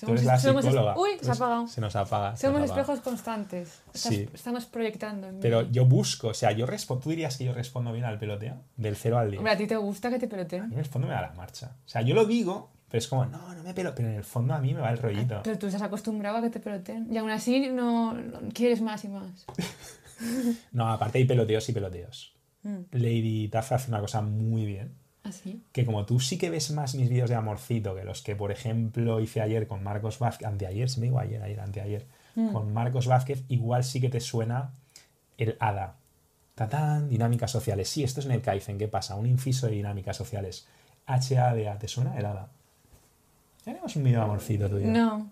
Tú 0.00 0.10
eres 0.10 0.24
la 0.24 0.38
somos 0.40 0.64
es- 0.64 0.70
psicóloga. 0.72 0.98
Uy, 0.98 1.10
se 1.20 1.30
ha 1.30 1.34
apagado. 1.34 1.68
Se 1.68 1.80
nos 1.80 1.94
apaga. 1.94 2.34
se 2.36 2.46
Somos 2.48 2.60
nos 2.62 2.70
apaga. 2.70 2.82
espejos 2.82 3.04
constantes. 3.04 3.68
Estás- 3.94 4.12
Sí. 4.12 4.28
Estamos 4.34 4.64
proyectando 4.66 5.28
en 5.28 5.34
mí. 5.36 5.40
Pero 5.42 5.62
yo 5.70 5.84
busco, 5.86 6.28
o 6.28 6.34
sea, 6.34 6.50
yo 6.52 6.66
respondo. 6.66 7.04
¿Tú 7.04 7.10
dirías 7.10 7.36
que 7.36 7.44
yo 7.44 7.52
respondo 7.52 7.92
bien 7.92 8.04
al 8.06 8.18
peloteo? 8.18 8.56
Del 8.76 8.96
0 8.96 9.18
al 9.18 9.28
10. 9.30 9.38
Hombre, 9.38 9.52
¿a 9.52 9.56
ti 9.56 9.66
te 9.68 9.76
gusta 9.76 10.10
que 10.10 10.18
te 10.18 10.26
A 10.26 10.28
peloteen? 10.30 10.68
mí 10.68 10.74
en 10.74 10.80
el 10.80 10.86
fondo 10.86 11.06
me 11.06 11.14
da 11.14 11.20
la 11.22 11.32
marcha. 11.34 11.76
O 11.84 11.88
sea, 11.88 12.02
yo 12.02 12.14
lo 12.16 12.24
digo, 12.24 12.70
pero 12.88 12.98
es 12.98 13.06
como, 13.06 13.26
no, 13.26 13.54
no 13.54 13.62
me 13.62 13.74
pelo. 13.74 13.94
Pero 13.94 14.08
en 14.08 14.14
el 14.16 14.24
fondo 14.24 14.54
a 14.54 14.58
mí 14.58 14.74
me 14.74 14.80
va 14.80 14.90
el 14.90 14.98
rollito. 14.98 15.40
Pero 15.44 15.56
tú 15.58 15.66
estás 15.66 15.82
acostumbrado 15.82 16.38
a 16.38 16.42
que 16.42 16.50
te 16.50 16.58
peloteen. 16.58 17.06
Y 17.12 17.18
aún 17.18 17.30
así 17.30 17.68
no, 17.68 18.14
no 18.14 18.40
quieres 18.52 18.80
más 18.80 19.04
y 19.04 19.08
más. 19.08 19.46
No, 20.72 20.88
aparte 20.90 21.18
hay 21.18 21.24
peloteos 21.24 21.68
y 21.68 21.72
peloteos. 21.72 22.34
Mm. 22.62 22.78
Lady 22.92 23.48
Taza 23.48 23.76
hace 23.76 23.90
una 23.90 24.00
cosa 24.00 24.22
muy 24.22 24.64
bien. 24.66 24.94
Así. 25.24 25.62
Que 25.72 25.84
como 25.84 26.04
tú 26.04 26.18
sí 26.18 26.36
que 26.38 26.50
ves 26.50 26.70
más 26.72 26.94
mis 26.94 27.08
vídeos 27.08 27.30
de 27.30 27.36
amorcito 27.36 27.94
que 27.94 28.04
los 28.04 28.22
que, 28.22 28.34
por 28.34 28.50
ejemplo, 28.50 29.20
hice 29.20 29.40
ayer 29.40 29.66
con 29.68 29.82
Marcos 29.84 30.18
Vázquez, 30.18 30.48
anteayer, 30.48 30.88
si 30.90 31.00
me 31.00 31.06
digo 31.06 31.18
ayer, 31.20 31.40
ayer, 31.42 31.60
anteayer, 31.60 32.06
con 32.52 32.72
Marcos 32.72 33.06
Vázquez, 33.06 33.44
igual 33.48 33.84
sí 33.84 34.00
que 34.00 34.08
te 34.08 34.20
suena 34.20 34.72
el 35.38 35.56
ADA. 35.60 35.96
Tatán, 36.54 37.08
dinámicas 37.08 37.50
sociales. 37.50 37.88
Sí, 37.88 38.02
esto 38.02 38.20
es 38.20 38.26
en 38.26 38.32
el 38.32 38.42
Kaizen. 38.42 38.78
¿Qué 38.78 38.88
pasa? 38.88 39.14
Un 39.14 39.26
inciso 39.26 39.66
de 39.66 39.74
dinámicas 39.74 40.16
sociales. 40.16 40.66
HADA, 41.06 41.78
¿te 41.78 41.88
suena 41.88 42.16
el 42.18 42.24
ADA? 42.26 42.48
Ya 43.64 43.72
haremos 43.72 43.94
un 43.96 44.04
vídeo 44.04 44.18
de 44.18 44.24
amorcito 44.24 44.68
tuyo. 44.68 44.86
No, 44.86 45.30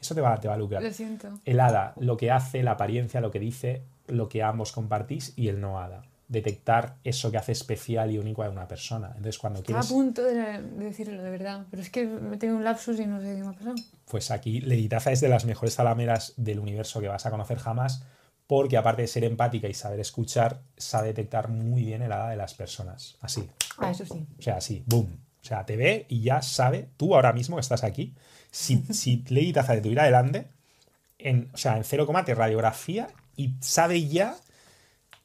Eso 0.00 0.14
te 0.14 0.20
va, 0.20 0.38
te 0.40 0.48
va 0.48 0.54
a 0.54 0.56
lucrar. 0.58 0.82
lo 0.82 0.92
siento. 0.92 1.40
El 1.44 1.60
hada, 1.60 1.94
lo 1.98 2.16
que 2.16 2.30
hace, 2.30 2.62
la 2.62 2.72
apariencia, 2.72 3.20
lo 3.20 3.30
que 3.30 3.38
dice, 3.38 3.82
lo 4.10 4.28
que 4.28 4.42
ambos 4.42 4.72
compartís 4.72 5.32
y 5.36 5.48
el 5.48 5.60
no 5.60 5.78
hada. 5.80 6.02
detectar 6.28 6.94
eso 7.02 7.30
que 7.32 7.38
hace 7.38 7.50
especial 7.50 8.10
y 8.12 8.18
único 8.18 8.44
a 8.44 8.48
una 8.50 8.68
persona. 8.68 9.08
Entonces, 9.16 9.36
cuando 9.38 9.58
Estaba 9.60 9.80
quieres. 9.80 9.90
a 9.90 9.94
punto 9.94 10.22
de, 10.22 10.34
de 10.62 10.84
decirlo, 10.84 11.20
de 11.24 11.30
verdad. 11.30 11.66
Pero 11.70 11.82
es 11.82 11.90
que 11.90 12.06
me 12.06 12.36
tengo 12.36 12.56
un 12.56 12.62
lapsus 12.62 13.00
y 13.00 13.06
no 13.06 13.20
sé 13.20 13.34
qué 13.34 13.42
me 13.42 13.48
ha 13.48 13.52
pasado. 13.52 13.74
Pues 14.04 14.30
aquí 14.30 14.60
Leditaza 14.60 15.10
es 15.10 15.20
de 15.20 15.28
las 15.28 15.44
mejores 15.44 15.74
talameras 15.74 16.34
del 16.36 16.60
universo 16.60 17.00
que 17.00 17.08
vas 17.08 17.26
a 17.26 17.30
conocer 17.32 17.58
jamás, 17.58 18.04
porque 18.46 18.76
aparte 18.76 19.02
de 19.02 19.08
ser 19.08 19.24
empática 19.24 19.66
y 19.66 19.74
saber 19.74 19.98
escuchar, 19.98 20.60
sabe 20.76 21.08
detectar 21.08 21.48
muy 21.48 21.84
bien 21.84 22.00
el 22.02 22.12
hada 22.12 22.30
de 22.30 22.36
las 22.36 22.54
personas. 22.54 23.16
Así. 23.20 23.48
Ah, 23.78 23.90
eso 23.90 24.06
sí. 24.06 24.24
O 24.38 24.42
sea, 24.42 24.56
así, 24.58 24.84
boom. 24.86 25.18
O 25.42 25.44
sea, 25.44 25.66
te 25.66 25.76
ve 25.76 26.06
y 26.08 26.22
ya 26.22 26.42
sabe, 26.42 26.90
tú 26.96 27.16
ahora 27.16 27.32
mismo 27.32 27.56
que 27.56 27.60
estás 27.62 27.82
aquí, 27.82 28.14
si, 28.52 28.76
si 28.92 29.24
Leditaza 29.28 29.74
te 29.74 29.80
tuviera 29.80 30.04
delante, 30.04 30.46
en, 31.18 31.50
o 31.52 31.56
sea, 31.56 31.76
en 31.76 31.82
0, 31.84 32.08
te 32.24 32.34
radiografía 32.36 33.08
y 33.36 33.54
sabe 33.60 34.06
ya 34.08 34.36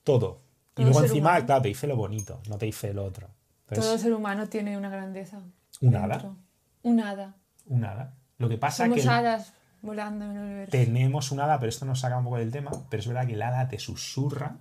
todo. 0.04 0.40
Y 0.78 0.84
luego 0.84 1.04
encima, 1.04 1.30
humano. 1.32 1.46
claro, 1.46 1.62
te 1.62 1.68
dice 1.70 1.88
lo 1.88 1.96
bonito, 1.96 2.42
no 2.50 2.58
te 2.58 2.66
dice 2.66 2.94
lo 2.94 3.06
otro. 3.06 3.30
Entonces, 3.70 3.86
Todo 3.86 3.98
ser 3.98 4.14
humano 4.14 4.48
tiene 4.48 4.78
una 4.78 4.90
grandeza. 4.90 5.42
¿Un 5.82 5.96
hada? 5.96 6.36
Un 6.84 7.00
hada. 7.00 7.36
un 7.68 7.84
hada. 7.86 8.14
Lo 8.38 8.50
que 8.50 8.58
pasa 8.58 8.84
Somos 8.86 9.02
que 9.02 9.08
hadas 9.10 9.54
volando 9.82 10.26
en 10.26 10.32
el 10.38 10.44
universo. 10.44 10.72
tenemos 10.72 11.32
un 11.32 11.40
hada, 11.40 11.60
pero 11.60 11.70
esto 11.70 11.86
nos 11.86 12.02
saca 12.02 12.18
un 12.18 12.26
poco 12.26 12.38
del 12.38 12.52
tema, 12.52 12.72
pero 12.90 13.02
es 13.02 13.08
verdad 13.08 13.26
que 13.26 13.34
el 13.34 13.42
hada 13.42 13.68
te 13.70 13.80
susurra, 13.80 14.58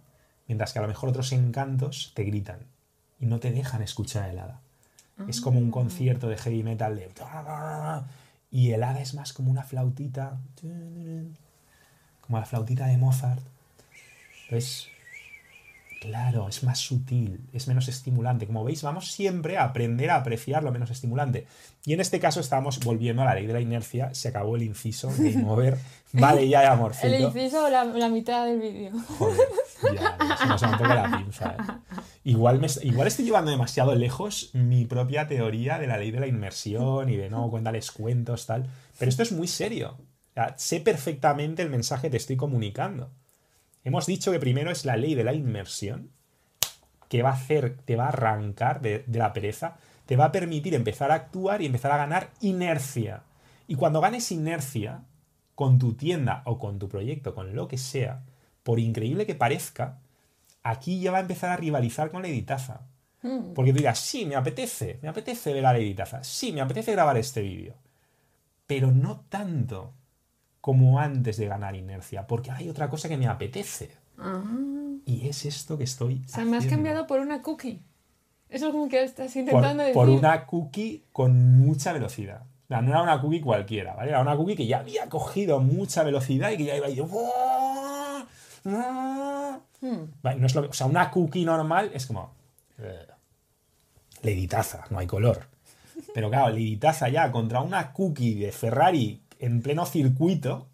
mientras 0.47 0.73
que 0.73 0.79
a 0.79 0.83
lo 0.83 0.89
mejor 0.89 1.09
otros 1.11 1.33
encantos 1.33 2.13
te 2.15 2.23
gritan 2.25 2.61
y 3.19 3.27
no 3.27 3.41
te 3.41 3.51
dejan 3.51 3.83
escuchar 3.83 4.31
el 4.31 4.39
hada. 4.39 4.61
Es 5.29 5.41
como 5.41 5.59
Ah. 5.59 5.63
un 5.63 5.71
concierto 5.71 6.29
de 6.29 6.37
heavy 6.37 6.63
metal 6.63 6.97
de... 6.97 7.11
Y 8.51 8.71
el 8.73 8.83
hada 8.85 9.01
es 9.01 9.15
más 9.15 9.33
como 9.33 9.51
una 9.51 9.65
flautita, 9.65 10.39
como 12.27 12.39
la 12.39 12.47
flautita 12.47 12.87
de 12.87 12.97
Mozart. 12.99 13.43
Entonces, 14.45 14.89
claro, 16.01 16.49
es 16.49 16.63
más 16.63 16.79
sutil, 16.79 17.41
es 17.53 17.67
menos 17.67 17.89
estimulante. 17.89 18.47
Como 18.47 18.63
veis, 18.65 18.83
vamos 18.83 19.11
siempre 19.13 19.57
a 19.57 19.65
aprender 19.65 20.11
a 20.11 20.17
apreciar 20.17 20.63
lo 20.63 20.71
menos 20.73 20.91
estimulante. 20.91 21.47
Y 21.87 21.93
en 21.93 22.01
este 22.01 22.21
caso 22.21 22.41
estamos 22.41 22.81
volviendo 22.81 23.23
a 23.23 23.25
la 23.25 23.35
ley 23.35 23.47
de 23.47 23.53
la 23.55 23.61
inercia. 23.61 24.13
Se 24.15 24.29
acabó 24.29 24.57
el 24.57 24.63
inciso 24.63 25.09
de 25.09 25.37
mover. 25.39 25.79
Vale, 26.13 26.49
ya, 26.49 26.63
El 26.63 26.69
amorcito. 26.69 27.15
inciso 27.15 27.65
o 27.65 27.71
la, 27.71 27.85
la 27.85 28.09
mitad 28.09 28.47
del 28.47 28.61
vídeo. 28.61 28.93
Joder, 29.19 29.49
ya, 29.95 30.17
ya, 30.19 30.37
se 30.37 30.47
nos 30.47 30.63
va 30.63 30.71
un 30.71 30.79
poco 30.79 30.95
la 30.95 31.19
pinza. 31.19 31.57
¿eh? 31.59 32.03
Igual, 32.25 32.59
me, 32.61 32.69
igual 32.83 33.07
estoy 33.09 33.25
llevando 33.25 33.51
demasiado 33.51 33.95
lejos 33.95 34.51
mi 34.55 34.85
propia 34.87 35.27
teoría 35.27 35.79
de 35.79 35.87
la 35.87 35.99
ley 35.99 36.11
de 36.11 36.21
la 36.21 36.27
inmersión 36.27 37.09
y 37.11 37.17
de 37.17 37.29
no, 37.29 37.51
cuéntales 37.51 37.91
cuentos, 37.91 38.47
tal. 38.47 38.67
Pero 38.99 39.09
esto 39.09 39.23
es 39.23 39.33
muy 39.33 39.49
serio. 39.49 39.97
O 40.35 40.41
sea, 40.41 40.59
sé 40.59 40.81
perfectamente 40.81 41.63
el 41.63 41.71
mensaje 41.71 42.03
que 42.03 42.11
te 42.11 42.17
estoy 42.17 42.37
comunicando. 42.37 43.11
Hemos 43.85 44.07
dicho 44.07 44.33
que 44.33 44.41
primero 44.41 44.71
es 44.71 44.85
la 44.85 44.97
ley 44.97 45.15
de 45.15 45.23
la 45.23 45.33
inmersión, 45.33 46.11
que 47.09 47.23
va 47.23 47.31
a 47.31 47.35
hacer, 47.35 47.77
te 47.85 47.95
va 47.95 48.07
a 48.07 48.09
arrancar 48.09 48.81
de, 48.81 49.05
de 49.07 49.19
la 49.19 49.33
pereza, 49.33 49.77
te 50.07 50.17
va 50.17 50.27
a 50.27 50.33
permitir 50.33 50.75
empezar 50.75 51.13
a 51.13 51.15
actuar 51.15 51.63
y 51.63 51.67
empezar 51.67 51.93
a 51.93 51.99
ganar 51.99 52.31
inercia. 52.41 53.23
Y 53.69 53.77
cuando 53.77 54.01
ganes 54.01 54.33
inercia 54.33 55.05
con 55.55 55.79
tu 55.79 55.95
tienda 55.95 56.43
o 56.47 56.59
con 56.59 56.79
tu 56.79 56.89
proyecto, 56.89 57.35
con 57.35 57.55
lo 57.55 57.69
que 57.69 57.79
sea, 57.79 58.25
por 58.65 58.81
increíble 58.81 59.27
que 59.27 59.35
parezca, 59.37 60.01
aquí 60.65 61.01
ya 61.01 61.13
va 61.13 61.19
a 61.19 61.23
empezar 61.23 61.51
a 61.51 61.57
rivalizar 61.57 62.11
con 62.11 62.23
la 62.23 62.29
editaza. 62.29 62.81
Porque 63.55 63.73
tú 63.73 63.79
dirás, 63.79 64.01
sí, 64.01 64.27
me 64.27 64.35
apetece, 64.35 64.99
me 65.01 65.09
apetece 65.09 65.55
ver 65.55 65.65
a 65.65 65.73
la 65.73 65.79
editaza, 65.79 66.23
sí, 66.23 66.53
me 66.53 66.61
apetece 66.61 66.93
grabar 66.93 67.17
este 67.17 67.41
vídeo. 67.41 67.75
Pero 68.67 68.91
no 68.91 69.25
tanto 69.31 69.95
como 70.65 70.99
antes 70.99 71.37
de 71.37 71.47
ganar 71.47 71.77
inercia, 71.77 72.27
porque 72.27 72.51
hay 72.51 72.71
otra 72.71 72.89
cosa 72.89 73.07
que 73.07 73.19
me 73.19 73.27
apetece. 73.27 73.91
Ah. 74.17 74.43
Y 75.05 75.29
es 75.29 75.45
esto 75.45 75.77
que 75.77 75.85
estoy 75.85 76.23
O 76.25 76.29
sea, 76.29 76.43
me 76.47 76.57
has 76.57 76.65
haciendo. 76.65 76.77
cambiado 76.77 77.07
por 77.07 77.21
una 77.21 77.43
cookie. 77.43 77.83
Eso 78.49 78.69
es 78.69 78.73
como 78.73 78.89
que 78.89 79.03
estás 79.05 79.31
por, 79.33 79.41
intentando 79.43 79.83
decir. 79.83 79.95
por 79.95 80.09
una 80.09 80.47
cookie 80.47 81.05
con 81.13 81.59
mucha 81.59 81.93
velocidad. 81.93 82.45
O 82.65 82.69
sea, 82.69 82.81
no 82.81 82.93
era 82.93 83.03
una 83.03 83.21
cookie 83.21 83.43
cualquiera, 83.43 83.95
¿vale? 83.95 84.09
Era 84.09 84.23
una 84.23 84.35
cookie 84.39 84.57
que 84.57 84.67
ya 84.67 84.79
había 84.79 85.07
cogido 85.11 85.61
mucha 85.61 86.03
velocidad 86.03 86.51
y 86.53 86.57
que 86.57 86.65
ya 86.65 86.77
iba 86.79 86.87
ahí. 86.87 86.99
¡buah! 86.99 88.25
¡buah! 88.65 89.59
Hmm. 89.83 90.05
Vale, 90.23 90.41
no 90.41 90.47
es 90.47 90.55
lo- 90.55 90.71
o 90.71 90.73
sea, 90.73 90.87
una 90.87 91.11
cookie 91.11 91.45
normal 91.45 91.91
es 91.93 92.07
como. 92.07 92.33
eh, 92.79 93.07
Leditaza, 94.23 94.87
no 94.89 94.99
hay 94.99 95.07
color. 95.07 95.47
Pero 96.15 96.31
claro, 96.31 96.49
Leditaza 96.55 97.09
ya 97.11 97.31
contra 97.31 97.61
una 97.61 97.93
cookie 97.93 98.35
de 98.35 98.51
Ferrari 98.51 99.21
en 99.39 99.63
pleno 99.63 99.87
circuito. 99.87 100.69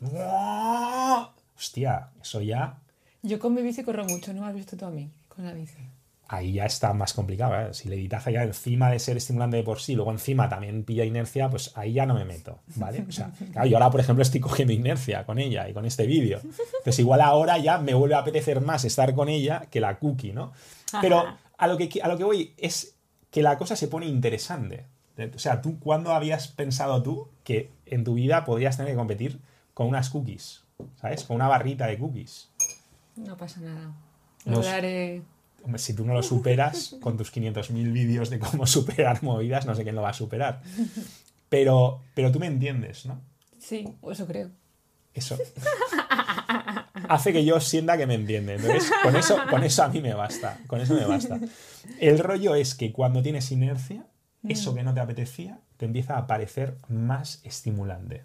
¡buah! 0.00 1.30
Hostia, 1.56 2.10
eso 2.20 2.40
ya. 2.40 2.80
Yo 3.22 3.38
con 3.38 3.54
mi 3.54 3.62
bici 3.62 3.82
corro 3.82 4.04
mucho, 4.04 4.34
¿no 4.34 4.42
me 4.42 4.48
has 4.48 4.54
visto 4.54 4.76
tú 4.76 4.84
a 4.84 4.90
mí 4.90 5.10
con 5.28 5.44
la 5.44 5.52
bici? 5.52 5.94
ahí 6.28 6.54
ya 6.54 6.66
está 6.66 6.92
más 6.92 7.12
complicado. 7.12 7.54
¿eh? 7.54 7.74
Si 7.74 7.88
la 7.88 7.94
editaza 7.94 8.30
ya 8.30 8.42
encima 8.42 8.90
de 8.90 8.98
ser 8.98 9.16
estimulante 9.16 9.56
de 9.56 9.62
por 9.62 9.80
sí, 9.80 9.94
luego 9.94 10.10
encima 10.10 10.48
también 10.48 10.84
pilla 10.84 11.04
inercia, 11.04 11.48
pues 11.48 11.72
ahí 11.76 11.92
ya 11.92 12.06
no 12.06 12.14
me 12.14 12.24
meto, 12.24 12.60
¿vale? 12.76 13.04
O 13.08 13.12
sea, 13.12 13.30
claro, 13.52 13.68
yo 13.68 13.76
ahora, 13.76 13.90
por 13.90 14.00
ejemplo, 14.00 14.22
estoy 14.22 14.40
cogiendo 14.40 14.72
inercia 14.72 15.24
con 15.24 15.38
ella 15.38 15.68
y 15.68 15.72
con 15.72 15.84
este 15.84 16.06
vídeo. 16.06 16.40
Entonces, 16.42 16.98
igual 16.98 17.20
ahora 17.20 17.58
ya 17.58 17.78
me 17.78 17.94
vuelve 17.94 18.14
a 18.14 18.18
apetecer 18.18 18.60
más 18.60 18.84
estar 18.84 19.14
con 19.14 19.28
ella 19.28 19.66
que 19.70 19.80
la 19.80 19.98
cookie, 19.98 20.32
¿no? 20.32 20.52
Pero 21.00 21.24
a 21.56 21.66
lo 21.66 21.76
que, 21.76 22.00
a 22.02 22.08
lo 22.08 22.16
que 22.16 22.24
voy 22.24 22.54
es 22.56 22.96
que 23.30 23.42
la 23.42 23.58
cosa 23.58 23.76
se 23.76 23.88
pone 23.88 24.06
interesante. 24.06 24.86
O 25.34 25.38
sea, 25.38 25.62
tú, 25.62 25.78
¿cuándo 25.78 26.12
habías 26.12 26.48
pensado 26.48 27.02
tú 27.02 27.28
que 27.44 27.70
en 27.86 28.02
tu 28.04 28.14
vida 28.14 28.44
podrías 28.44 28.76
tener 28.76 28.92
que 28.92 28.96
competir 28.96 29.40
con 29.72 29.86
unas 29.86 30.10
cookies? 30.10 30.64
¿Sabes? 31.00 31.24
Con 31.24 31.36
una 31.36 31.46
barrita 31.48 31.86
de 31.86 31.98
cookies. 31.98 32.50
No 33.16 33.36
pasa 33.36 33.60
nada. 33.60 33.92
Los- 34.44 34.58
Lograré. 34.58 35.22
Hombre, 35.62 35.78
si 35.78 35.94
tú 35.94 36.04
no 36.04 36.12
lo 36.14 36.22
superas 36.22 36.96
con 37.00 37.16
tus 37.16 37.32
500.000 37.32 37.92
vídeos 37.92 38.28
de 38.30 38.38
cómo 38.40 38.66
superar 38.68 39.22
movidas, 39.22 39.66
no 39.66 39.74
sé 39.74 39.82
quién 39.84 39.94
lo 39.94 40.02
va 40.02 40.10
a 40.10 40.14
superar. 40.14 40.62
Pero, 41.48 42.00
pero 42.14 42.32
tú 42.32 42.40
me 42.40 42.46
entiendes, 42.48 43.06
¿no? 43.06 43.20
Sí, 43.60 43.88
eso 44.10 44.26
creo. 44.26 44.50
Eso 45.14 45.38
hace 47.08 47.32
que 47.32 47.44
yo 47.44 47.60
sienta 47.60 47.96
que 47.96 48.06
me 48.06 48.14
entiende. 48.14 48.54
Entonces, 48.56 48.90
con 49.02 49.14
eso, 49.16 49.36
con 49.50 49.62
eso 49.62 49.82
a 49.84 49.88
mí 49.88 50.00
me 50.00 50.14
basta. 50.14 50.58
Con 50.66 50.80
eso 50.80 50.94
me 50.94 51.04
basta. 51.04 51.38
El 52.00 52.18
rollo 52.18 52.54
es 52.54 52.74
que 52.74 52.92
cuando 52.92 53.22
tienes 53.22 53.50
inercia, 53.52 54.04
eso 54.48 54.74
que 54.74 54.82
no 54.82 54.94
te 54.94 55.00
apetecía 55.00 55.58
te 55.76 55.86
empieza 55.86 56.16
a 56.16 56.26
parecer 56.26 56.78
más 56.88 57.40
estimulante. 57.44 58.24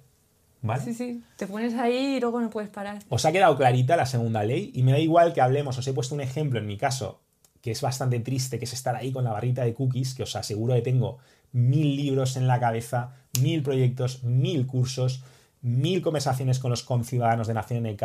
¿Vale? 0.62 0.84
Sí, 0.84 0.94
sí. 0.94 1.24
Te 1.38 1.48
pones 1.48 1.74
ahí 1.76 2.18
y 2.18 2.20
luego 2.20 2.42
no 2.42 2.50
puedes 2.50 2.70
parar. 2.70 3.00
Os 3.08 3.26
ha 3.26 3.32
quedado 3.32 3.56
clarita 3.56 3.96
la 3.96 4.06
segunda 4.06 4.44
ley 4.44 4.72
y 4.74 4.84
me 4.84 4.92
da 4.92 5.00
igual 5.00 5.34
que 5.34 5.42
hablemos, 5.42 5.78
os 5.78 5.88
he 5.88 5.94
puesto 5.94 6.16
un 6.16 6.22
ejemplo 6.22 6.60
en 6.60 6.68
mi 6.68 6.78
caso 6.78 7.22
que 7.62 7.72
es 7.72 7.82
bastante 7.82 8.20
triste, 8.20 8.58
que 8.58 8.66
es 8.66 8.74
estar 8.74 8.96
ahí 8.96 9.12
con 9.12 9.24
la 9.24 9.32
barrita 9.32 9.64
de 9.64 9.74
cookies, 9.74 10.14
que 10.14 10.24
os 10.24 10.36
aseguro 10.36 10.76
que 10.76 10.82
tengo 10.82 11.18
mil 11.52 11.96
libros 11.96 12.38
en 12.38 12.48
la 12.48 12.60
cabeza, 12.60 13.12
mil 13.42 13.64
proyectos, 13.64 14.24
mil 14.24 14.66
cursos, 14.66 15.24
mil 15.62 16.02
conversaciones 16.02 16.60
con 16.60 16.72
los 16.72 16.84
conciudadanos 16.84 17.48
de 17.48 17.54
Nación 17.54 17.86
NK, 17.86 18.04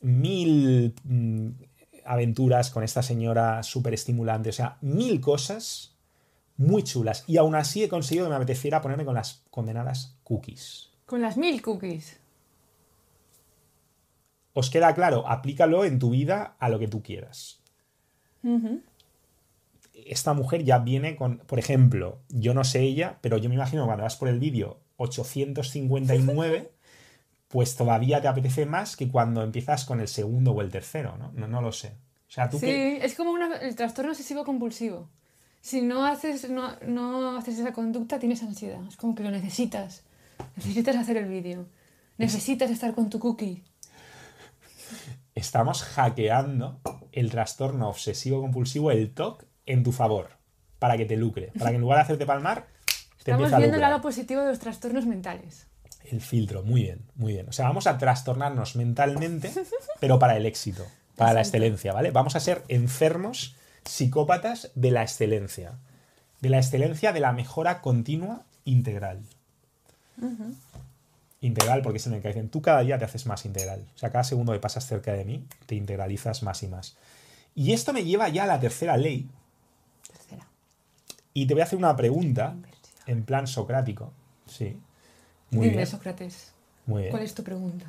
mil 0.00 0.94
mm, 1.04 1.48
aventuras 2.04 2.70
con 2.70 2.82
esta 2.82 3.02
señora 3.02 3.62
súper 3.62 3.94
estimulante, 3.94 4.50
o 4.50 4.52
sea, 4.52 4.76
mil 4.80 5.20
cosas 5.20 5.93
muy 6.56 6.82
chulas. 6.82 7.24
Y 7.26 7.36
aún 7.36 7.54
así 7.54 7.82
he 7.82 7.88
conseguido 7.88 8.26
que 8.26 8.30
me 8.30 8.36
apeteciera 8.36 8.80
ponerme 8.80 9.04
con 9.04 9.14
las 9.14 9.42
condenadas 9.50 10.16
cookies. 10.24 10.90
Con 11.06 11.20
las 11.22 11.36
mil 11.36 11.60
cookies. 11.62 12.18
¿Os 14.52 14.70
queda 14.70 14.94
claro? 14.94 15.26
Aplícalo 15.28 15.84
en 15.84 15.98
tu 15.98 16.10
vida 16.10 16.54
a 16.58 16.68
lo 16.68 16.78
que 16.78 16.86
tú 16.88 17.02
quieras. 17.02 17.60
Esta 19.92 20.34
mujer 20.34 20.64
ya 20.64 20.78
viene 20.78 21.16
con, 21.16 21.38
por 21.38 21.58
ejemplo, 21.58 22.20
yo 22.28 22.52
no 22.54 22.62
sé 22.64 22.80
ella, 22.82 23.18
pero 23.20 23.36
yo 23.38 23.48
me 23.48 23.54
imagino 23.54 23.84
cuando 23.86 24.02
vas 24.04 24.16
por 24.16 24.28
el 24.28 24.38
vídeo 24.38 24.78
859, 24.96 26.70
pues 27.48 27.74
todavía 27.76 28.20
te 28.20 28.28
apetece 28.28 28.66
más 28.66 28.96
que 28.96 29.08
cuando 29.08 29.42
empiezas 29.42 29.84
con 29.84 30.00
el 30.00 30.08
segundo 30.08 30.52
o 30.52 30.60
el 30.60 30.70
tercero, 30.70 31.16
¿no? 31.16 31.32
No, 31.34 31.48
no 31.48 31.60
lo 31.62 31.72
sé. 31.72 31.96
O 32.28 32.30
sea, 32.30 32.48
tú 32.48 32.58
Sí, 32.58 32.68
es 33.00 33.14
como 33.14 33.30
una- 33.30 33.56
el 33.56 33.74
trastorno 33.76 34.10
obsesivo 34.12 34.44
compulsivo. 34.44 35.08
Si 35.64 35.80
no 35.80 36.04
haces, 36.04 36.50
no, 36.50 36.76
no 36.86 37.38
haces 37.38 37.58
esa 37.58 37.72
conducta, 37.72 38.18
tienes 38.18 38.42
ansiedad. 38.42 38.86
Es 38.86 38.98
como 38.98 39.14
que 39.14 39.22
lo 39.22 39.30
necesitas. 39.30 40.02
Necesitas 40.56 40.94
hacer 40.94 41.16
el 41.16 41.26
vídeo. 41.26 41.64
Necesitas 42.18 42.70
estar 42.70 42.94
con 42.94 43.08
tu 43.08 43.18
cookie. 43.18 43.64
Estamos 45.34 45.82
hackeando 45.82 46.80
el 47.12 47.30
trastorno 47.30 47.88
obsesivo 47.88 48.42
compulsivo, 48.42 48.90
el 48.90 49.14
TOC, 49.14 49.46
en 49.64 49.82
tu 49.82 49.92
favor, 49.92 50.32
para 50.78 50.98
que 50.98 51.06
te 51.06 51.16
lucre, 51.16 51.50
para 51.58 51.70
que 51.70 51.76
en 51.76 51.80
lugar 51.80 51.96
de 51.96 52.02
hacerte 52.02 52.26
palmar, 52.26 52.66
te 53.24 53.30
Estamos 53.30 53.50
a 53.50 53.56
viendo 53.56 53.76
el 53.76 53.80
lado 53.80 54.02
positivo 54.02 54.42
de 54.42 54.48
los 54.48 54.58
trastornos 54.58 55.06
mentales. 55.06 55.66
El 56.04 56.20
filtro, 56.20 56.62
muy 56.62 56.82
bien, 56.82 57.06
muy 57.14 57.32
bien. 57.32 57.48
O 57.48 57.52
sea, 57.52 57.64
vamos 57.64 57.86
a 57.86 57.96
trastornarnos 57.96 58.76
mentalmente, 58.76 59.50
pero 59.98 60.18
para 60.18 60.36
el 60.36 60.44
éxito, 60.44 60.84
para 61.16 61.32
la 61.32 61.40
excelencia, 61.40 61.94
¿vale? 61.94 62.10
Vamos 62.10 62.36
a 62.36 62.40
ser 62.40 62.64
enfermos, 62.68 63.56
psicópatas 63.84 64.70
de 64.74 64.90
la 64.90 65.02
excelencia. 65.02 65.78
De 66.40 66.48
la 66.48 66.58
excelencia 66.58 67.12
de 67.12 67.20
la 67.20 67.32
mejora 67.32 67.80
continua 67.80 68.44
integral. 68.64 69.22
Integral, 71.40 71.82
porque 71.82 71.98
es 71.98 72.06
en 72.06 72.14
el 72.14 72.22
que 72.22 72.28
dicen, 72.28 72.48
tú 72.48 72.62
cada 72.62 72.80
día 72.80 72.98
te 72.98 73.04
haces 73.04 73.26
más 73.26 73.44
integral. 73.44 73.84
O 73.94 73.98
sea, 73.98 74.10
cada 74.10 74.24
segundo 74.24 74.52
que 74.52 74.58
pasas 74.58 74.86
cerca 74.86 75.12
de 75.12 75.24
mí, 75.24 75.46
te 75.66 75.74
integralizas 75.74 76.42
más 76.42 76.62
y 76.62 76.68
más. 76.68 76.96
Y 77.54 77.72
esto 77.72 77.92
me 77.92 78.04
lleva 78.04 78.28
ya 78.28 78.44
a 78.44 78.46
la 78.46 78.60
tercera 78.60 78.96
ley. 78.96 79.28
Tercera. 80.06 80.46
Y 81.32 81.46
te 81.46 81.54
voy 81.54 81.60
a 81.60 81.64
hacer 81.64 81.78
una 81.78 81.96
pregunta 81.96 82.56
en 83.06 83.24
plan 83.24 83.46
socrático. 83.46 84.12
Sí. 84.46 84.78
Muy 85.50 85.66
Dime, 85.66 85.76
bien. 85.76 85.86
Sócrates, 85.86 86.52
Muy 86.86 87.02
bien. 87.02 87.10
¿cuál 87.12 87.22
es 87.22 87.34
tu 87.34 87.44
pregunta? 87.44 87.86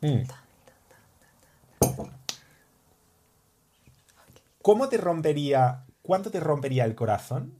Mm. 0.00 0.22
¿Cómo 4.62 4.88
te 4.88 4.96
rompería, 4.96 5.84
cuánto 6.02 6.30
te 6.30 6.40
rompería 6.40 6.84
el 6.84 6.94
corazón 6.94 7.58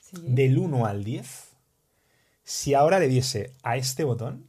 Sí. 0.00 0.16
del 0.22 0.58
1 0.58 0.84
al 0.86 1.04
10 1.04 1.50
si 2.44 2.74
ahora 2.74 2.98
le 2.98 3.08
diese 3.08 3.54
a 3.62 3.76
este 3.76 4.04
botón, 4.04 4.46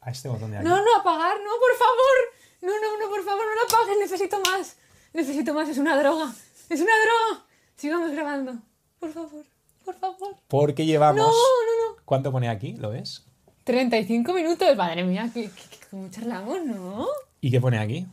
a 0.00 0.10
este 0.10 0.28
botón 0.28 0.50
de 0.52 0.58
aquí, 0.58 0.66
No, 0.68 0.76
no, 0.76 0.96
apagar, 1.00 1.36
no, 1.38 1.50
por 1.60 1.76
favor. 1.76 2.16
No, 2.62 2.72
no, 2.80 2.98
no, 2.98 3.10
por 3.10 3.22
favor, 3.24 3.44
no 3.46 3.54
la 3.54 3.62
apagues, 3.68 3.98
necesito 4.00 4.40
más. 4.40 4.76
Necesito 5.12 5.52
más, 5.54 5.68
es 5.68 5.78
una 5.78 5.96
droga. 5.98 6.32
Es 6.70 6.80
una 6.80 6.92
droga. 7.04 7.44
Sigamos 7.76 8.10
grabando. 8.10 8.54
Por 8.98 9.12
favor, 9.12 9.44
por 9.84 9.94
favor. 9.96 10.36
porque 10.48 10.86
llevamos... 10.86 11.18
No, 11.26 11.26
no, 11.28 11.90
no. 11.96 12.02
¿Cuánto 12.04 12.32
pone 12.32 12.48
aquí? 12.48 12.72
¿Lo 12.74 12.90
ves? 12.90 13.24
35 13.64 14.32
minutos, 14.32 14.76
madre 14.76 15.04
mía, 15.04 15.30
que, 15.32 15.44
que- 15.50 15.50
que- 15.50 15.86
cómo 15.90 16.08
charlamos, 16.10 16.64
¿no? 16.64 17.06
¿Y 17.40 17.50
qué 17.50 17.60
pone 17.60 17.78
aquí? 17.78 18.06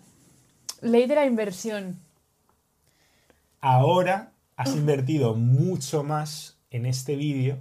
Ley 0.82 1.06
de 1.08 1.16
la 1.16 1.26
inversión. 1.26 1.98
Ahora 3.66 4.34
has 4.58 4.76
invertido 4.76 5.36
mucho 5.36 6.04
más 6.04 6.58
en 6.70 6.86
este 6.86 7.16
vídeo 7.16 7.60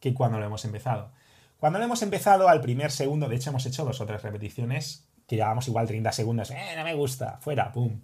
que 0.00 0.12
cuando 0.12 0.40
lo 0.40 0.44
hemos 0.44 0.64
empezado. 0.64 1.12
Cuando 1.60 1.78
lo 1.78 1.84
hemos 1.84 2.02
empezado 2.02 2.48
al 2.48 2.60
primer 2.60 2.90
segundo, 2.90 3.28
de 3.28 3.36
hecho 3.36 3.50
hemos 3.50 3.64
hecho 3.64 3.84
dos 3.84 4.00
o 4.00 4.06
tres 4.06 4.22
repeticiones 4.22 5.06
que 5.28 5.36
llevábamos 5.36 5.68
igual 5.68 5.86
30 5.86 6.10
segundos, 6.10 6.50
eh, 6.50 6.74
no 6.76 6.82
me 6.82 6.94
gusta, 6.94 7.38
fuera, 7.40 7.70
pum. 7.70 8.00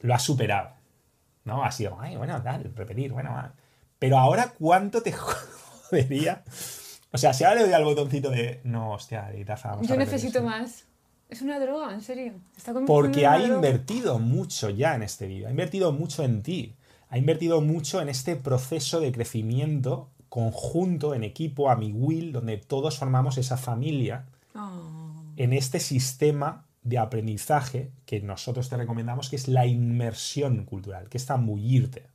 Lo 0.00 0.14
has 0.14 0.22
superado. 0.22 0.72
¿No? 1.44 1.64
Ha 1.64 1.72
sido, 1.72 1.98
ay, 1.98 2.16
bueno, 2.16 2.42
tal, 2.42 2.70
repetir, 2.74 3.10
bueno, 3.10 3.30
va. 3.30 3.54
Pero 3.98 4.18
ahora, 4.18 4.52
¿cuánto 4.58 5.02
te 5.02 5.12
jodería? 5.88 6.42
O 7.12 7.16
sea, 7.16 7.32
si 7.32 7.44
ahora 7.44 7.60
le 7.60 7.62
doy 7.62 7.72
al 7.72 7.84
botoncito 7.84 8.28
de, 8.28 8.60
no, 8.64 8.92
hostia, 8.92 9.30
editaza, 9.30 9.70
vamos 9.70 9.88
Yo 9.88 9.96
necesito 9.96 10.40
esto". 10.40 10.50
más. 10.50 10.84
Es 11.34 11.42
una 11.42 11.58
droga, 11.58 11.92
en 11.92 12.00
serio. 12.00 12.34
Está 12.56 12.72
Porque 12.86 13.26
ha 13.26 13.36
droga. 13.38 13.56
invertido 13.56 14.20
mucho 14.20 14.70
ya 14.70 14.94
en 14.94 15.02
este 15.02 15.26
vídeo, 15.26 15.48
ha 15.48 15.50
invertido 15.50 15.90
mucho 15.90 16.22
en 16.22 16.44
ti, 16.44 16.76
ha 17.08 17.18
invertido 17.18 17.60
mucho 17.60 18.00
en 18.00 18.08
este 18.08 18.36
proceso 18.36 19.00
de 19.00 19.10
crecimiento 19.10 20.10
conjunto, 20.28 21.12
en 21.12 21.24
equipo, 21.24 21.70
a 21.70 21.74
mi 21.76 21.90
will, 21.90 22.30
donde 22.30 22.56
todos 22.58 22.98
formamos 22.98 23.36
esa 23.36 23.56
familia, 23.56 24.26
Oh. 24.54 25.24
en 25.36 25.52
este 25.52 25.80
sistema 25.80 26.66
de 26.84 26.98
aprendizaje 26.98 27.90
que 28.06 28.20
nosotros 28.20 28.68
te 28.68 28.76
recomendamos, 28.76 29.28
que 29.28 29.34
es 29.34 29.48
la 29.48 29.66
inmersión 29.66 30.64
cultural, 30.64 31.08
que 31.08 31.18
es 31.18 31.26
zambullirte. 31.26 32.06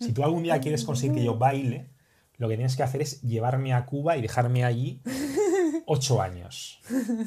Si 0.00 0.12
tú 0.14 0.24
algún 0.24 0.42
día 0.42 0.58
quieres 0.58 0.84
conseguir 0.84 1.16
que 1.16 1.24
yo 1.24 1.36
baile, 1.36 1.90
lo 2.38 2.48
que 2.48 2.56
tienes 2.56 2.76
que 2.76 2.82
hacer 2.82 3.02
es 3.02 3.20
llevarme 3.20 3.74
a 3.74 3.84
Cuba 3.84 4.16
y 4.16 4.22
dejarme 4.22 4.64
allí 4.64 5.02
ocho 5.86 6.22
años. 6.22 6.80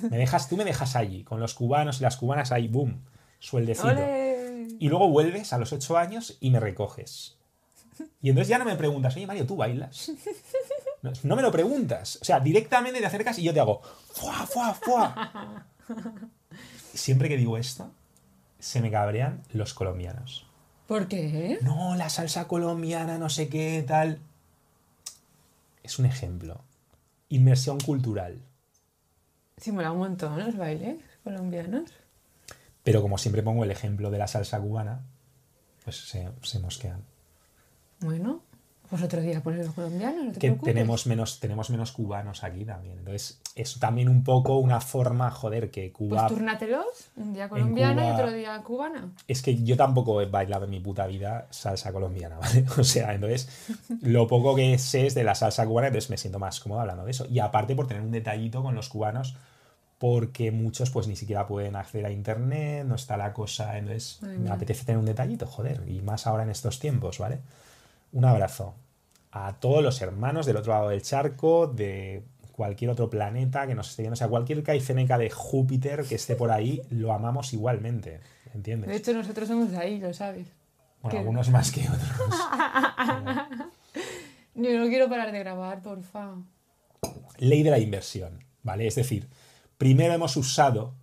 Me 0.10 0.18
dejas, 0.18 0.50
tú 0.50 0.58
me 0.58 0.66
dejas 0.66 0.96
allí, 0.96 1.24
con 1.24 1.40
los 1.40 1.54
cubanos 1.54 2.00
y 2.00 2.04
las 2.04 2.18
cubanas 2.18 2.52
ahí, 2.52 2.68
boom, 2.68 3.02
sueldecito. 3.40 4.00
Y 4.80 4.90
luego 4.90 5.10
vuelves 5.10 5.54
a 5.54 5.58
los 5.58 5.72
ocho 5.74 5.98
años 5.98 6.38
y 6.40 6.50
me 6.50 6.60
recoges. 6.60 7.38
Y 8.22 8.30
entonces 8.30 8.50
ya 8.50 8.58
no 8.58 8.66
me 8.66 8.76
preguntas, 8.76 9.16
oye 9.16 9.28
Mario, 9.28 9.46
¿tú 9.46 9.56
bailas? 9.56 10.12
No, 11.02 11.12
no 11.24 11.36
me 11.36 11.42
lo 11.42 11.52
preguntas. 11.52 12.18
O 12.22 12.26
sea, 12.26 12.40
directamente 12.40 13.00
te 13.00 13.06
acercas 13.06 13.38
y 13.40 13.44
yo 13.44 13.54
te 13.54 13.60
hago, 13.60 13.82
¡fua, 14.12 14.48
fua, 14.48 14.74
fua! 14.74 15.66
Siempre 16.94 17.30
que 17.30 17.38
digo 17.38 17.58
esto, 17.58 17.92
se 18.60 18.82
me 18.82 18.90
cabrean 18.90 19.44
los 19.54 19.74
colombianos. 19.74 20.48
¿Por 20.88 21.08
qué? 21.08 21.60
No, 21.62 21.96
la 21.96 22.10
salsa 22.10 22.48
colombiana, 22.48 23.18
no 23.18 23.30
sé 23.30 23.50
qué, 23.50 23.84
tal. 23.88 24.20
Es 25.84 26.00
un 26.00 26.06
ejemplo. 26.06 26.62
Inmersión 27.30 27.80
cultural. 27.80 28.42
Sí, 29.58 29.72
mola 29.72 29.92
un 29.92 30.00
montón 30.00 30.38
los 30.38 30.56
bailes 30.58 30.98
colombianos. 31.24 31.92
Pero 32.84 33.02
como 33.02 33.18
siempre 33.18 33.42
pongo 33.42 33.64
el 33.64 33.72
ejemplo 33.72 34.12
de 34.12 34.18
la 34.20 34.28
salsa 34.28 34.60
cubana, 34.60 35.04
pues 35.84 36.08
se, 36.08 36.30
se 36.44 36.60
mosquean. 36.60 37.04
Bueno, 38.00 38.44
pues 38.96 39.04
otro 39.04 39.22
día 39.22 39.44
pones 39.44 39.66
los 39.66 39.76
colombianos, 39.76 40.24
no 40.24 40.32
te 40.32 40.40
que 40.40 40.48
preocupes. 40.48 40.74
tenemos 40.74 41.06
menos, 41.06 41.40
tenemos 41.42 41.70
menos 41.70 41.92
cubanos 41.92 42.46
aquí 42.46 42.64
también. 42.64 42.98
Entonces, 43.00 43.42
es 43.54 43.78
también 43.78 44.08
un 44.08 44.24
poco 44.24 44.58
una 44.58 44.80
forma, 44.80 45.30
joder, 45.32 45.70
que 45.70 45.92
Cuba. 45.92 46.30
Pues 46.30 46.40
un 47.18 47.34
día 47.34 47.50
colombiana 47.50 48.08
y 48.08 48.12
otro 48.12 48.32
día 48.32 48.62
cubana. 48.64 49.10
Es 49.28 49.42
que 49.42 49.62
yo 49.64 49.76
tampoco 49.76 50.22
he 50.22 50.28
bailado 50.28 50.64
en 50.64 50.72
mi 50.72 50.80
puta 50.80 51.08
vida 51.08 51.48
salsa 51.50 51.92
colombiana, 51.92 52.38
¿vale? 52.42 52.66
O 52.78 52.86
sea, 52.86 53.14
entonces, 53.14 53.50
lo 54.02 54.28
poco 54.28 54.56
que 54.56 54.78
sé 54.78 55.08
es 55.08 55.14
de 55.14 55.26
la 55.26 55.36
salsa 55.36 55.66
cubana, 55.66 55.88
entonces 55.88 56.10
me 56.10 56.18
siento 56.18 56.40
más 56.40 56.62
cómodo 56.62 56.80
hablando 56.80 57.04
de 57.04 57.12
eso. 57.12 57.26
Y 57.30 57.40
aparte 57.40 57.76
por 57.76 57.88
tener 57.88 58.02
un 58.02 58.12
detallito 58.12 58.64
con 58.64 58.76
los 58.76 58.88
cubanos, 58.88 59.36
porque 59.98 60.52
muchos 60.52 60.90
pues 60.90 61.08
ni 61.08 61.18
siquiera 61.18 61.48
pueden 61.48 61.76
acceder 61.76 62.06
a 62.06 62.12
internet, 62.12 62.86
no 62.86 62.96
está 62.96 63.18
la 63.18 63.34
cosa, 63.34 63.78
entonces 63.78 64.22
me 64.22 64.52
apetece 64.52 64.86
tener 64.86 65.00
un 65.00 65.06
detallito, 65.06 65.48
joder, 65.48 65.84
y 65.86 66.02
más 66.02 66.28
ahora 66.28 66.44
en 66.44 66.50
estos 66.50 66.80
tiempos, 66.80 67.20
¿vale? 67.20 67.40
Un 68.14 68.24
abrazo 68.24 68.74
a 69.36 69.60
todos 69.60 69.84
los 69.84 70.02
hermanos 70.02 70.46
del 70.46 70.56
otro 70.56 70.72
lado 70.72 70.90
del 70.90 71.02
charco, 71.02 71.68
de 71.68 72.24
cualquier 72.54 72.90
otro 72.90 73.10
planeta 73.10 73.68
que 73.68 73.76
nos 73.76 73.90
esté 73.90 74.04
viendo, 74.04 74.14
o 74.14 74.16
sea, 74.16 74.30
cualquier 74.30 74.64
caiceneca 74.64 75.18
de 75.18 75.30
Júpiter 75.30 76.06
que 76.06 76.16
esté 76.16 76.38
por 76.38 76.52
ahí, 76.52 76.82
lo 76.90 77.12
amamos 77.12 77.52
igualmente, 77.52 78.22
¿entiendes? 78.54 78.90
De 78.90 78.96
hecho, 78.96 79.14
nosotros 79.14 79.50
somos 79.50 79.72
de 79.72 79.78
ahí, 79.78 80.00
lo 80.00 80.14
sabes. 80.14 80.48
Bueno, 81.02 81.12
¿Qué? 81.12 81.18
algunos 81.18 81.50
más 81.50 81.70
que 81.70 81.82
otros. 81.82 82.10
Yo 84.56 84.80
no 84.80 84.88
quiero 84.88 85.10
parar 85.10 85.34
de 85.34 85.40
grabar, 85.40 85.82
porfa. 85.82 86.36
Ley 87.38 87.62
de 87.62 87.72
la 87.72 87.80
inversión, 87.80 88.42
¿vale? 88.64 88.88
Es 88.88 88.96
decir, 88.96 89.28
primero 89.78 90.14
hemos 90.14 90.38
usado, 90.38 90.94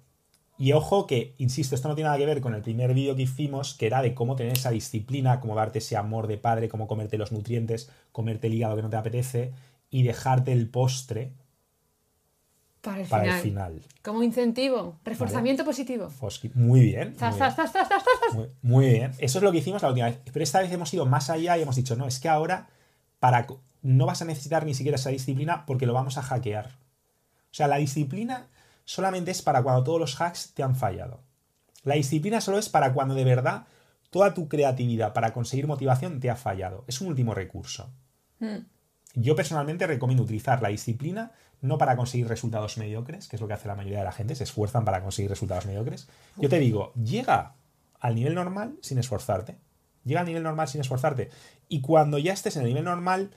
y 0.63 0.75
ojo 0.75 1.09
que, 1.09 1.35
insisto, 1.39 1.75
esto 1.75 1.89
no 1.89 1.97
tiene 1.97 2.07
nada 2.07 2.19
que 2.19 2.25
ver 2.25 2.41
con 2.41 2.55
el 2.55 2.63
primer 2.63 2.95
vídeo 2.95 3.17
que 3.17 3.23
hicimos, 3.23 3.75
que 3.75 3.87
era 3.87 4.01
de 4.01 4.15
cómo 4.15 4.37
tener 4.37 4.53
esa 4.53 4.71
disciplina, 4.71 5.41
cómo 5.41 5.57
darte 5.57 5.81
ese 5.81 5.97
amor 5.97 6.29
de 6.29 6.39
padre, 6.39 6.69
cómo 6.69 6.87
comerte 6.87 7.19
los 7.19 7.33
nutrientes, 7.33 7.91
comerte 8.13 8.47
el 8.47 8.55
hígado 8.55 8.77
que 8.77 8.83
no 8.83 8.89
te 8.89 8.95
apetece 8.95 9.53
y 9.91 10.05
dejarte 10.05 10.53
el 10.53 10.71
postre 10.71 11.33
Para 12.81 13.01
el 13.01 13.09
para 13.09 13.23
final. 13.23 13.35
el 13.35 13.43
final. 13.43 13.83
Como 14.05 14.23
incentivo, 14.23 15.01
reforzamiento 15.05 15.65
positivo. 15.65 16.09
Fosqui. 16.11 16.53
Muy 16.55 16.83
bien. 16.83 17.17
Zas, 17.17 17.33
muy 17.33 17.39
zas, 17.41 17.73
bien. 17.73 17.87
zas. 17.89 18.03
Muy, 18.33 18.47
muy 18.63 18.89
bien. 18.89 19.11
Eso 19.19 19.39
es 19.39 19.43
lo 19.43 19.51
que 19.51 19.59
hicimos 19.59 19.83
la 19.83 19.89
última 19.89 20.07
vez. 20.07 20.21
Pero 20.33 20.45
esta 20.45 20.61
vez 20.61 20.71
hemos 20.71 20.95
ido 20.95 21.07
más 21.07 21.29
allá 21.29 21.59
y 21.59 21.63
hemos 21.63 21.75
dicho, 21.75 21.97
no, 21.97 22.07
es 22.07 22.21
que 22.21 22.29
ahora 22.29 22.69
para 23.19 23.49
no 23.83 24.07
vas 24.07 24.23
a 24.23 24.27
necesitar 24.27 24.65
ni 24.65 24.75
siquiera 24.75 24.95
esa 24.95 25.11
disciplina 25.11 25.67
porque 25.67 25.87
lo 25.87 25.93
vamos 25.93 26.19
a 26.19 26.23
hackear. 26.23 26.67
O 26.67 27.55
sea, 27.55 27.67
la 27.67 27.79
disciplina 27.79 28.47
solamente 28.85 29.31
es 29.31 29.43
para 29.43 29.63
cuando 29.63 29.85
todos 29.85 30.01
los 30.01 30.21
hacks 30.21 30.55
te 30.55 30.63
han 30.63 30.77
fallado. 30.77 31.21
La 31.85 31.95
disciplina 31.95 32.41
solo 32.41 32.59
es 32.59 32.69
para 32.69 32.93
cuando 32.93 33.15
de 33.15 33.25
verdad 33.25 33.67
toda 34.11 34.35
tu 34.35 34.49
creatividad 34.49 35.13
para 35.13 35.33
conseguir 35.33 35.67
motivación 35.67 36.21
te 36.21 36.31
ha 36.31 36.37
fallado. 36.37 36.85
Es 36.87 37.01
un 37.01 37.09
último 37.09 37.35
recurso. 37.35 37.91
Mm. 38.39 38.59
Yo 39.15 39.37
personalmente 39.37 39.87
recomiendo 39.87 40.23
utilizar 40.23 40.63
la 40.63 40.69
disciplina 40.69 41.33
no 41.61 41.79
para 41.79 41.97
conseguir 41.97 42.29
resultados 42.29 42.77
mediocres, 42.77 43.29
que 43.29 43.37
es 43.37 43.43
lo 43.43 43.47
que 43.49 43.55
hace 43.55 43.69
la 43.69 43.77
mayoría 43.77 43.99
de 43.99 44.05
la 44.05 44.13
gente, 44.13 44.35
se 44.35 44.45
esfuerzan 44.45 44.85
para 44.85 45.03
conseguir 45.03 45.31
resultados 45.31 45.65
mediocres. 45.67 46.09
Yo 46.37 46.49
te 46.49 46.59
digo, 46.59 46.93
llega 46.95 47.55
al 48.01 48.17
nivel 48.17 48.35
normal 48.35 48.77
sin 48.83 48.99
esforzarte. 48.99 49.59
Llega 50.05 50.21
al 50.21 50.27
nivel 50.27 50.43
normal 50.43 50.67
sin 50.67 50.81
esforzarte. 50.81 51.31
Y 51.69 51.81
cuando 51.81 52.19
ya 52.19 52.33
estés 52.33 52.57
en 52.57 52.63
el 52.63 52.69
nivel 52.69 52.85
normal 52.85 53.31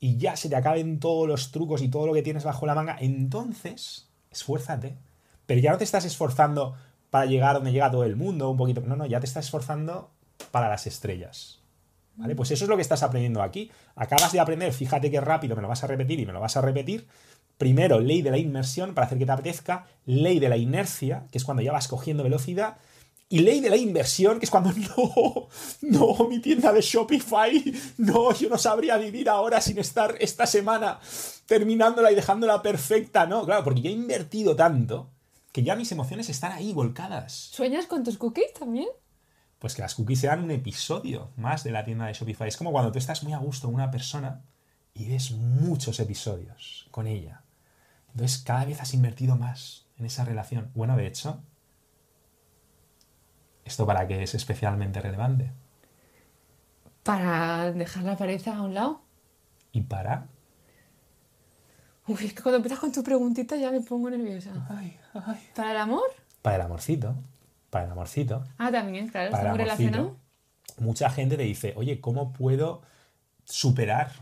y 0.00 0.16
ya 0.16 0.34
se 0.36 0.48
te 0.48 0.56
acaben 0.56 0.98
todos 0.98 1.28
los 1.28 1.52
trucos 1.52 1.80
y 1.82 1.88
todo 1.88 2.06
lo 2.06 2.14
que 2.14 2.22
tienes 2.22 2.42
bajo 2.42 2.66
la 2.66 2.74
manga, 2.74 2.96
entonces 3.00 4.07
esfuérzate. 4.38 4.96
Pero 5.46 5.60
ya 5.60 5.72
no 5.72 5.78
te 5.78 5.84
estás 5.84 6.04
esforzando 6.04 6.74
para 7.10 7.26
llegar 7.26 7.54
donde 7.54 7.72
llega 7.72 7.90
todo 7.90 8.04
el 8.04 8.16
mundo, 8.16 8.50
un 8.50 8.56
poquito. 8.56 8.80
No, 8.80 8.96
no, 8.96 9.06
ya 9.06 9.20
te 9.20 9.26
estás 9.26 9.46
esforzando 9.46 10.10
para 10.50 10.68
las 10.68 10.86
estrellas. 10.86 11.60
¿Vale? 12.16 12.34
Pues 12.34 12.50
eso 12.50 12.64
es 12.64 12.68
lo 12.68 12.76
que 12.76 12.82
estás 12.82 13.02
aprendiendo 13.02 13.42
aquí. 13.42 13.70
Acabas 13.94 14.32
de 14.32 14.40
aprender, 14.40 14.72
fíjate 14.72 15.10
qué 15.10 15.20
rápido 15.20 15.54
me 15.54 15.62
lo 15.62 15.68
vas 15.68 15.84
a 15.84 15.86
repetir 15.86 16.18
y 16.18 16.26
me 16.26 16.32
lo 16.32 16.40
vas 16.40 16.56
a 16.56 16.60
repetir. 16.60 17.06
Primero, 17.58 18.00
ley 18.00 18.22
de 18.22 18.30
la 18.30 18.38
inmersión 18.38 18.94
para 18.94 19.06
hacer 19.06 19.18
que 19.18 19.26
te 19.26 19.32
apetezca. 19.32 19.86
Ley 20.04 20.38
de 20.40 20.48
la 20.48 20.56
inercia, 20.56 21.26
que 21.30 21.38
es 21.38 21.44
cuando 21.44 21.62
ya 21.62 21.72
vas 21.72 21.88
cogiendo 21.88 22.24
velocidad. 22.24 22.76
Y 23.30 23.40
ley 23.40 23.60
de 23.60 23.68
la 23.68 23.76
inversión, 23.76 24.38
que 24.38 24.46
es 24.46 24.50
cuando 24.50 24.72
no, 24.96 25.48
no, 25.82 26.28
mi 26.28 26.40
tienda 26.40 26.72
de 26.72 26.80
Shopify, 26.80 27.62
no, 27.98 28.32
yo 28.32 28.48
no 28.48 28.56
sabría 28.56 28.96
vivir 28.96 29.28
ahora 29.28 29.60
sin 29.60 29.78
estar 29.78 30.16
esta 30.18 30.46
semana 30.46 30.98
terminándola 31.46 32.10
y 32.10 32.14
dejándola 32.14 32.62
perfecta, 32.62 33.26
no, 33.26 33.44
claro, 33.44 33.64
porque 33.64 33.82
yo 33.82 33.90
he 33.90 33.92
invertido 33.92 34.56
tanto 34.56 35.10
que 35.52 35.62
ya 35.62 35.76
mis 35.76 35.92
emociones 35.92 36.28
están 36.28 36.52
ahí 36.52 36.72
volcadas. 36.72 37.32
¿Sueñas 37.32 37.86
con 37.86 38.04
tus 38.04 38.16
cookies 38.16 38.52
también? 38.54 38.88
Pues 39.58 39.74
que 39.74 39.82
las 39.82 39.94
cookies 39.94 40.20
sean 40.20 40.44
un 40.44 40.50
episodio 40.50 41.32
más 41.36 41.64
de 41.64 41.72
la 41.72 41.84
tienda 41.84 42.06
de 42.06 42.12
Shopify. 42.12 42.48
Es 42.48 42.56
como 42.56 42.70
cuando 42.70 42.92
tú 42.92 42.98
estás 42.98 43.24
muy 43.24 43.32
a 43.32 43.38
gusto 43.38 43.66
con 43.66 43.74
una 43.74 43.90
persona 43.90 44.44
y 44.94 45.08
ves 45.08 45.32
muchos 45.32 46.00
episodios 46.00 46.86
con 46.90 47.06
ella. 47.06 47.42
Entonces 48.12 48.38
cada 48.38 48.64
vez 48.64 48.80
has 48.80 48.94
invertido 48.94 49.36
más 49.36 49.86
en 49.96 50.06
esa 50.06 50.24
relación. 50.24 50.70
Bueno, 50.74 50.96
de 50.96 51.06
hecho, 51.06 51.42
¿Esto 53.68 53.84
para 53.84 54.08
qué 54.08 54.22
es 54.22 54.34
especialmente 54.34 54.98
relevante? 54.98 55.52
Para 57.02 57.70
dejar 57.72 58.02
la 58.04 58.16
pareja 58.16 58.56
a 58.56 58.62
un 58.62 58.72
lado. 58.72 59.02
¿Y 59.72 59.82
para? 59.82 60.26
Uy, 62.06 62.24
es 62.24 62.32
que 62.32 62.42
cuando 62.42 62.56
empiezas 62.56 62.78
con 62.78 62.90
tu 62.90 63.02
preguntita 63.02 63.56
ya 63.56 63.70
me 63.70 63.82
pongo 63.82 64.08
nerviosa. 64.08 64.52
Ay, 64.70 64.96
ay. 65.12 65.50
¿Para 65.54 65.72
el 65.72 65.76
amor? 65.76 66.08
Para 66.40 66.56
el 66.56 66.62
amorcito. 66.62 67.14
Para 67.68 67.84
el 67.84 67.90
amorcito. 67.90 68.42
Ah, 68.56 68.72
también, 68.72 69.08
claro, 69.08 69.30
Para 69.30 69.42
está 69.42 69.50
muy 69.50 69.58
relacionado. 69.58 70.16
Mucha 70.78 71.10
gente 71.10 71.36
te 71.36 71.42
dice, 71.42 71.74
oye, 71.76 72.00
¿cómo 72.00 72.32
puedo 72.32 72.80
superar 73.44 74.12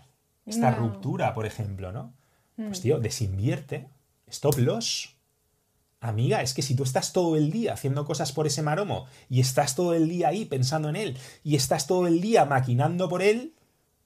esta 0.44 0.72
No. 0.72 0.78
ruptura, 0.78 1.34
por 1.34 1.46
ejemplo, 1.46 1.92
¿no? 1.92 2.12
Pues 2.56 2.80
tío, 2.80 2.98
desinvierte, 2.98 3.88
stop 4.26 4.58
loss. 4.58 5.15
Amiga, 6.08 6.42
es 6.42 6.54
que 6.54 6.62
si 6.62 6.74
tú 6.74 6.82
estás 6.82 7.12
todo 7.12 7.36
el 7.36 7.50
día 7.50 7.72
haciendo 7.74 8.04
cosas 8.04 8.32
por 8.32 8.46
ese 8.46 8.62
maromo 8.62 9.06
y 9.28 9.40
estás 9.40 9.74
todo 9.74 9.94
el 9.94 10.08
día 10.08 10.28
ahí 10.28 10.44
pensando 10.44 10.88
en 10.88 10.96
él 10.96 11.18
y 11.42 11.56
estás 11.56 11.86
todo 11.86 12.06
el 12.06 12.20
día 12.20 12.44
maquinando 12.44 13.08
por 13.08 13.22
él, 13.22 13.54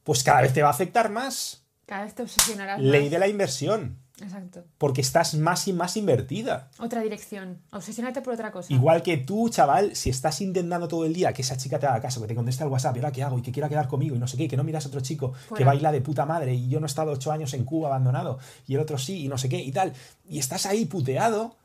pues 0.05 0.23
cada 0.23 0.41
vez 0.43 0.53
te 0.53 0.63
va 0.63 0.69
a 0.69 0.73
afectar 0.73 1.11
más. 1.11 1.63
Cada 1.87 2.05
vez 2.05 2.15
te 2.15 2.23
obsesionarás 2.23 2.81
Ley 2.81 3.03
más. 3.03 3.11
de 3.11 3.19
la 3.19 3.27
inversión, 3.29 3.99
Exacto. 4.21 4.65
porque 4.79 5.01
estás 5.01 5.35
más 5.35 5.67
y 5.67 5.73
más 5.73 5.97
invertida. 5.97 6.71
Otra 6.79 7.03
dirección. 7.03 7.63
Obsesionarte 7.73 8.23
por 8.23 8.35
otra 8.35 8.53
cosa. 8.53 8.73
Igual 8.73 9.03
que 9.03 9.17
tú, 9.17 9.49
chaval, 9.49 9.97
si 9.97 10.09
estás 10.09 10.41
intentando 10.41 10.87
todo 10.87 11.05
el 11.05 11.13
día 11.13 11.33
que 11.33 11.43
esa 11.43 11.57
chica 11.57 11.81
te 11.81 11.87
haga 11.87 12.01
caso, 12.01 12.21
que 12.21 12.29
te 12.29 12.35
conteste 12.37 12.63
al 12.63 12.69
WhatsApp, 12.69 12.97
¿y 12.97 13.01
ahora 13.01 13.13
qué 13.13 13.23
hago? 13.25 13.39
Y 13.39 13.43
que 13.43 13.51
quiera 13.51 13.69
quedar 13.69 13.89
conmigo 13.89 14.15
y 14.15 14.19
no 14.21 14.29
sé 14.29 14.37
qué, 14.37 14.45
y 14.45 14.49
que 14.49 14.57
no 14.57 14.63
miras 14.63 14.85
a 14.85 14.89
otro 14.89 15.01
chico 15.01 15.33
que 15.57 15.65
baila 15.65 15.91
de 15.91 16.01
puta 16.01 16.25
madre 16.27 16.55
y 16.55 16.69
yo 16.69 16.79
no 16.79 16.87
he 16.87 16.89
estado 16.89 17.11
ocho 17.11 17.33
años 17.33 17.53
en 17.55 17.65
Cuba 17.65 17.89
abandonado 17.89 18.39
y 18.69 18.75
el 18.75 18.81
otro 18.81 18.97
sí 18.99 19.25
y 19.25 19.29
no 19.29 19.37
sé 19.37 19.49
qué 19.49 19.59
y 19.59 19.73
tal. 19.73 19.93
Y 20.29 20.39
estás 20.39 20.67
ahí 20.67 20.85
puteado. 20.85 21.57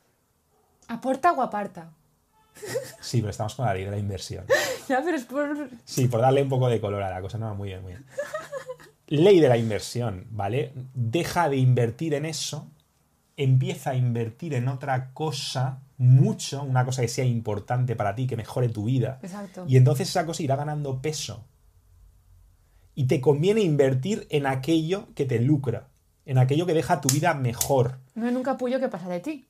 ¿Aporta 0.87 1.31
o 1.31 1.41
aparta? 1.41 1.91
Sí, 3.01 3.19
pero 3.19 3.31
estamos 3.31 3.55
con 3.55 3.65
la 3.65 3.73
ley 3.73 3.85
de 3.85 3.91
la 3.91 3.97
inversión. 3.97 4.45
Ya, 4.87 5.01
pero 5.03 5.17
es 5.17 5.23
por... 5.23 5.69
Sí, 5.83 6.07
por 6.07 6.21
darle 6.21 6.43
un 6.43 6.49
poco 6.49 6.69
de 6.69 6.79
color 6.79 7.01
a 7.01 7.09
la 7.09 7.19
cosa. 7.19 7.39
No, 7.39 7.55
muy 7.55 7.69
bien, 7.69 7.81
muy 7.81 7.93
bien. 7.93 8.05
Ley 9.07 9.39
de 9.39 9.49
la 9.49 9.57
inversión, 9.57 10.27
¿vale? 10.29 10.73
Deja 10.93 11.49
de 11.49 11.57
invertir 11.57 12.13
en 12.13 12.23
eso, 12.23 12.69
empieza 13.35 13.91
a 13.91 13.95
invertir 13.95 14.53
en 14.53 14.67
otra 14.67 15.11
cosa 15.13 15.79
mucho, 15.97 16.61
una 16.61 16.85
cosa 16.85 17.01
que 17.01 17.07
sea 17.07 17.25
importante 17.25 17.95
para 17.95 18.13
ti, 18.13 18.27
que 18.27 18.37
mejore 18.37 18.69
tu 18.69 18.85
vida. 18.85 19.17
Exacto. 19.23 19.65
Y 19.67 19.77
entonces 19.77 20.07
esa 20.09 20.25
cosa 20.25 20.43
irá 20.43 20.55
ganando 20.55 21.01
peso. 21.01 21.43
Y 22.93 23.05
te 23.05 23.21
conviene 23.21 23.61
invertir 23.61 24.27
en 24.29 24.45
aquello 24.45 25.07
que 25.15 25.25
te 25.25 25.39
lucra, 25.39 25.87
en 26.25 26.37
aquello 26.37 26.67
que 26.67 26.75
deja 26.75 27.01
tu 27.01 27.09
vida 27.09 27.33
mejor, 27.33 27.99
No 28.13 28.27
en 28.27 28.37
un 28.37 28.43
capullo 28.43 28.79
que 28.79 28.87
pasa 28.87 29.09
de 29.09 29.19
ti. 29.19 29.49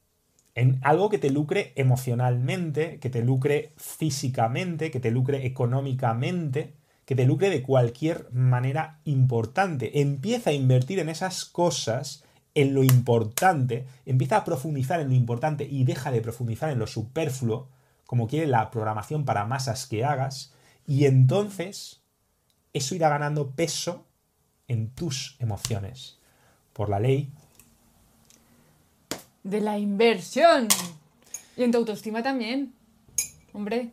En 0.55 0.79
algo 0.83 1.09
que 1.09 1.17
te 1.17 1.29
lucre 1.29 1.73
emocionalmente, 1.75 2.99
que 2.99 3.09
te 3.09 3.21
lucre 3.21 3.73
físicamente, 3.75 4.89
que 4.89 5.01
te 5.01 5.11
lucre 5.11 5.45
económicamente, 5.45 6.73
que 7.05 7.15
te 7.15 7.25
lucre 7.25 7.49
de 7.49 7.61
cualquier 7.61 8.31
manera 8.31 8.99
importante. 9.03 9.99
Empieza 9.99 10.49
a 10.49 10.53
invertir 10.53 10.99
en 10.99 11.09
esas 11.09 11.43
cosas, 11.43 12.23
en 12.55 12.73
lo 12.73 12.83
importante, 12.83 13.85
empieza 14.05 14.37
a 14.37 14.45
profundizar 14.45 15.01
en 15.01 15.09
lo 15.09 15.13
importante 15.13 15.67
y 15.69 15.83
deja 15.83 16.09
de 16.09 16.21
profundizar 16.21 16.69
en 16.69 16.79
lo 16.79 16.87
superfluo, 16.87 17.67
como 18.05 18.27
quiere 18.27 18.47
la 18.47 18.71
programación 18.71 19.25
para 19.25 19.45
masas 19.45 19.85
que 19.87 20.05
hagas, 20.05 20.53
y 20.87 21.05
entonces 21.05 22.01
eso 22.71 22.95
irá 22.95 23.09
ganando 23.09 23.51
peso 23.51 24.05
en 24.69 24.89
tus 24.89 25.35
emociones. 25.39 26.19
Por 26.71 26.89
la 26.89 26.99
ley 26.99 27.33
De 29.45 29.61
la 29.61 29.77
inversión. 29.77 30.67
Y 31.55 31.61
en 31.63 31.71
tu 31.71 31.77
autoestima 31.77 32.23
también. 32.23 32.73
Hombre. 33.53 33.91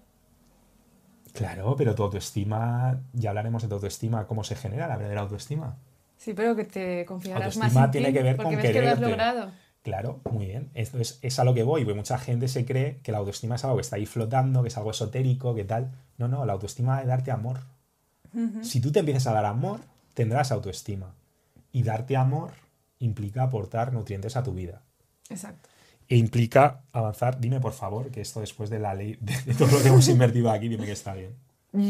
Claro, 1.35 1.77
pero 1.77 1.95
tu 1.95 2.03
autoestima, 2.03 3.01
ya 3.13 3.31
hablaremos 3.31 3.63
de 3.63 3.69
tu 3.69 3.75
autoestima, 3.75 4.27
cómo 4.27 4.45
se 4.45 4.57
genera 4.57 4.89
la 4.89 4.97
verdadera 4.97 5.21
autoestima. 5.21 5.77
Sí, 6.17 6.33
pero 6.33 6.57
que 6.57 6.65
te 6.65 7.05
confiarás 7.05 7.57
más 7.59 7.77
Autoestima 7.77 7.85
en 7.85 7.91
tiene 7.91 8.07
ti, 8.09 8.15
que 8.15 8.23
ver 8.23 8.37
porque 8.37 8.55
con 8.55 8.63
ves 8.63 8.73
que 8.73 8.81
lo 8.81 8.89
has 8.89 8.95
quererte. 8.95 9.11
logrado. 9.11 9.51
Claro, 9.83 10.21
muy 10.31 10.47
bien. 10.47 10.71
Esto 10.73 10.99
es, 10.99 11.19
es 11.21 11.39
a 11.39 11.45
lo 11.45 11.53
que 11.53 11.65
voy, 11.65 11.85
porque 11.85 11.97
mucha 11.97 12.17
gente 12.17 12.49
se 12.49 12.65
cree 12.65 12.99
que 13.03 13.13
la 13.13 13.19
autoestima 13.19 13.57
es 13.57 13.65
algo 13.65 13.77
que 13.77 13.83
está 13.83 13.97
ahí 13.97 14.07
flotando, 14.07 14.63
que 14.63 14.69
es 14.69 14.77
algo 14.79 14.91
esotérico, 14.91 15.55
que 15.55 15.65
tal. 15.65 15.91
No, 16.17 16.29
no, 16.29 16.47
la 16.47 16.55
autoestima 16.55 17.01
es 17.03 17.07
darte 17.07 17.31
amor. 17.31 17.59
Si 18.63 18.81
tú 18.81 18.91
te 18.91 19.01
empiezas 19.01 19.27
a 19.27 19.33
dar 19.35 19.45
amor, 19.45 19.81
tendrás 20.15 20.51
autoestima. 20.53 21.15
Y 21.73 21.83
darte 21.83 22.17
amor 22.17 22.53
implica 23.01 23.43
aportar 23.43 23.93
nutrientes 23.93 24.37
a 24.37 24.43
tu 24.43 24.55
vida. 24.55 24.81
Exacto. 25.33 25.69
E 26.09 26.17
implica 26.17 26.81
avanzar. 26.93 27.41
Dime, 27.41 27.59
por 27.61 27.73
favor, 27.73 28.11
que 28.11 28.21
esto 28.21 28.41
después 28.41 28.69
de 28.71 28.79
la 28.79 28.95
ley, 28.95 29.17
de, 29.21 29.55
todo 29.55 29.69
lo 29.71 29.83
que 29.83 29.89
hemos 29.89 30.07
invertido 30.09 30.51
aquí, 30.51 30.69
dime 30.69 30.85
que 30.87 30.93
está 30.93 31.15
bien. 31.15 31.35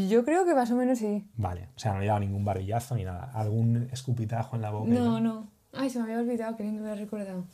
Yo 0.08 0.24
creo 0.24 0.44
que 0.44 0.54
más 0.54 0.70
o 0.70 0.76
menos 0.76 0.98
sí. 1.00 1.26
Vale, 1.36 1.68
o 1.74 1.78
sea, 1.78 1.92
no 1.92 1.98
le 1.98 2.04
he 2.04 2.08
dado 2.08 2.20
ningún 2.20 2.44
barbillazo 2.44 2.94
ni 2.94 3.02
nada. 3.04 3.30
Algún 3.34 3.88
escupitajo 3.92 4.54
en 4.54 4.62
la 4.62 4.70
boca. 4.70 4.88
No, 4.88 5.18
no. 5.20 5.48
Ay, 5.72 5.90
se 5.90 5.98
me 5.98 6.04
había 6.04 6.18
olvidado, 6.20 6.56
que 6.56 6.62
ni 6.62 6.70
me 6.70 6.88
había 6.88 7.02
recordado. 7.04 7.44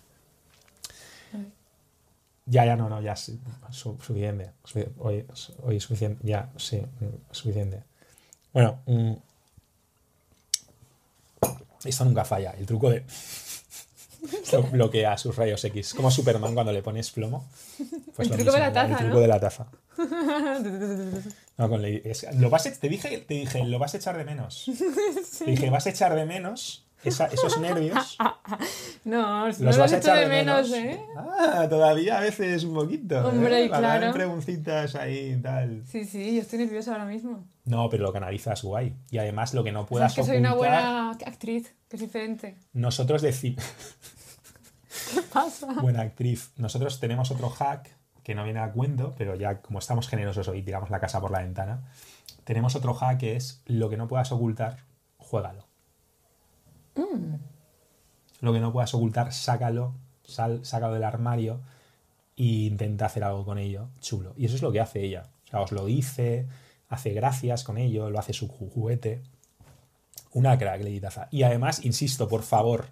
Ay. 1.32 1.50
Ya, 2.44 2.66
ya, 2.66 2.76
no, 2.76 2.88
no, 2.90 3.00
ya, 3.00 3.16
sí, 3.16 3.40
su- 3.70 3.96
suficiente. 4.02 4.50
Su- 4.64 4.84
Hoy, 4.98 5.24
hoy 5.62 5.80
suficiente, 5.80 6.20
ya, 6.26 6.50
sí, 6.56 6.78
mm, 6.80 7.32
suficiente. 7.32 7.82
Bueno, 8.52 8.78
mm, 8.86 9.12
esto 11.84 12.04
nunca 12.04 12.24
falla. 12.24 12.50
El 12.58 12.66
truco 12.66 12.90
de. 12.90 13.04
Esto 14.42 14.62
bloquea 14.62 15.16
sus 15.18 15.36
rayos 15.36 15.64
X. 15.64 15.94
Como 15.94 16.10
Superman 16.10 16.54
cuando 16.54 16.72
le 16.72 16.82
pones 16.82 17.10
plomo. 17.10 17.48
Pues 18.16 18.28
El 18.28 18.36
lo 18.36 18.36
truco 18.36 18.52
de 18.52 18.58
la 18.60 18.66
El 18.68 18.72
taza, 18.72 18.96
truco 18.96 19.14
¿no? 19.14 19.20
de 19.20 19.28
la 19.28 19.40
taza. 19.40 19.66
No, 21.58 21.68
con 21.68 21.84
es- 21.84 22.26
lo 22.38 22.50
vas 22.50 22.66
a- 22.66 22.72
te, 22.72 22.88
dije, 22.88 23.18
te 23.26 23.34
dije, 23.34 23.64
lo 23.64 23.78
vas 23.80 23.92
a 23.94 23.96
echar 23.96 24.16
de 24.16 24.24
menos. 24.24 24.70
Te 25.38 25.44
dije, 25.50 25.70
vas 25.70 25.86
a 25.86 25.90
echar 25.90 26.14
de 26.14 26.24
menos 26.24 26.84
esa- 27.02 27.26
esos 27.26 27.58
nervios. 27.60 28.16
No, 29.04 29.40
no 29.40 29.46
Los 29.46 29.58
lo 29.60 29.78
vas 29.78 29.92
a 29.92 29.96
echar 29.98 30.18
de 30.20 30.26
menos, 30.26 30.72
¿eh? 30.72 31.00
Ah, 31.16 31.66
todavía 31.68 32.18
a 32.18 32.20
veces 32.20 32.62
un 32.62 32.74
poquito. 32.74 33.26
Hombre, 33.26 33.64
¿eh? 33.64 33.68
Para 33.68 33.88
dar 33.88 33.98
claro. 33.98 34.14
preguntitas 34.14 34.94
ahí 34.94 35.34
y 35.36 35.42
tal. 35.42 35.82
Sí, 35.90 36.04
sí, 36.04 36.36
yo 36.36 36.42
estoy 36.42 36.60
nerviosa 36.60 36.92
ahora 36.92 37.06
mismo. 37.06 37.44
No, 37.68 37.90
pero 37.90 38.04
lo 38.04 38.12
canalizas 38.12 38.62
guay. 38.62 38.96
Y 39.10 39.18
además 39.18 39.52
lo 39.52 39.62
que 39.62 39.72
no 39.72 39.84
puedas 39.84 40.14
que 40.14 40.24
soy 40.24 40.36
ocultar, 40.36 40.52
una 40.52 40.56
buena 40.56 41.10
actriz, 41.10 41.74
que 41.88 41.96
es 41.96 42.02
diferente. 42.02 42.56
nosotros 42.72 43.20
decimos... 43.20 43.62
¿Qué 45.14 45.22
pasa? 45.22 45.74
buena 45.80 46.02
actriz. 46.02 46.50
Nosotros 46.56 46.98
tenemos 46.98 47.30
otro 47.30 47.50
hack 47.50 47.94
que 48.22 48.34
no 48.34 48.44
viene 48.44 48.60
a 48.60 48.72
cuento, 48.72 49.14
pero 49.16 49.34
ya 49.34 49.60
como 49.60 49.78
estamos 49.78 50.08
generosos 50.08 50.48
hoy, 50.48 50.62
tiramos 50.62 50.88
la 50.88 50.98
casa 50.98 51.20
por 51.20 51.30
la 51.30 51.40
ventana. 51.40 51.82
Tenemos 52.44 52.74
otro 52.74 52.94
hack 52.94 53.18
que 53.18 53.36
es 53.36 53.62
lo 53.66 53.90
que 53.90 53.98
no 53.98 54.08
puedas 54.08 54.32
ocultar, 54.32 54.78
juégalo. 55.18 55.66
Mm. 56.96 57.34
Lo 58.40 58.52
que 58.52 58.60
no 58.60 58.72
puedas 58.72 58.94
ocultar, 58.94 59.32
sácalo, 59.32 59.94
sal, 60.24 60.64
sácalo 60.64 60.94
del 60.94 61.04
armario 61.04 61.60
e 62.36 62.44
intenta 62.44 63.06
hacer 63.06 63.24
algo 63.24 63.44
con 63.44 63.58
ello 63.58 63.88
chulo. 64.00 64.32
Y 64.38 64.46
eso 64.46 64.56
es 64.56 64.62
lo 64.62 64.72
que 64.72 64.80
hace 64.80 65.04
ella. 65.04 65.24
O 65.44 65.50
sea, 65.50 65.60
os 65.60 65.72
lo 65.72 65.84
dice, 65.84 66.46
hace 66.88 67.10
gracias 67.12 67.64
con 67.64 67.78
ello, 67.78 68.10
lo 68.10 68.18
hace 68.18 68.32
su 68.32 68.48
ju- 68.48 68.70
juguete. 68.72 69.22
Una 70.32 70.58
crack, 70.58 70.82
Lady 70.82 71.00
Taza. 71.00 71.28
Y 71.30 71.42
además, 71.42 71.84
insisto, 71.84 72.28
por 72.28 72.42
favor, 72.42 72.86